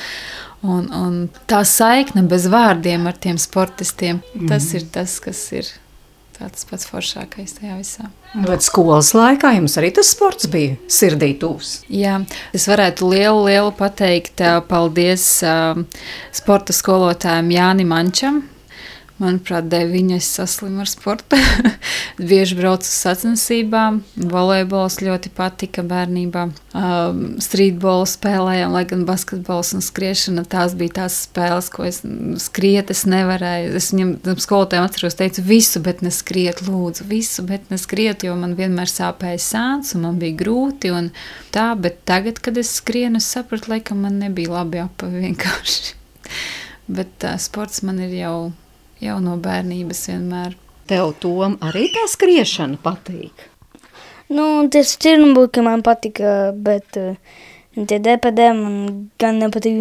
un, 0.64 0.89
un 0.97 1.22
tā 1.49 1.64
saikne 1.68 2.26
bez 2.30 2.49
vārdiem 2.51 3.07
ar 3.09 3.20
tiem 3.20 3.39
sportistiem, 3.41 4.22
mm. 4.34 4.51
tas 4.51 4.70
ir 4.78 4.89
tas, 4.93 5.20
kas 5.24 5.47
ir. 5.55 5.72
Tas 6.34 6.66
pats 6.68 6.88
foršākais 6.89 7.53
tajā 7.59 7.76
visā. 7.78 8.07
Bet 8.34 8.66
skolas 8.66 9.11
laikā 9.16 9.51
jums 9.53 9.78
arī 9.80 9.91
tas 9.95 10.09
sports 10.11 10.49
bija 10.51 10.74
sirdī 10.91 11.30
tūs. 11.39 11.84
Jā, 11.93 12.18
es 12.57 12.66
varētu 12.68 13.11
lielu, 13.11 13.43
lielu 13.45 13.70
pateikt 13.78 14.41
paldies 14.68 15.28
uh, 15.45 15.78
sporta 16.34 16.74
skolotājiem 16.76 17.53
Jānim 17.53 17.93
Mančam, 17.93 18.41
Manuprāt, 19.22 19.68
dēļ 19.70 19.91
viņa 19.93 20.16
es 20.18 20.28
saslimu 20.34 20.82
ar 20.82 20.89
sportu. 20.89 21.38
Bieži 22.32 22.55
braucu 22.57 22.88
uz 22.88 22.95
sacensībām, 22.97 23.99
volejbols 24.18 24.97
ļoti 25.05 25.30
patika 25.38 25.84
bērnībā. 25.86 26.47
Um, 26.74 27.20
Streetbolu 27.43 28.07
spēlējām, 28.09 28.74
lai 28.74 28.82
gan 28.89 29.03
basketbols 29.05 29.76
un 29.78 29.86
skriešana 29.86 30.47
tās 30.49 30.74
bija 30.80 30.95
tās 31.03 31.20
spēles, 31.28 31.70
ko 31.74 31.86
es 31.86 32.01
skriet, 32.41 32.89
es 32.89 33.03
nevarēju. 33.09 33.76
Es 33.78 33.91
viņam 33.93 34.41
skolotājiem 34.41 34.88
atceros, 34.89 35.20
teicu 35.22 35.45
visu, 35.45 35.84
bet 35.86 36.01
neskriet, 36.05 36.66
lūdzu, 36.66 37.05
visu, 37.14 37.45
bet 37.45 37.70
neskriet, 37.70 38.26
jo 38.26 38.34
man 38.39 38.57
vienmēr 38.57 38.89
sāpēja 38.89 39.43
sāns 39.45 39.93
un 39.93 40.07
man 40.07 40.18
bija 40.22 40.39
grūti 40.41 40.89
un 40.89 41.11
tā, 41.53 41.70
bet 41.78 42.01
tagad, 42.09 42.41
kad 42.41 42.57
es 42.57 42.74
skrienu, 42.82 43.22
es 43.22 43.30
sapratu, 43.38 43.76
laikam 43.76 44.01
man 44.07 44.18
nebija 44.26 44.57
labi 44.57 44.82
apavi 44.82 45.28
vienkārši. 45.30 45.93
bet 46.97 47.30
uh, 47.30 47.38
sports 47.38 47.86
man 47.86 48.01
ir 48.01 48.18
jau 48.18 48.36
jau 49.04 49.20
no 49.24 49.38
bērnības 49.41 50.06
vienmēr. 50.12 50.58
Tev 50.89 51.14
tom 51.24 51.58
arī 51.64 51.88
tā 51.93 52.04
skriešana 52.12 52.80
patīk? 52.84 53.47
Nu, 54.34 54.66
tie 54.72 54.84
stirnbuki 54.88 55.64
man 55.64 55.84
patika, 55.86 56.51
bet 56.56 56.99
uh, 56.99 57.16
tie 57.76 57.99
DPD 58.04 58.51
man 58.58 58.78
gan 59.22 59.39
nepatīk. 59.43 59.80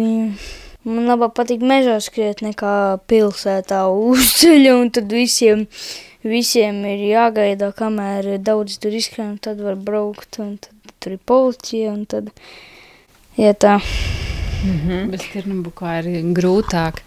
Man 0.83 1.07
labāk 1.07 1.35
patīk 1.39 1.61
mežā 1.63 1.95
skriet 2.03 2.43
nekā 2.43 3.03
pilsētā 3.07 3.85
uz 3.87 4.33
ceļa 4.41 4.73
un 4.81 4.91
tad 4.95 5.11
visiem 5.15 5.67
visiem 6.23 6.83
ir 6.87 7.03
jāgaida, 7.11 7.71
kamēr 7.75 8.37
daudz 8.43 8.79
tur 8.81 8.95
izskrien, 8.95 9.35
tad 9.43 9.61
var 9.63 9.75
braukt, 9.75 10.39
un 10.39 10.55
tad 10.63 10.93
tur 11.03 11.17
ir 11.17 11.23
policija, 11.27 11.91
un 11.93 12.05
tad, 12.09 12.31
ja 13.39 13.53
tā. 13.53 13.79
Mhm. 14.63 15.13
Bez 15.13 15.27
Tirnabukā 15.33 15.99
ir 16.01 16.33
grūtāk. 16.35 17.03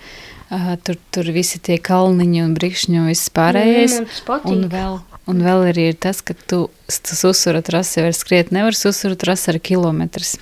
Uh, 0.46 0.76
tur, 0.86 0.94
tur 1.10 1.26
visi 1.34 1.58
tie 1.58 1.74
kalniņi 1.82 2.42
un 2.44 2.52
brīkšņi 2.54 3.00
un 3.00 3.08
viss 3.10 3.32
pārējais. 3.34 3.96
Mm, 3.98 4.44
un 4.52 4.66
vēl, 4.70 5.00
un 5.26 5.40
vēl 5.42 5.64
arī 5.72 5.88
ir 5.90 5.96
tas, 5.98 6.20
ka 6.22 6.36
tu 6.38 6.68
susura 6.86 7.64
trasi 7.66 8.04
var 8.04 8.14
skriet. 8.14 8.52
Nevar 8.54 8.78
susura 8.78 9.18
trasi 9.18 9.50
ar 9.50 9.58
kilometrus. 9.58 10.36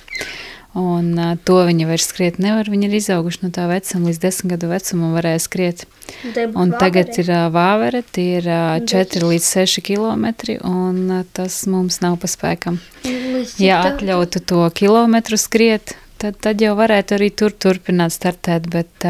Un 0.75 1.13
uh, 1.15 1.33
to 1.47 1.61
viņi 1.63 1.87
vairs 1.87 2.05
skriet 2.11 2.37
nevar. 2.43 2.67
Viņi 2.69 2.89
ir 2.89 2.95
izauguši 2.99 3.45
no 3.45 3.49
tā 3.55 3.65
vecuma, 3.71 4.11
līdz 4.11 4.21
desmit 4.21 4.53
gadu 4.53 4.69
vecumam 4.69 5.15
varēja 5.15 5.41
skriet. 5.47 5.85
Un 6.51 6.75
tagad 6.75 7.15
ir 7.15 7.31
uh, 7.31 7.47
vāvere, 7.49 8.03
tie 8.03 8.41
ir 8.43 8.49
uh, 8.51 8.77
4 8.83 9.25
līdz 9.31 9.51
6 9.55 9.81
km, 9.87 10.27
un 10.67 10.99
uh, 11.21 11.25
tas 11.33 11.63
mums 11.71 12.01
nav 12.03 12.19
pa 12.19 12.29
spēkam. 12.29 12.81
Ja 13.57 13.85
atļautu 13.87 14.43
to 14.43 14.67
kilometru 14.75 15.39
skriet, 15.39 15.95
tad, 16.25 16.41
tad 16.41 16.61
jau 16.63 16.73
varētu 16.77 17.17
arī 17.17 17.29
tur 17.37 17.53
turpināt 17.53 18.15
startēt, 18.15 18.69
bet 18.73 19.07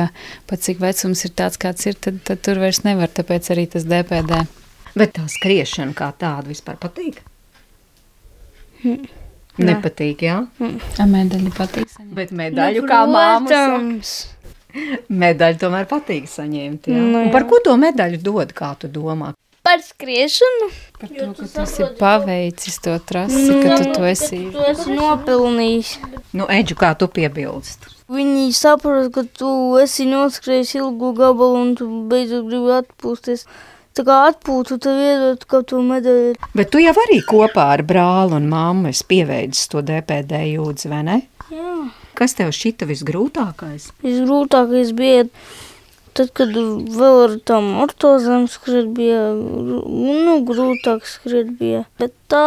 pat 0.50 0.68
cik 0.68 0.82
vecums 0.84 1.26
ir 1.28 1.34
tāds, 1.40 1.60
kāds 1.62 1.88
ir, 1.88 1.98
tad, 2.00 2.20
tad 2.28 2.44
tur 2.46 2.60
vairs 2.62 2.84
nevar, 2.88 3.12
tāpēc 3.12 3.52
arī 3.56 3.68
tas 3.72 3.88
DPD. 3.88 4.44
Bet 4.96 5.16
tā 5.18 5.26
skriešana 5.32 5.96
kā 5.96 6.12
tāda 6.20 6.52
vispār 6.52 6.80
patīk? 6.80 7.20
Hm. 8.84 9.06
Nepatīk, 9.66 10.24
jā? 10.28 10.42
A 11.00 11.08
medaļu 11.08 11.52
patīk 11.56 11.88
saņemt. 11.92 12.16
Bet 12.16 12.32
medaļu 12.36 12.84
nu, 12.84 12.90
kā 12.92 13.02
māmas. 13.08 14.16
Medaļu 15.08 15.62
tomēr 15.62 15.88
patīk 15.88 16.28
saņemt, 16.28 16.90
jā. 16.92 17.00
Nu, 17.00 17.22
jā. 17.22 17.28
Un 17.30 17.32
par 17.32 17.48
ko 17.48 17.62
to 17.64 17.76
medaļu 17.80 18.20
dod, 18.24 18.52
kā 18.56 18.74
tu 18.80 18.92
domā? 18.92 19.32
Par 19.66 19.82
skriešanu. 19.82 20.70
Par 21.00 21.10
to, 21.10 21.28
ka 21.34 21.48
tu 21.50 21.62
esi 21.66 21.90
paveicis 22.00 22.80
to 22.86 22.96
trasi, 23.10 23.42
nu, 23.50 23.60
ka 23.64 23.80
tu 23.82 23.92
to 23.98 24.06
esi. 24.08 24.42
Tu 24.54 24.66
esi 24.70 24.94
nopelnījis. 24.96 25.94
Nu, 26.38 26.46
Eģu, 26.54 26.78
kā 26.80 26.94
tu 27.00 27.10
piebilst? 27.12 27.90
Viņi 28.14 28.52
saprot, 28.54 29.10
ka 29.16 29.24
tu 29.26 29.50
esi 29.82 30.06
noskrējis 30.06 30.76
ilgu 30.78 31.16
gabalu 31.18 31.64
un 31.64 31.72
tu 31.80 31.88
beidzot 32.12 32.46
gribi 32.46 32.76
atpūsties. 32.78 33.48
Tā 33.96 34.04
kā 34.04 34.16
atpūtu, 34.30 34.76
tev 34.84 34.98
iedot 35.00 35.46
kaut 35.50 35.72
ko 35.72 35.80
medaļu. 35.82 36.36
Bet 36.54 36.70
tu 36.74 36.82
jau 36.84 36.94
arī 37.06 37.22
kopā 37.26 37.70
ar 37.78 37.86
brāli 37.88 38.36
un 38.38 38.50
mammu 38.52 38.92
esi 38.92 39.06
pieveicis 39.08 39.70
to 39.72 39.82
DPD 39.88 40.42
jūdzi, 40.52 40.90
vai 40.92 41.00
ne? 41.08 41.22
Jā. 41.50 41.78
Kas 42.20 42.36
tev 42.36 42.52
šita 42.56 42.88
visgrūtākais? 42.90 43.90
Visgrūtākais 44.04 44.92
bija 44.98 45.24
Tad, 46.16 46.30
kad 46.32 46.54
vēl 46.56 47.18
ar 47.26 47.34
tām 47.44 47.74
ortozēm 47.84 48.46
skriet 48.48 48.94
bija, 48.96 49.34
nu, 49.36 50.38
grūtāk 50.48 51.04
skriet 51.12 51.50
bija. 51.60 51.82
Bet 52.00 52.14
tā 52.32 52.46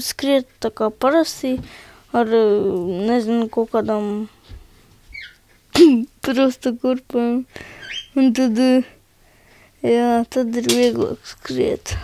skriet 0.00 0.48
tā 0.64 0.70
kā 0.72 0.88
parasti 0.88 1.58
ar, 2.16 2.30
nezinu, 3.10 3.50
kaut 3.52 3.74
kādām 3.74 4.06
prosta 6.24 6.72
kurpēm. 6.72 7.42
Un 8.16 8.32
tad, 8.38 8.62
jā, 9.84 10.08
tad 10.32 10.56
ir 10.62 10.72
vieglāk 10.72 11.20
skriet. 11.28 11.94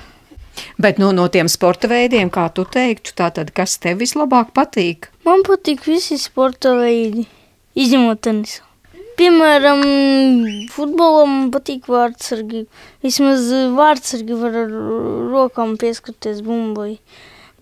Bet 0.76 1.00
nu, 1.00 1.08
no 1.16 1.24
tiem 1.32 1.48
sporta 1.52 1.88
veidiem, 1.88 2.28
kā 2.32 2.50
tu 2.52 2.66
teiktu, 2.68 3.16
tātad, 3.16 3.48
kas 3.56 3.78
tev 3.80 4.04
vislabāk 4.04 4.52
patīk? 4.56 5.08
Man 5.24 5.44
patīk 5.48 5.88
visi 5.88 6.20
sporta 6.20 6.76
veidi, 6.76 7.24
izņemot 7.72 8.24
tenisu. 8.28 8.65
Piemēram, 9.16 9.80
futbolam 10.72 11.46
patīk 11.54 11.86
vārdsargi. 11.88 12.66
Vismaz 13.04 13.46
vārdsargi 13.76 14.36
var 14.36 14.58
ar 14.64 14.74
rokām 15.32 15.78
pieskarties 15.80 16.42
bumbai. 16.44 16.98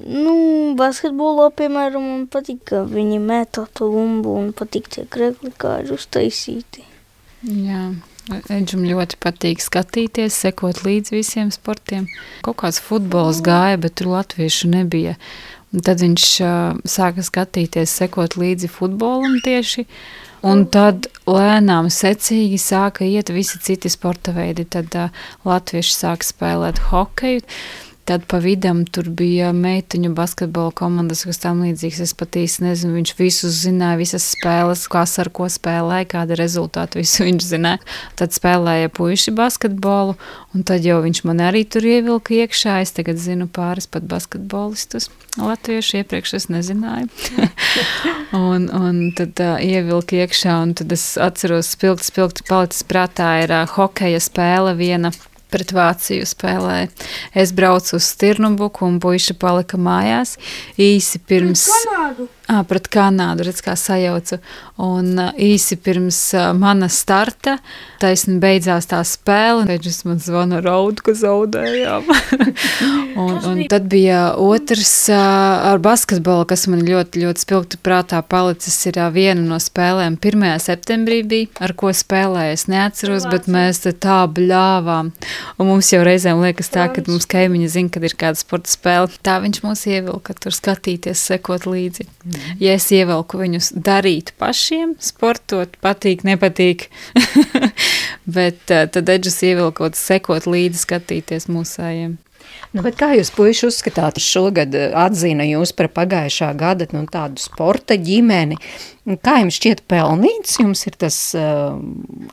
Nu, 0.03 0.35
basketbolā, 0.75 1.53
piemēram, 1.55 2.09
man 2.09 2.25
patīk, 2.31 2.65
ka 2.73 2.83
viņi 2.91 3.21
metā 3.23 3.69
to 3.79 3.87
bumbu 3.93 4.35
un 4.41 4.51
patīk 4.57 4.91
tie 4.91 5.07
krekli, 5.07 5.53
kā 5.55 5.79
ir 5.85 5.95
uztaisīti. 5.95 6.83
Jā. 7.45 7.93
Edžam 8.49 8.87
ļoti 8.89 9.19
patīk 9.21 9.61
skatīties, 9.61 10.35
sekot 10.47 10.81
līdz 10.83 11.13
visiem 11.13 11.51
sportiem. 11.53 12.09
Kaut 12.43 12.57
kāds 12.63 12.81
futbols 12.81 13.43
gāja, 13.45 13.77
bet 13.79 13.99
tur 14.01 14.15
latviešu 14.15 14.71
nebija. 14.73 15.19
Un 15.75 15.85
tad 15.85 16.01
viņš 16.01 16.29
uh, 16.41 16.79
sāka 16.89 17.23
skatīties, 17.27 17.93
sekot 17.93 18.39
līdzi 18.41 18.71
futbolam 18.73 19.37
tieši. 19.45 19.85
Un 20.45 20.67
tad 20.69 21.07
lēnām, 21.25 21.89
secīgi 21.89 22.59
sāka 22.61 23.07
iet 23.09 23.31
visi 23.33 23.61
citi 23.65 23.89
sporta 23.93 24.35
veidi. 24.37 24.67
Tad 24.69 24.93
uh, 25.01 25.23
latvieši 25.49 25.95
sāka 25.97 26.29
spēlēt 26.29 26.83
hokeju. 26.91 27.41
Tad 28.05 28.27
pa 28.29 28.37
vidam 28.37 28.83
tur 28.85 29.07
bija 29.09 29.49
meiteņu 29.57 30.11
basketbola 30.13 30.75
komandas, 30.77 31.23
kas 31.25 31.39
tam 31.41 31.63
līdzīgs. 31.65 32.03
Es 32.05 32.13
pat 32.13 32.37
īsti 32.37 32.67
nezinu, 32.67 32.99
viņš 32.99 33.13
visus 33.17 33.63
zināja, 33.63 33.97
visas 33.97 34.27
spēles, 34.35 34.83
kas 34.93 35.17
ar 35.23 35.31
ko 35.33 35.49
spēlēja, 35.49 36.11
kāda 36.13 36.37
rezultāta 36.37 37.01
visu 37.01 37.25
viņš 37.29 37.49
zināja. 37.49 37.81
Tad 38.21 38.37
spēlēja 38.37 38.93
puiši 38.93 39.33
basketbolu, 39.39 40.19
un 40.53 40.69
tad 40.69 40.85
jau 40.85 41.01
viņš 41.05 41.25
man 41.25 41.41
arī 41.49 41.65
tur 41.65 41.89
ievilka 41.89 42.37
iekšā. 42.43 42.77
Es 42.85 42.93
tagad 42.93 43.17
zinu 43.25 43.49
pāris 43.49 43.89
pat 43.89 44.05
basketbolistus. 44.11 45.09
Latviešu 45.41 46.03
iepriekš 46.03 46.37
es 46.43 46.51
nezināju. 46.53 47.09
un, 48.53 48.69
un 48.69 49.05
tad 49.17 49.41
uh, 49.41 49.57
ievilka 49.65 50.21
iekšā, 50.21 50.61
un 50.61 50.77
tad 50.77 50.93
es 50.93 51.15
atceros, 51.17 51.73
spilgti, 51.73 52.13
spilgti 52.13 52.45
palicis 52.53 52.85
prātā 52.85 53.39
ir 53.47 53.63
uh, 53.63 53.65
hokeja 53.79 54.21
spēle 54.21 54.77
viena 54.77 55.17
pret 55.55 55.75
Vāciju 55.75 56.27
spēlēja. 56.27 56.91
Es 57.39 57.55
braucu 57.55 57.97
uz 57.99 58.11
Stirnubuku 58.11 58.87
un 58.89 58.99
puiši 59.03 59.39
palika 59.39 59.79
mājās 59.79 60.37
īsi 60.81 61.23
pirms. 61.23 61.69
Kanādu. 61.71 62.29
À, 62.45 62.59
pret 62.69 62.91
Kanādu, 62.93 63.47
redz, 63.47 63.63
kā 63.65 63.73
sajaucu. 63.79 64.37
Un 64.85 65.17
īsi 65.41 65.79
pirms 65.81 66.19
mana 66.61 66.91
starta, 66.93 67.55
taisni 68.03 68.37
beidzās 68.43 68.85
tā 68.91 68.99
spēle. 69.09 69.65
Viņš 69.71 70.01
man 70.05 70.21
zvana 70.21 70.59
raud, 70.65 71.01
ka 71.05 71.15
zaudējām. 71.17 72.11
un, 73.25 73.39
un 73.49 73.63
tad 73.71 73.89
bija 73.89 74.35
otrs 74.37 74.93
ar 75.15 75.81
basketbolu, 75.85 76.45
kas 76.51 76.67
man 76.69 76.85
ļoti, 76.85 77.23
ļoti 77.25 77.47
spilgti 77.47 77.81
prātā 77.81 78.21
palicis. 78.21 78.77
Ir 78.91 79.01
viena 79.15 79.41
no 79.41 79.57
spēlēm 79.63 80.19
1. 80.21 80.45
septembrī 80.67 81.23
bija, 81.25 81.49
ar 81.65 81.73
ko 81.79 81.95
spēlēju. 81.97 82.59
Es 82.59 82.67
neatceros, 82.69 83.25
bet 83.33 83.49
mēs 83.49 83.87
tā 84.05 84.21
bļāvām. 84.29 85.15
Un 85.59 85.69
mums 85.71 85.91
jau 85.93 86.01
reizēm 86.07 86.41
liekas 86.43 86.71
tā, 86.75 86.87
ka 86.93 87.05
mums 87.07 87.29
kaimiņi 87.31 87.71
zina, 87.71 87.93
kad 87.95 88.07
ir 88.07 88.17
kāda 88.19 88.41
sporta 88.41 88.73
spēle. 88.73 89.13
Tā 89.25 89.39
viņš 89.45 89.61
mūs 89.65 89.85
ievilka 89.91 90.37
tur 90.39 90.57
skatīties, 90.57 91.23
sekot 91.31 91.69
līdzi. 91.69 92.09
Ja 92.63 92.75
es 92.79 92.89
ievelku 92.95 93.41
viņus 93.43 93.73
darīt 93.77 94.35
pašiem, 94.41 94.97
sportot, 95.03 95.79
patīk, 95.85 96.25
nepatīk, 96.27 96.89
bet 98.37 98.75
uh, 98.75 98.87
tad 98.91 99.15
Edžas 99.15 99.41
ievilkot, 99.47 99.99
sekot 99.99 100.49
līdzi, 100.51 100.85
skatīties 100.87 101.51
mūsējiem. 101.53 102.19
Nu, 102.75 102.83
kā 102.91 103.13
jūs, 103.15 103.31
puiši, 103.35 103.69
uzskatāt, 103.71 104.19
šogad 104.19 104.75
atzina 104.99 105.47
jūs 105.47 105.71
par 105.79 105.89
pagājušā 105.95 106.51
gada 106.59 106.89
nu, 106.91 107.05
tādu 107.11 107.43
sporta 107.43 107.95
ģimeni? 107.95 108.59
Kā 109.23 109.39
jums 109.43 109.61
šķiet 109.61 109.85
pelnīts? 109.91 110.59
Jums 110.59 110.83
ir 110.91 110.99
tas 110.99 111.19
uh, 111.39 111.77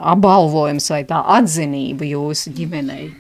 apbalvojums 0.02 0.90
vai 0.94 1.04
tā 1.10 1.22
atzinība 1.38 2.10
jūsu 2.10 2.56
ģimenei? 2.58 3.12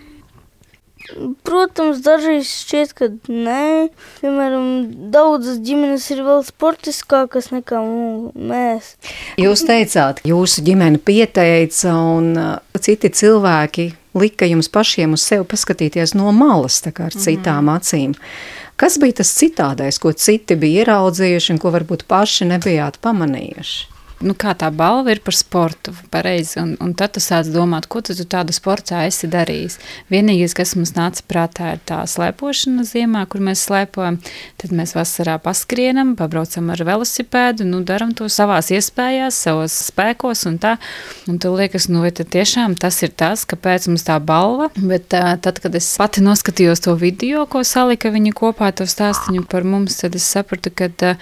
Protams, 1.45 2.01
dažreiz 2.05 2.49
šķiet, 2.49 2.93
ka 2.97 3.09
nē. 3.27 3.89
Piemēram, 4.21 4.67
daudzas 5.13 5.59
ģimenes 5.65 6.07
ir 6.13 6.23
vēl 6.25 6.43
sportiskākas 6.47 7.51
nekā 7.53 7.81
mēs. 8.35 8.95
Jūs 9.41 9.65
teicāt, 9.67 10.23
jūsu 10.27 10.63
ģimene 10.67 11.01
pieteica 11.03 11.95
un 12.15 12.31
uh, 12.37 12.79
citi 12.79 13.11
cilvēki 13.11 13.91
lika 14.17 14.47
jums 14.47 14.71
pašiem 14.71 15.15
uz 15.15 15.23
sevi 15.23 15.47
paskatīties 15.47 16.15
no 16.19 16.31
malas, 16.35 16.81
tā 16.83 16.93
kā 16.95 17.07
ar 17.09 17.15
mm. 17.15 17.23
citām 17.27 17.71
acīm. 17.71 18.15
Kas 18.79 18.97
bija 19.01 19.19
tas 19.21 19.31
citādais, 19.37 19.99
ko 20.01 20.13
citi 20.17 20.57
bija 20.59 20.85
ieraudzījuši 20.85 21.53
un 21.53 21.61
ko 21.61 21.71
varbūt 21.75 22.07
paši 22.09 22.49
nebijāt 22.49 22.97
pamanījuši? 23.03 23.90
Nu, 24.25 24.35
kā 24.37 24.53
tā 24.57 24.69
balva 24.73 25.13
ir 25.13 25.21
par 25.25 25.35
sportu, 25.35 25.93
pareizi, 26.13 26.59
un, 26.61 26.73
un 26.83 26.93
tad 26.97 27.15
tu 27.15 27.21
sāc 27.23 27.49
domāt, 27.51 27.87
ko 27.91 28.01
tu 28.05 28.15
tādu 28.15 28.53
sportā 28.55 29.03
esi 29.07 29.29
darījis. 29.31 29.77
Vienīgais, 30.11 30.55
kas 30.57 30.73
mums 30.77 30.93
nāca 30.95 31.25
prātā, 31.27 31.73
ir 31.75 31.81
tā 31.87 32.01
slēpošana 32.09 32.85
ziemā, 32.87 33.23
kur 33.31 33.43
mēs 33.45 33.63
slēpojam, 33.67 34.19
tad 34.61 34.75
mēs 34.75 34.95
vasarā 34.97 35.37
paskrienam, 35.43 36.15
pabraucam 36.19 36.71
ar 36.73 36.83
velosipēdu, 36.87 37.67
nu, 37.67 37.83
daram 37.87 38.13
to 38.17 38.29
savās 38.31 38.71
iespējās, 38.73 39.39
savos 39.47 39.77
spēkos 39.89 40.45
un 40.49 40.59
tā, 40.61 40.75
un 41.31 41.39
tu 41.41 41.53
liekas, 41.55 41.89
nu, 41.91 42.03
vai 42.05 42.13
tad 42.15 42.31
tiešām 42.33 42.77
tas 42.81 43.01
ir 43.05 43.13
tas, 43.17 43.45
kāpēc 43.49 43.89
mums 43.91 44.05
tā 44.07 44.19
balva, 44.23 44.71
bet 44.77 45.09
tā, 45.13 45.23
tad, 45.41 45.61
kad 45.63 45.75
es 45.77 45.89
pati 45.99 46.23
noskatījos 46.25 46.85
to 46.85 46.97
video, 46.99 47.45
ko 47.49 47.63
salika 47.67 48.13
viņi 48.13 48.35
kopā 48.37 48.71
to 48.75 48.87
stāstiņu 48.89 49.47
par 49.51 49.67
mums, 49.67 50.01
tad 50.03 50.17
es 50.19 50.27
sapratu, 50.29 50.73
ka 50.73 50.91
tā, 50.91 51.15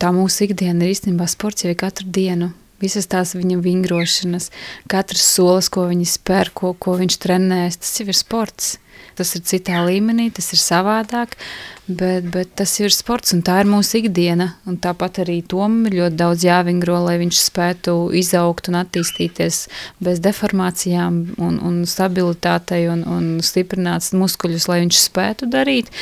tā 0.00 0.12
mūsu 0.14 0.46
ikdiena 0.46 0.84
ir 0.84 0.94
īstenībā 0.94 1.28
sports 1.30 1.64
jau 1.64 1.74
katru 1.78 2.08
dienu. 2.08 2.52
visas 2.82 3.06
tās 3.06 3.36
viņa 3.38 3.60
vingrošanas, 3.62 4.48
katrs 4.90 5.22
solis, 5.22 5.68
ko 5.70 5.84
viņi 5.86 6.06
spēr, 6.10 6.50
ko, 6.50 6.72
ko 6.74 6.96
viņš 6.98 7.18
trenēs, 7.22 7.76
tas 7.78 8.00
jau 8.00 8.08
ir 8.10 8.18
sports. 8.18 8.72
Tas 9.18 9.34
ir 9.36 9.44
citā 9.44 9.82
līmenī, 9.84 10.30
tas 10.32 10.48
ir 10.54 10.60
savādāk, 10.60 11.34
bet, 11.86 12.24
bet 12.32 12.54
tas 12.56 12.72
ir 12.80 12.92
sports 12.94 13.34
un 13.36 13.42
tā 13.44 13.58
ir 13.62 13.68
mūsu 13.68 14.00
ikdiena. 14.00 14.52
Un 14.68 14.78
tāpat 14.80 15.22
arī 15.24 15.40
Tomam 15.44 15.86
ir 15.90 15.98
ļoti 16.00 16.18
daudz 16.20 16.46
jāvingro, 16.46 16.96
lai 17.06 17.18
viņš 17.20 17.42
spētu 17.44 17.96
izaugt 18.18 18.72
un 18.72 18.80
attīstīties 18.80 19.62
bez 20.02 20.22
deformācijām 20.24 21.22
un, 21.36 21.60
un 21.60 21.82
stabilitātei 21.88 22.86
un, 22.92 23.04
un 23.04 23.32
stiprināt 23.44 24.08
muskuļus, 24.16 24.68
lai 24.70 24.82
viņš 24.86 25.00
spētu 25.04 25.50
darīt 25.52 25.92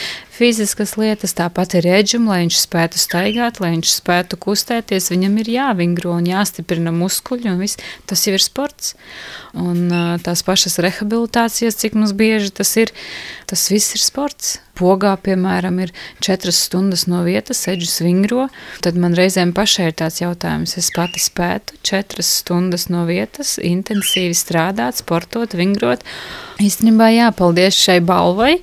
fiziskas 0.40 0.94
lietas, 0.96 1.34
tāpat 1.36 1.74
ir 1.76 1.84
reģim, 1.84 2.24
lai 2.30 2.38
viņš 2.46 2.62
spētu 2.62 3.00
staigāt, 3.00 3.58
lai 3.60 3.74
viņš 3.74 3.90
spētu 3.98 4.38
kustēties, 4.40 5.10
viņam 5.12 5.36
ir 5.42 5.50
jāvingro 5.52 6.14
un 6.16 6.28
jāstiprina 6.30 6.92
muskuļi, 6.96 7.50
un 7.52 7.60
viss, 7.60 7.80
tas 8.08 8.24
jau 8.24 8.32
ir 8.38 8.44
sports. 8.44 8.94
Un 9.52 9.92
tās 10.24 10.40
pašas 10.46 10.78
rehabilitācijas, 10.80 11.76
cik 11.82 11.98
mums 11.98 12.14
bieži 12.16 12.54
tas 12.56 12.72
ir, 12.79 12.79
tas 13.50 13.68
viss 13.68 13.92
ir 13.98 14.00
sports. 14.00 14.58
Pogā, 14.80 15.12
piemēram, 15.20 15.76
ir 15.84 15.90
četras 16.24 16.62
stundas 16.64 17.04
no 17.10 17.20
vietas, 17.26 17.60
eģis 17.68 17.98
vingro, 18.00 18.46
tad 18.84 18.96
man 19.00 19.12
reizēm 19.18 19.52
pašai 19.56 19.90
ir 19.90 19.96
tāds 20.00 20.22
jautājums, 20.22 20.76
es 20.80 20.88
pati 20.94 21.20
spētu 21.20 21.76
četras 21.84 22.30
stundas 22.40 22.86
no 22.88 23.02
vietas 23.08 23.58
intensīvi 23.60 24.36
strādāt, 24.38 25.02
sportot, 25.02 25.52
vingrot. 25.58 26.06
Īstenībā 26.60 27.10
jāpaldies 27.12 27.76
šai 27.76 27.98
balvai, 28.04 28.54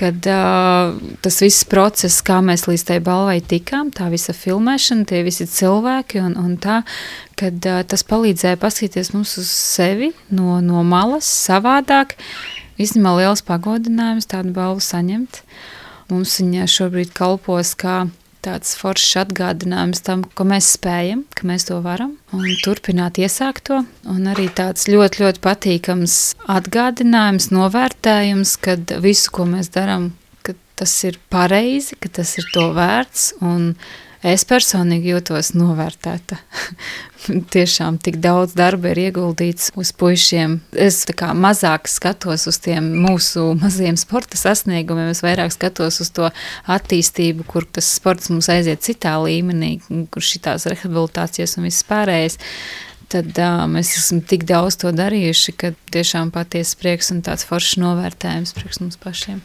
kad 0.00 0.24
uh, 0.28 0.96
tas 1.24 1.40
viss 1.44 1.66
process, 1.68 2.22
kā 2.24 2.40
mēs 2.44 2.64
līdz 2.68 2.84
tai 2.88 2.98
balvai 3.04 3.38
tikām, 3.44 3.90
tā 3.92 4.08
visa 4.12 4.32
filmēšana, 4.36 5.04
tie 5.08 5.20
visi 5.26 5.48
cilvēki 5.48 6.22
un, 6.24 6.36
un 6.40 6.56
tā, 6.60 6.80
kad 7.40 7.68
uh, 7.68 7.82
tas 7.88 8.04
palīdzēja 8.08 8.60
paskatīties 8.60 9.12
mums 9.16 9.36
uz 9.40 9.52
sevi 9.52 10.14
no, 10.32 10.62
no 10.64 10.84
malas 10.84 11.28
savādāk. 11.28 12.16
Īstenībā 12.78 13.16
liels 13.18 13.42
pagodinājums 13.46 14.30
tādu 14.30 14.54
balvu 14.56 14.82
saņemt. 14.84 15.42
Mums 16.08 16.38
viņa 16.40 16.68
šobrīd 16.70 17.12
kalpos 17.16 17.74
kā 17.78 18.06
tāds 18.44 18.76
foršs 18.78 19.16
atgādinājums 19.24 20.00
tam, 20.06 20.22
ko 20.22 20.46
mēs 20.48 20.70
spējam, 20.76 21.24
ka 21.34 21.48
mēs 21.50 21.66
to 21.68 21.80
varam, 21.84 22.14
un 22.32 22.46
turpināt 22.62 23.18
iesākt 23.20 23.66
to. 23.68 23.82
Un 24.08 24.30
arī 24.30 24.46
tāds 24.48 24.86
ļoti, 24.88 25.24
ļoti 25.24 25.42
patīkams 25.44 26.16
atgādinājums, 26.54 27.50
novērtējums, 27.52 28.54
kad 28.64 28.94
visu, 29.04 29.34
ko 29.34 29.48
mēs 29.50 29.74
darām, 29.74 30.12
tas 30.78 30.94
ir 31.08 31.18
pareizi, 31.32 31.98
ka 31.98 32.10
tas 32.20 32.36
ir 32.38 32.46
to 32.54 32.68
vērts. 32.76 33.32
Es 34.26 34.42
personīgi 34.48 35.12
jūtos 35.12 35.52
novērtēta. 35.54 36.40
Tiešām 37.54 37.98
tik 38.02 38.18
daudz 38.22 38.54
darba 38.58 38.90
ir 38.90 39.00
ieguldīts 39.08 39.70
uz 39.78 39.92
puišiem. 39.94 40.56
Es 40.72 41.04
kā 41.18 41.30
mazāk 41.38 41.90
skatos 41.90 42.48
uz 42.50 42.58
tiem 42.64 42.88
mūsu 43.04 43.52
mazajiem 43.60 43.98
sporta 44.00 44.38
sasniegumiem, 44.40 45.12
es 45.12 45.22
vairāk 45.22 45.54
skatos 45.54 46.00
uz 46.02 46.10
to 46.14 46.30
attīstību, 46.66 47.46
kur 47.46 47.66
tas 47.66 47.90
sports 47.98 48.32
mums 48.32 48.50
aiziet 48.50 48.82
citā 48.86 49.14
līmenī, 49.22 49.76
kur 50.10 50.24
šitās 50.24 50.66
rehabilitācijas 50.70 51.58
un 51.58 51.68
viss 51.68 51.86
pārējais 51.86 52.40
tad 53.08 53.38
uh, 53.40 53.62
mēs 53.70 53.94
esam 53.96 54.20
tik 54.20 54.44
daudz 54.48 54.76
to 54.82 54.92
darījuši, 54.92 55.54
ka 55.56 55.72
tiešām 55.94 56.32
patiesa 56.34 56.76
prieks 56.80 57.12
un 57.14 57.22
tāds 57.24 57.46
foršs 57.48 57.78
novērtējums 57.80 58.56
priekš 58.56 58.82
mums 58.84 59.00
pašiem. 59.00 59.40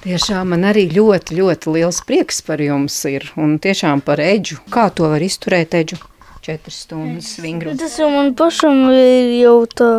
Tiešām 0.00 0.54
man 0.54 0.62
arī 0.64 0.86
ļoti, 0.88 1.34
ļoti 1.36 1.72
liels 1.74 1.98
prieks 2.08 2.38
par 2.46 2.62
jums 2.64 2.94
ir 3.10 3.26
un 3.36 3.58
tiešām 3.60 4.00
par 4.04 4.22
eģu. 4.24 4.56
Kā 4.72 4.86
to 4.96 5.10
var 5.12 5.20
izturēt 5.20 5.76
eģu? 5.76 5.98
Četras 6.40 6.78
stundas 6.86 7.34
vingrot. 7.42 7.76
Tas 7.82 7.98
jau 8.00 8.08
man 8.08 8.32
pašam 8.32 8.86
ir 8.94 9.34
jau 9.42 9.58
tā 9.68 9.90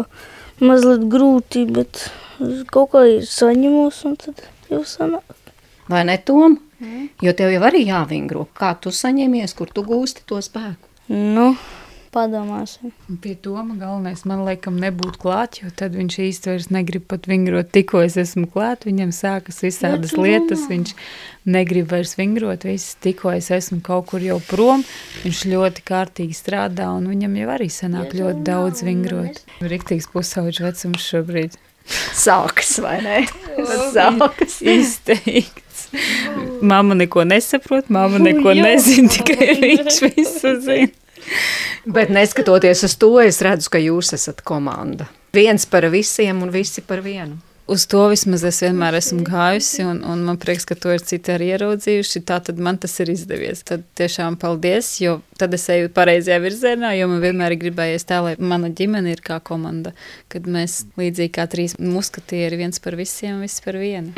mazliet 0.57 1.05
grūti, 1.11 1.67
bet 1.69 2.07
kaut 2.73 2.95
kā 2.95 3.05
ir 3.11 3.29
saņemos 3.29 4.01
un 4.09 4.17
tad 4.23 4.41
jau 4.73 4.81
sanāk. 4.89 5.37
Vai 5.91 6.01
ne, 6.09 6.17
Tom? 6.17 6.57
Mm. 6.81 7.11
Jo 7.21 7.35
tev 7.37 7.53
jau 7.53 7.61
arī 7.69 7.83
jāvingro. 7.85 8.47
Kā 8.57 8.73
tu 8.81 8.89
saņemies, 8.89 9.53
kur 9.53 9.69
tu 9.69 9.85
gūsti 9.85 10.25
to 10.25 10.41
spēku? 10.41 10.89
Nu, 11.13 11.51
Padomāsim. 12.11 12.91
Pie 13.23 13.37
Toma 13.39 13.77
galvenais 13.79 14.25
man 14.27 14.41
laikam 14.43 14.75
nebūtu 14.81 15.19
klāt, 15.21 15.61
jo 15.61 15.69
tad 15.71 15.95
viņš 15.95 16.17
īsti 16.25 16.49
vairs 16.51 16.67
negrib 16.73 17.05
pat 17.07 17.29
vingrot. 17.31 17.69
Tikko 17.71 18.01
es 18.03 18.17
esmu 18.19 18.49
klāt, 18.51 18.83
viņam 18.83 19.13
sākas 19.15 19.61
visādas 19.63 20.11
lietas, 20.19 20.65
viņš 20.67 20.91
negrib 21.47 21.87
vairs 21.93 22.17
vingrot, 22.19 22.67
viss, 22.67 22.97
tikko 22.99 23.31
es 23.37 23.47
esmu 23.55 23.79
kaut 23.85 24.09
kur 24.11 24.23
jau 24.25 24.41
prom, 24.49 24.83
viņš 25.23 25.45
ļoti 25.53 25.87
kārtīgi 25.87 26.35
strādā 26.35 26.91
un 26.91 27.07
viņam 27.13 27.39
jau 27.39 27.49
arī 27.55 27.71
sanāk 27.71 28.11
ļoti 28.19 28.43
daudz 28.43 28.83
vingrot. 28.83 29.43
Riktīgs 29.63 30.11
pusauģis 30.11 30.65
vecums 30.67 31.07
šobrīd. 31.07 31.59
Sākas, 31.87 32.75
vai 32.83 32.99
ne? 33.07 33.21
Sākas. 33.95 34.59
Izteikts. 34.59 35.87
Mama 36.71 36.93
neko 36.93 37.23
nesaprot, 37.23 37.89
mama 37.89 38.19
neko 38.19 38.53
nezina, 38.53 39.09
tikai 39.15 39.55
viņš 39.59 40.01
visu 40.11 40.57
zina. 40.61 41.00
Bet 41.97 42.11
neskatoties 42.13 42.83
uz 42.87 42.97
to, 43.01 43.13
es 43.23 43.41
redzu, 43.45 43.71
ka 43.73 43.81
jūs 43.81 44.13
esat 44.17 44.43
komanda. 44.45 45.09
Viens 45.33 45.65
par 45.65 45.87
visiem 45.93 46.43
un 46.43 46.51
visi 46.51 46.83
par 46.83 47.03
vienu. 47.05 47.39
Uz 47.71 47.85
to 47.87 48.01
vismaz 48.11 48.41
es 48.43 48.57
vienmēr 48.59 48.97
esmu 48.97 49.21
gājusi, 49.23 49.85
un, 49.87 50.01
un 50.03 50.25
man 50.27 50.35
prieks, 50.41 50.65
ka 50.67 50.75
to 50.75 50.91
ir 50.91 51.03
citi 51.07 51.31
arī 51.31 51.53
ieraudzījuši. 51.53 52.23
Tā 52.27 52.41
tad 52.43 52.59
man 52.59 52.75
tas 52.81 52.97
ir 52.99 53.13
izdevies. 53.13 53.61
Tad 53.63 53.85
tiešām 53.95 54.35
paldies, 54.41 54.89
jo 54.99 55.19
tad 55.39 55.55
es 55.55 55.69
eju 55.71 55.87
pareizajā 55.95 56.41
virzienā, 56.43 56.91
jo 56.99 57.07
man 57.13 57.23
vienmēr 57.23 57.55
ir 57.55 57.61
gribējies 57.63 58.09
tā, 58.11 58.19
lai 58.25 58.35
mana 58.43 58.73
ģimene 58.75 59.15
ir 59.15 59.23
kā 59.23 59.39
komanda. 59.39 59.95
Kad 60.27 60.51
mēs 60.51 60.81
līdzīgi 60.99 61.35
kā 61.37 61.47
trīs 61.47 61.79
muskatieri 61.79 62.59
viens 62.65 62.83
par 62.83 62.99
visiem, 62.99 63.39
viss 63.45 63.63
par 63.63 63.79
vienu. 63.79 64.11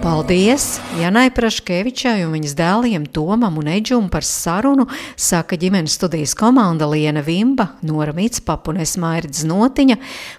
Paldies 0.00 0.78
Janai 0.96 1.26
Praškevičai 1.36 2.22
un 2.24 2.30
viņas 2.32 2.54
dēliem 2.56 3.02
Tomam 3.12 3.58
un 3.60 3.66
Eģum 3.68 4.06
par 4.08 4.24
sarunu, 4.24 4.86
saka 5.20 5.58
ģimenes 5.60 5.98
studijas 5.98 6.32
komanda 6.38 6.88
Liena 6.88 7.20
Vimba, 7.24 7.66
Nora 7.84 8.14
Mitspap 8.16 8.70
un 8.72 8.80
Esmairdz 8.80 9.42
Notiņa. 9.48 9.98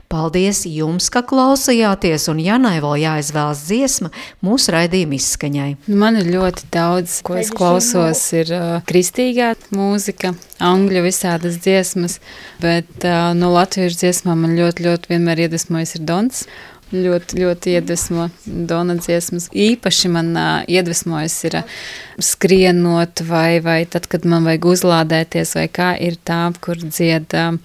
Paldies 0.09 0.63
jums, 0.65 1.11
ka 1.13 1.21
klausījāties, 1.29 2.25
un 2.33 2.41
Janai 2.41 2.79
vēl 2.81 3.03
jāizvēlas 3.03 3.61
dziesma 3.67 4.09
mūsu 4.41 4.73
raidījuma 4.73 5.19
izskaņai. 5.19 5.69
Man 5.93 6.17
ir 6.23 6.33
ļoti 6.33 6.67
daudz, 6.73 7.19
ko 7.25 7.37
es 7.43 7.53
klausos, 7.53 8.25
ir 8.33 8.49
uh, 8.57 8.73
kristīgā 8.89 9.53
mūzika, 9.77 10.33
angļu 10.57 11.05
visādas 11.05 11.61
dziesmas, 11.61 12.17
bet 12.65 13.05
uh, 13.05 13.31
no 13.37 13.53
latviešu 13.53 14.07
dziesmām 14.07 14.41
man 14.47 14.57
ļoti, 14.57 14.89
ļoti 14.89 15.13
vienmēr 15.13 15.45
iedvesmojas 15.45 15.99
ir 15.99 16.07
Dons 16.09 16.45
ļoti, 16.91 17.39
ļoti 17.41 17.75
iedvesmo 17.77 18.27
Dona 18.45 18.97
dziesmas. 18.99 19.47
Īpaši 19.51 20.11
man 20.11 20.33
uh, 20.35 20.49
iedvesmojas 20.67 21.37
ir 21.49 21.57
uh, 21.61 21.79
skrienot 22.21 23.23
vai, 23.27 23.61
vai 23.63 23.79
tad, 23.89 24.07
kad 24.11 24.27
man 24.29 24.47
vajag 24.47 24.67
uzlādēties 24.73 25.55
vai 25.59 25.65
kā 25.71 25.93
ir 26.03 26.19
tā, 26.27 26.43
kur 26.63 26.79
dzied 26.81 27.35
uh, 27.37 27.57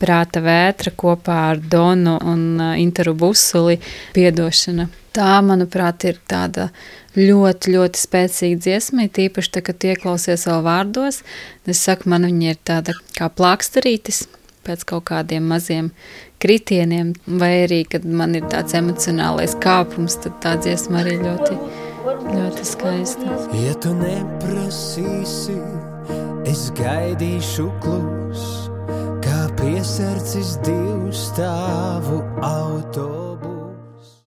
prāta 0.00 0.42
vētra 0.44 0.92
kopā 0.96 1.38
ar 1.52 1.62
Donu 1.62 2.18
un 2.20 2.44
uh, 2.58 2.74
Interu 2.80 3.14
Busuli 3.18 3.78
piedošana. 4.16 4.90
Tā, 5.14 5.38
manuprāt, 5.46 6.08
ir 6.10 6.16
tāda 6.26 6.70
ļoti, 7.14 7.76
ļoti 7.76 8.00
spēcīga 8.00 8.62
dziesma, 8.64 9.06
tīpaši, 9.14 9.52
tā, 9.54 9.62
kad 9.62 9.86
ieklausies 9.86 10.48
vēl 10.50 10.64
vārdos. 10.66 11.20
Es 11.70 11.84
saku, 11.86 12.10
man 12.10 12.26
viņa 12.26 12.50
ir 12.50 12.58
tāda 12.66 12.96
kā 13.14 13.30
plāksterītis 13.30 14.24
pēc 14.64 14.84
kaut 14.88 15.06
kādiem 15.10 15.46
maziem 15.50 15.90
kritieniem, 16.42 17.14
vai 17.40 17.52
arī, 17.64 17.82
kad 17.88 18.04
man 18.04 18.36
ir 18.36 18.46
tāds 18.52 18.76
emocionālais 18.76 19.56
kāpums, 19.64 20.18
tad 20.24 20.38
tā 20.44 20.54
dziesma 20.60 21.00
arī 21.04 21.16
ļoti, 21.22 21.56
ļoti 22.34 22.68
skaista. 22.68 23.38
Ja 23.64 23.74
tu 23.80 23.94
neprasīsi, 24.00 25.56
es 26.50 26.68
gaidīšu 26.78 27.68
klus, 27.84 28.46
kā 29.24 29.42
piesardzis 29.60 30.56
divu 30.66 31.12
stāvu 31.24 32.22
autobusu. 32.44 33.63